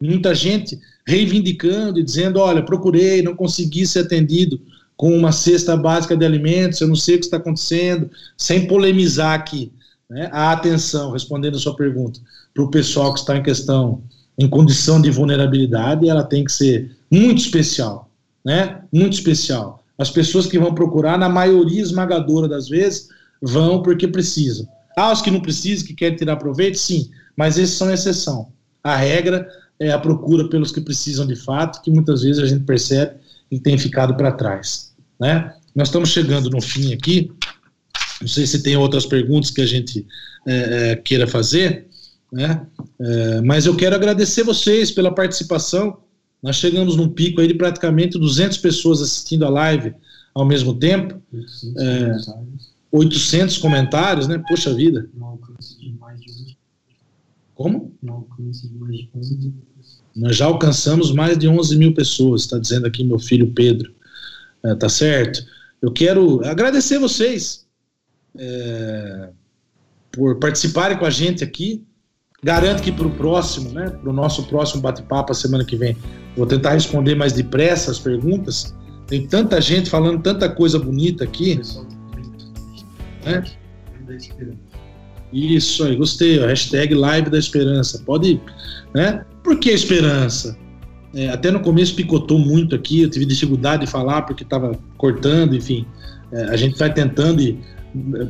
[0.00, 4.60] muita gente reivindicando e dizendo: olha, procurei, não consegui ser atendido
[4.96, 9.34] com uma cesta básica de alimentos, eu não sei o que está acontecendo, sem polemizar
[9.34, 9.72] aqui.
[10.10, 12.20] Né, a atenção, respondendo a sua pergunta,
[12.52, 14.02] para o pessoal que está em questão
[14.38, 18.10] em condição de vulnerabilidade, ela tem que ser muito especial,
[18.44, 18.82] né?
[18.92, 19.82] Muito especial.
[19.98, 23.08] As pessoas que vão procurar, na maioria esmagadora das vezes,
[23.42, 24.66] vão porque precisam.
[24.96, 28.52] Ah, os que não precisam, que querem tirar proveito, sim, mas esses são exceção.
[28.84, 29.48] A regra
[29.80, 33.16] é a procura pelos que precisam de fato, que muitas vezes a gente percebe
[33.50, 35.54] que tem ficado para trás, né?
[35.74, 37.30] Nós estamos chegando no fim aqui.
[38.20, 40.06] Não sei se tem outras perguntas que a gente
[40.46, 41.86] é, é, queira fazer.
[42.30, 42.66] Né?
[43.00, 45.98] É, mas eu quero agradecer vocês pela participação.
[46.42, 49.94] Nós chegamos num pico aí de praticamente 200 pessoas assistindo a live
[50.34, 51.20] ao mesmo tempo.
[51.32, 52.71] 800, comentários.
[52.92, 54.42] 800 comentários, né?
[54.46, 55.08] Poxa vida.
[55.20, 56.58] Alcance de mais de 11
[57.54, 57.94] Como?
[58.06, 60.02] Alcance de mais de 11 mil pessoas.
[60.14, 63.94] Nós já alcançamos mais de 11 mil pessoas, está dizendo aqui meu filho Pedro.
[64.62, 65.44] É, tá certo?
[65.80, 67.66] Eu quero agradecer vocês
[68.38, 69.30] é,
[70.12, 71.84] por participarem com a gente aqui
[72.44, 75.96] Garanto que para o próximo, né, para o nosso próximo bate-papo, a semana que vem,
[76.36, 78.74] vou tentar responder mais depressa as perguntas.
[79.06, 81.60] Tem tanta gente falando tanta coisa bonita aqui.
[83.24, 83.44] Né?
[85.32, 86.42] Isso aí, gostei.
[86.42, 88.02] Ó, hashtag Live da Esperança.
[88.04, 88.40] Pode.
[88.94, 89.24] Né?
[89.42, 90.56] Por que esperança?
[91.14, 95.54] É, até no começo picotou muito aqui, eu tive dificuldade de falar porque estava cortando,
[95.54, 95.86] enfim.
[96.32, 97.58] É, a gente vai tentando e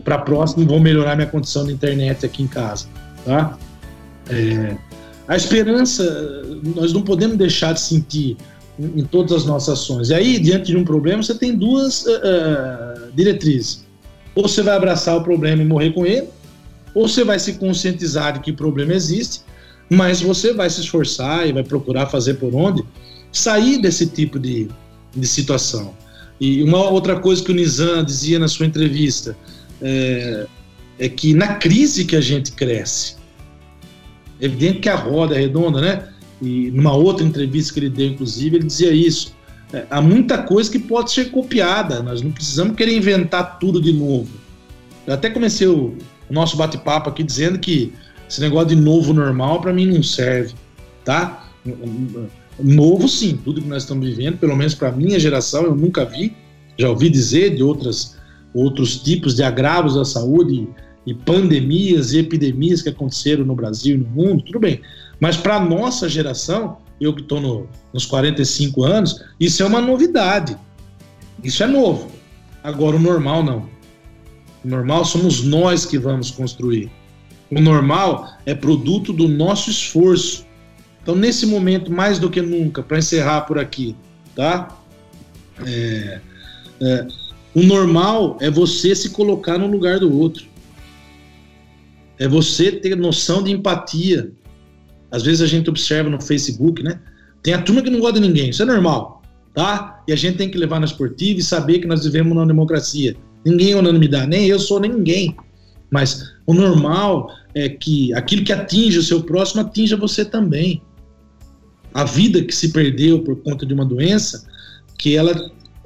[0.03, 2.89] para próximo vou melhorar minha condição de internet aqui em casa,
[3.25, 3.57] tá?
[4.29, 4.77] É,
[5.29, 6.43] a esperança,
[6.75, 8.37] nós não podemos deixar de sentir
[8.79, 10.11] em, em, todas as nossas ações.
[10.11, 13.87] E aí, diante de um problema, você tem duas uh, diretrizes.
[14.35, 16.29] Ou você vai abraçar o problema e morrer com ele,
[16.95, 19.41] ou você vai se conscientizar de que o problema existe,
[19.91, 22.83] mas você vai se esforçar e vai procurar fazer por onde
[23.31, 24.69] sair desse tipo de,
[25.15, 25.95] de situação.
[26.41, 29.37] E uma outra coisa que o Nizam dizia na sua entrevista
[29.81, 30.47] é,
[30.99, 33.17] é que na crise que a gente cresce.
[34.41, 36.09] É evidente que a roda é redonda, né?
[36.41, 39.33] E numa outra entrevista que ele deu, inclusive, ele dizia isso.
[39.73, 43.93] É, há muita coisa que pode ser copiada, nós não precisamos querer inventar tudo de
[43.93, 44.29] novo.
[45.07, 45.97] Eu até comecei o,
[46.31, 47.93] nosso bate-papo aqui dizendo que
[48.29, 50.55] esse negócio de novo normal para mim não serve,
[51.05, 51.47] tá?
[52.59, 56.35] Novo sim, tudo que nós estamos vivendo, pelo menos para minha geração, eu nunca vi.
[56.79, 58.17] Já ouvi dizer de outras
[58.55, 60.69] outros tipos de agravos à saúde
[61.07, 64.81] e pandemias e epidemias que aconteceram no Brasil e no mundo, tudo bem.
[65.19, 70.57] Mas para nossa geração, eu que estou no, nos 45 anos, isso é uma novidade.
[71.43, 72.11] Isso é novo.
[72.63, 73.69] Agora, o normal não.
[74.65, 76.91] O normal somos nós que vamos construir.
[77.51, 80.47] O normal é produto do nosso esforço.
[81.03, 83.97] Então, nesse momento, mais do que nunca, para encerrar por aqui,
[84.37, 84.79] tá?
[85.67, 86.21] É,
[86.81, 87.07] é,
[87.55, 90.47] o normal é você se colocar no lugar do outro.
[92.19, 94.33] É você ter noção de empatia.
[95.13, 96.99] Às vezes a gente observa no Facebook, né?
[97.43, 99.23] Tem a turma que não gosta de ninguém, isso é normal,
[99.55, 100.03] tá?
[100.09, 103.15] E a gente tem que levar na esportiva e saber que nós vivemos numa democracia.
[103.45, 105.37] Ninguém é unanimidade, nem eu sou, nem ninguém.
[105.91, 110.81] Mas o normal é que aquilo que atinge o seu próximo atinja você também.
[111.93, 114.47] A vida que se perdeu por conta de uma doença,
[114.99, 115.35] que ela,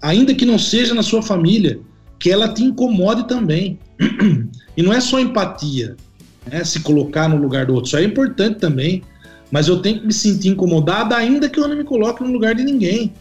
[0.00, 1.80] ainda que não seja na sua família,
[2.18, 3.78] que ela te incomode também.
[4.76, 5.96] E não é só empatia,
[6.52, 9.02] né, se colocar no lugar do outro, isso é importante também,
[9.50, 12.54] mas eu tenho que me sentir incomodado ainda que eu não me coloque no lugar
[12.54, 13.12] de ninguém,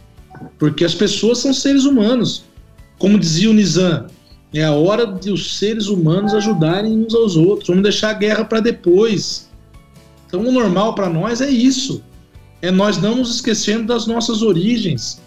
[0.58, 2.44] porque as pessoas são seres humanos.
[2.98, 4.06] Como dizia o Nizam,
[4.52, 7.68] é a hora de os seres humanos ajudarem uns aos outros.
[7.68, 9.48] Vamos deixar a guerra para depois.
[10.26, 12.02] Então, o normal para nós é isso.
[12.62, 15.20] É nós não nos esquecendo das nossas origens.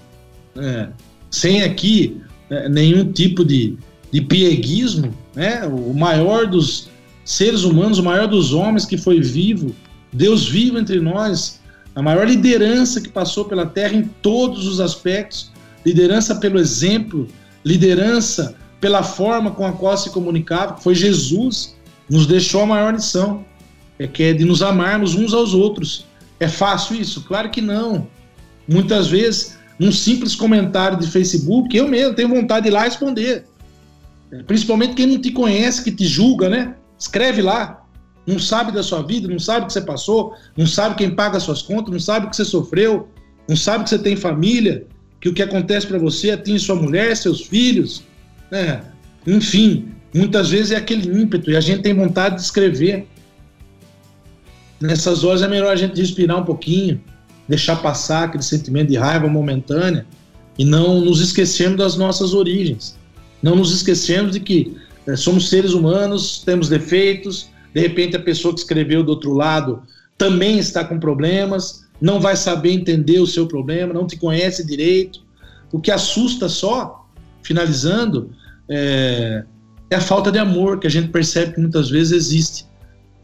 [0.58, 0.90] É,
[1.30, 3.78] sem aqui é, nenhum tipo de,
[4.12, 5.14] de pieguismo.
[5.36, 5.64] Né?
[5.66, 6.90] O maior dos
[7.24, 9.76] seres humanos, o maior dos homens que foi vivo,
[10.12, 11.60] Deus vivo entre nós,
[11.96, 15.52] a maior liderança que passou pela terra em todos os aspectos
[15.86, 17.28] liderança pelo exemplo,
[17.64, 21.76] liderança pela forma com a qual se comunicava, foi Jesus,
[22.10, 23.46] nos deixou a maior lição,
[23.98, 26.06] é que é de nos amarmos uns aos outros.
[26.40, 27.24] É fácil isso?
[27.24, 28.08] Claro que não.
[28.68, 33.46] Muitas vezes, num simples comentário de Facebook, eu mesmo tenho vontade de ir lá responder.
[34.48, 36.76] Principalmente quem não te conhece, que te julga, né?
[36.98, 37.79] Escreve lá.
[38.30, 41.40] Não sabe da sua vida, não sabe o que você passou, não sabe quem paga
[41.40, 43.08] suas contas, não sabe o que você sofreu,
[43.48, 44.86] não sabe que você tem família,
[45.20, 48.04] que o que acontece para você atinge sua mulher, seus filhos,
[48.52, 48.82] é,
[49.26, 53.08] enfim, muitas vezes é aquele ímpeto e a gente tem vontade de escrever.
[54.80, 57.02] Nessas horas é melhor a gente respirar um pouquinho,
[57.48, 60.06] deixar passar aquele sentimento de raiva momentânea
[60.56, 62.96] e não nos esquecermos das nossas origens.
[63.42, 64.78] Não nos esquecermos de que
[65.08, 69.84] é, somos seres humanos, temos defeitos, de repente a pessoa que escreveu do outro lado
[70.18, 75.22] também está com problemas, não vai saber entender o seu problema, não te conhece direito.
[75.72, 77.08] O que assusta só,
[77.42, 78.32] finalizando,
[78.68, 79.44] é,
[79.90, 82.66] é a falta de amor que a gente percebe que muitas vezes existe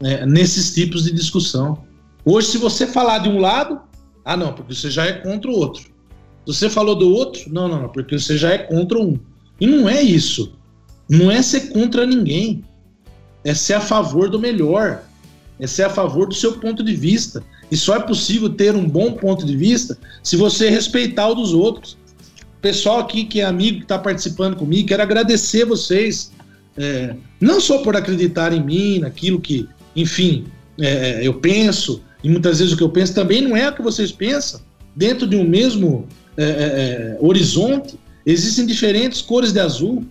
[0.00, 1.84] é, nesses tipos de discussão.
[2.24, 3.80] Hoje, se você falar de um lado,
[4.24, 5.82] ah, não, porque você já é contra o outro.
[5.82, 9.18] Se você falou do outro, não, não, não, porque você já é contra um.
[9.60, 10.54] E não é isso.
[11.08, 12.64] Não é ser contra ninguém.
[13.46, 15.02] É ser a favor do melhor.
[15.60, 17.42] É ser a favor do seu ponto de vista.
[17.70, 21.52] E só é possível ter um bom ponto de vista se você respeitar o dos
[21.52, 21.96] outros
[22.66, 26.32] pessoal aqui que é amigo que está participando comigo, quero agradecer vocês,
[26.76, 30.46] é, não só por acreditar em mim, naquilo que, enfim,
[30.80, 33.82] é, eu penso, e muitas vezes o que eu penso também não é o que
[33.82, 34.60] vocês pensam.
[34.96, 40.04] Dentro de um mesmo é, é, é horizonte, existem diferentes cores de azul,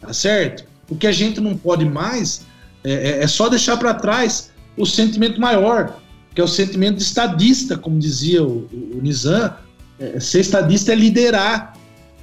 [0.00, 0.64] tá certo?
[0.88, 2.46] O que a gente não pode mais
[2.84, 6.00] é, é só deixar para trás o sentimento maior,
[6.34, 9.54] que é o sentimento de estadista, como dizia o, o, o Nizam.
[9.98, 11.74] É, ser estadista é liderar.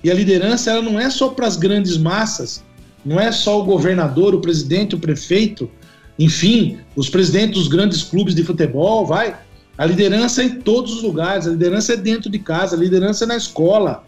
[0.04, 2.64] E a liderança ela não é só para as grandes massas,
[3.04, 5.70] não é só o governador, o presidente, o prefeito,
[6.20, 9.36] enfim, os presidentes dos grandes clubes de futebol, vai.
[9.78, 13.26] A liderança é em todos os lugares, a liderança é dentro de casa, a liderança
[13.26, 14.04] é na escola.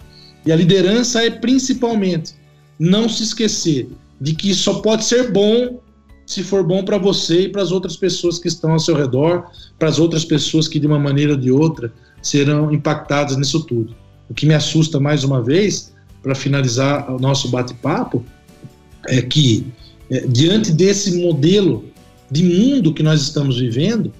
[0.45, 2.33] E a liderança é principalmente
[2.79, 3.89] não se esquecer
[4.19, 5.79] de que só pode ser bom
[6.29, 9.49] se for bom para você e para as outras pessoas que estão ao seu redor,
[9.79, 11.91] para as outras pessoas que de uma maneira ou de outra
[12.21, 13.95] serão impactadas nisso tudo.
[14.29, 15.91] O que me assusta mais uma vez,
[16.21, 18.23] para finalizar o nosso bate-papo,
[19.07, 19.65] é que
[20.11, 21.85] é, diante desse modelo
[22.29, 24.13] de mundo que nós estamos vivendo,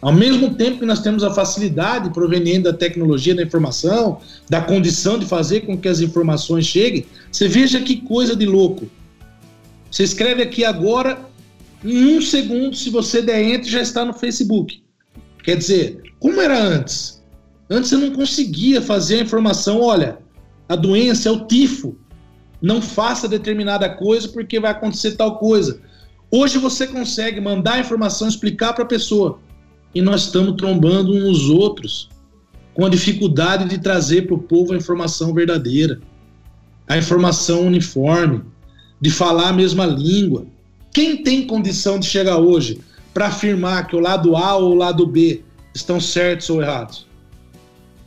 [0.00, 5.18] ao mesmo tempo que nós temos a facilidade proveniente da tecnologia da informação, da condição
[5.18, 8.88] de fazer com que as informações cheguem, você veja que coisa de louco.
[9.90, 11.26] Você escreve aqui agora,
[11.84, 14.82] em um segundo, se você der enter, já está no Facebook.
[15.44, 17.22] Quer dizer, como era antes?
[17.70, 20.18] Antes você não conseguia fazer a informação, olha,
[20.68, 21.96] a doença é o tifo.
[22.60, 25.80] Não faça determinada coisa porque vai acontecer tal coisa.
[26.30, 29.38] Hoje você consegue mandar a informação, explicar para a pessoa.
[29.94, 32.10] E nós estamos trombando uns nos outros
[32.74, 36.00] com a dificuldade de trazer para o povo a informação verdadeira,
[36.86, 38.42] a informação uniforme,
[39.00, 40.46] de falar a mesma língua.
[40.98, 42.80] Quem tem condição de chegar hoje
[43.14, 47.06] para afirmar que o lado A ou o lado B estão certos ou errados?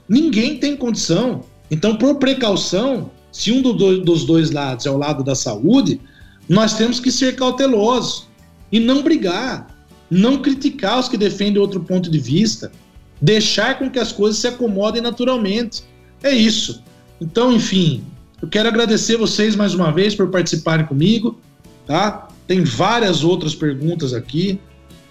[0.09, 1.45] Ninguém tem condição.
[1.71, 6.01] Então, por precaução, se um dos dois lados é o lado da saúde,
[6.49, 8.27] nós temos que ser cautelosos
[8.69, 9.73] e não brigar,
[10.09, 12.73] não criticar os que defendem outro ponto de vista,
[13.21, 15.81] deixar com que as coisas se acomodem naturalmente.
[16.21, 16.83] É isso.
[17.21, 18.03] Então, enfim,
[18.41, 21.39] eu quero agradecer vocês mais uma vez por participarem comigo,
[21.87, 22.27] tá?
[22.51, 24.59] Tem várias outras perguntas aqui,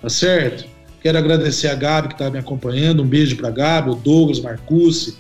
[0.03, 0.67] tá certo?
[1.03, 5.17] Quero agradecer a Gabi que está me acompanhando, um beijo para Gabi, o Douglas, Marcucci,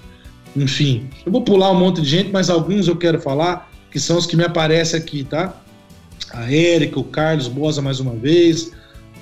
[0.55, 1.09] enfim.
[1.24, 4.26] Eu vou pular um monte de gente, mas alguns eu quero falar, que são os
[4.26, 5.62] que me aparecem aqui, tá?
[6.30, 8.70] a Érica, o Carlos Bosa mais uma vez,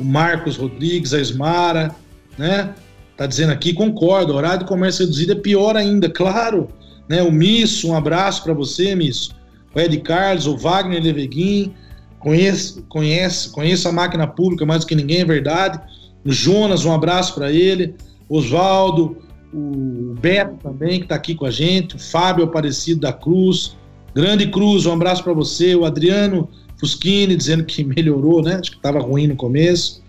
[0.00, 1.94] o Marcos Rodrigues, a Esmara,
[2.36, 2.74] né?
[3.16, 6.68] Tá dizendo aqui, concordo, horário de comércio reduzido é pior ainda, claro.
[7.08, 7.22] Né?
[7.22, 9.30] O Misso, um abraço para você, Misso.
[9.72, 11.72] O Ed Carlos, o Wagner Leveguin,
[12.18, 15.80] conheço, conhece, conheço a máquina pública mais do que ninguém, é verdade.
[16.24, 17.94] O Jonas, um abraço para ele.
[18.28, 19.18] Oswaldo,
[19.52, 21.96] o Beto também, que está aqui com a gente.
[21.96, 23.76] O Fábio Aparecido da Cruz.
[24.14, 25.74] Grande Cruz, um abraço para você.
[25.74, 28.56] O Adriano Fuschini dizendo que melhorou, né?
[28.56, 30.02] Acho que estava ruim no começo.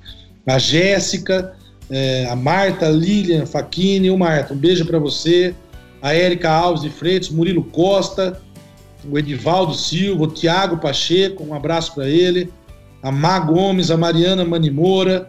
[0.46, 1.54] A Jéssica,
[1.90, 5.54] é, a Marta, Lilian, Faquini, o Marta, um beijo para você.
[6.02, 8.42] A Érica Alves de Freitas, Murilo Costa,
[9.08, 12.52] o Edivaldo Silva, o Tiago Pacheco, um abraço para ele.
[13.02, 15.28] A Má Gomes, a Mariana Manimora,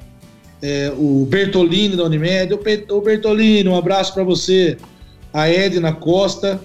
[0.63, 2.55] é, o Bertolini da Unimed.
[2.91, 4.77] O Bertolini, um abraço para você.
[5.33, 6.61] A Edna Costa,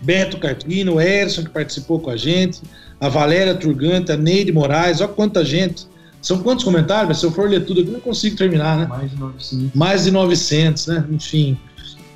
[0.00, 2.60] Beto Carpino, o Erson, que participou com a gente
[3.00, 5.86] a Valéria Turgante, a Neide Moraes, olha quanta gente.
[6.22, 7.08] São quantos comentários?
[7.08, 8.86] Mas se eu for ler tudo aqui, não consigo terminar, né?
[8.86, 9.74] Mais de 900.
[9.74, 11.04] Mais de 900, né?
[11.10, 11.58] Enfim,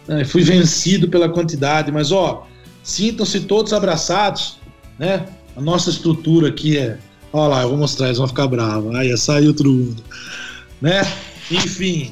[0.09, 1.93] é, fui vencido pela quantidade.
[1.93, 2.48] Mas, ó,
[2.89, 4.57] sintam-se todos abraçados,
[4.99, 5.27] né?
[5.55, 6.99] A nossa estrutura aqui é...
[7.31, 8.95] Olha lá, eu vou mostrar, eles vão ficar bravos.
[8.95, 10.03] Aí, saiu todo mundo.
[10.81, 11.03] Né?
[11.51, 12.11] Enfim,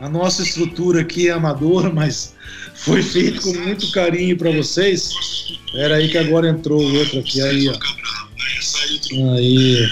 [0.00, 2.34] a nossa estrutura aqui é amadora, mas
[2.74, 5.10] foi feito com muito carinho para vocês.
[5.74, 7.40] Era aí que agora entrou o outro aqui.
[7.40, 9.32] Aí, ó.
[9.32, 9.88] Aí.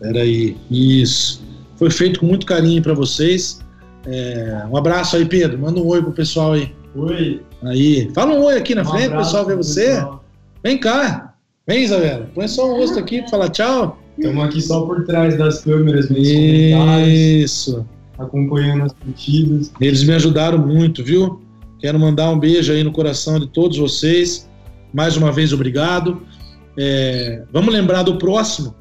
[0.00, 0.56] Peraí.
[0.70, 1.42] Isso.
[1.76, 3.60] Foi feito com muito carinho para vocês.
[4.06, 5.58] É, um abraço aí, Pedro.
[5.58, 6.72] Manda um oi pro pessoal aí.
[6.94, 7.42] Oi.
[7.62, 8.10] Aí.
[8.14, 9.94] Fala um oi aqui na um frente, o pessoal ver você.
[9.94, 10.24] Pessoal.
[10.62, 11.34] Vem cá.
[11.66, 12.30] Vem, Isabela.
[12.34, 13.98] Põe só o rosto aqui para falar tchau.
[14.16, 17.84] Estamos aqui só por trás das câmeras, Isso.
[18.18, 19.72] Acompanhando as partidas.
[19.80, 21.42] Eles me ajudaram muito, viu?
[21.80, 24.48] Quero mandar um beijo aí no coração de todos vocês.
[24.92, 26.22] Mais uma vez, obrigado.
[26.78, 28.74] É, vamos lembrar do próximo.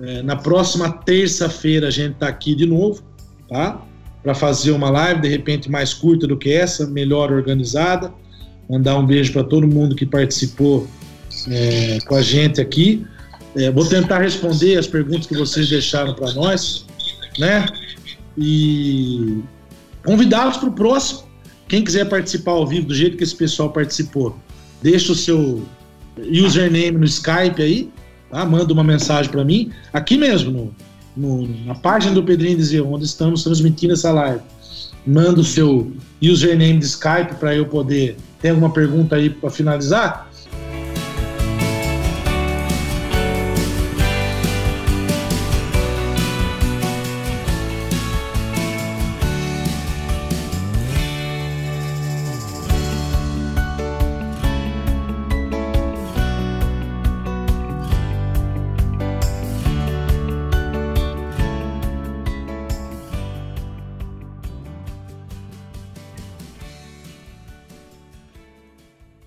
[0.00, 3.02] É, na próxima terça-feira a gente está aqui de novo,
[3.48, 3.80] tá?
[4.24, 8.12] Para fazer uma live, de repente mais curta do que essa, melhor organizada.
[8.68, 10.88] Mandar um beijo para todo mundo que participou
[11.48, 13.06] é, com a gente aqui.
[13.54, 16.86] É, vou tentar responder as perguntas que vocês deixaram para nós,
[17.38, 17.66] né?
[18.36, 19.42] E
[20.04, 21.24] convidá-los para o próximo.
[21.68, 24.36] Quem quiser participar ao vivo do jeito que esse pessoal participou,
[24.82, 25.62] deixa o seu
[26.30, 27.90] username no Skype aí,
[28.30, 28.44] tá?
[28.44, 30.74] manda uma mensagem para mim, aqui mesmo, no,
[31.16, 34.40] no, na página do Pedrinho Dizer, onde estamos transmitindo essa live.
[35.06, 35.92] Manda o seu
[36.22, 40.30] username de Skype para eu poder ter alguma pergunta aí para finalizar.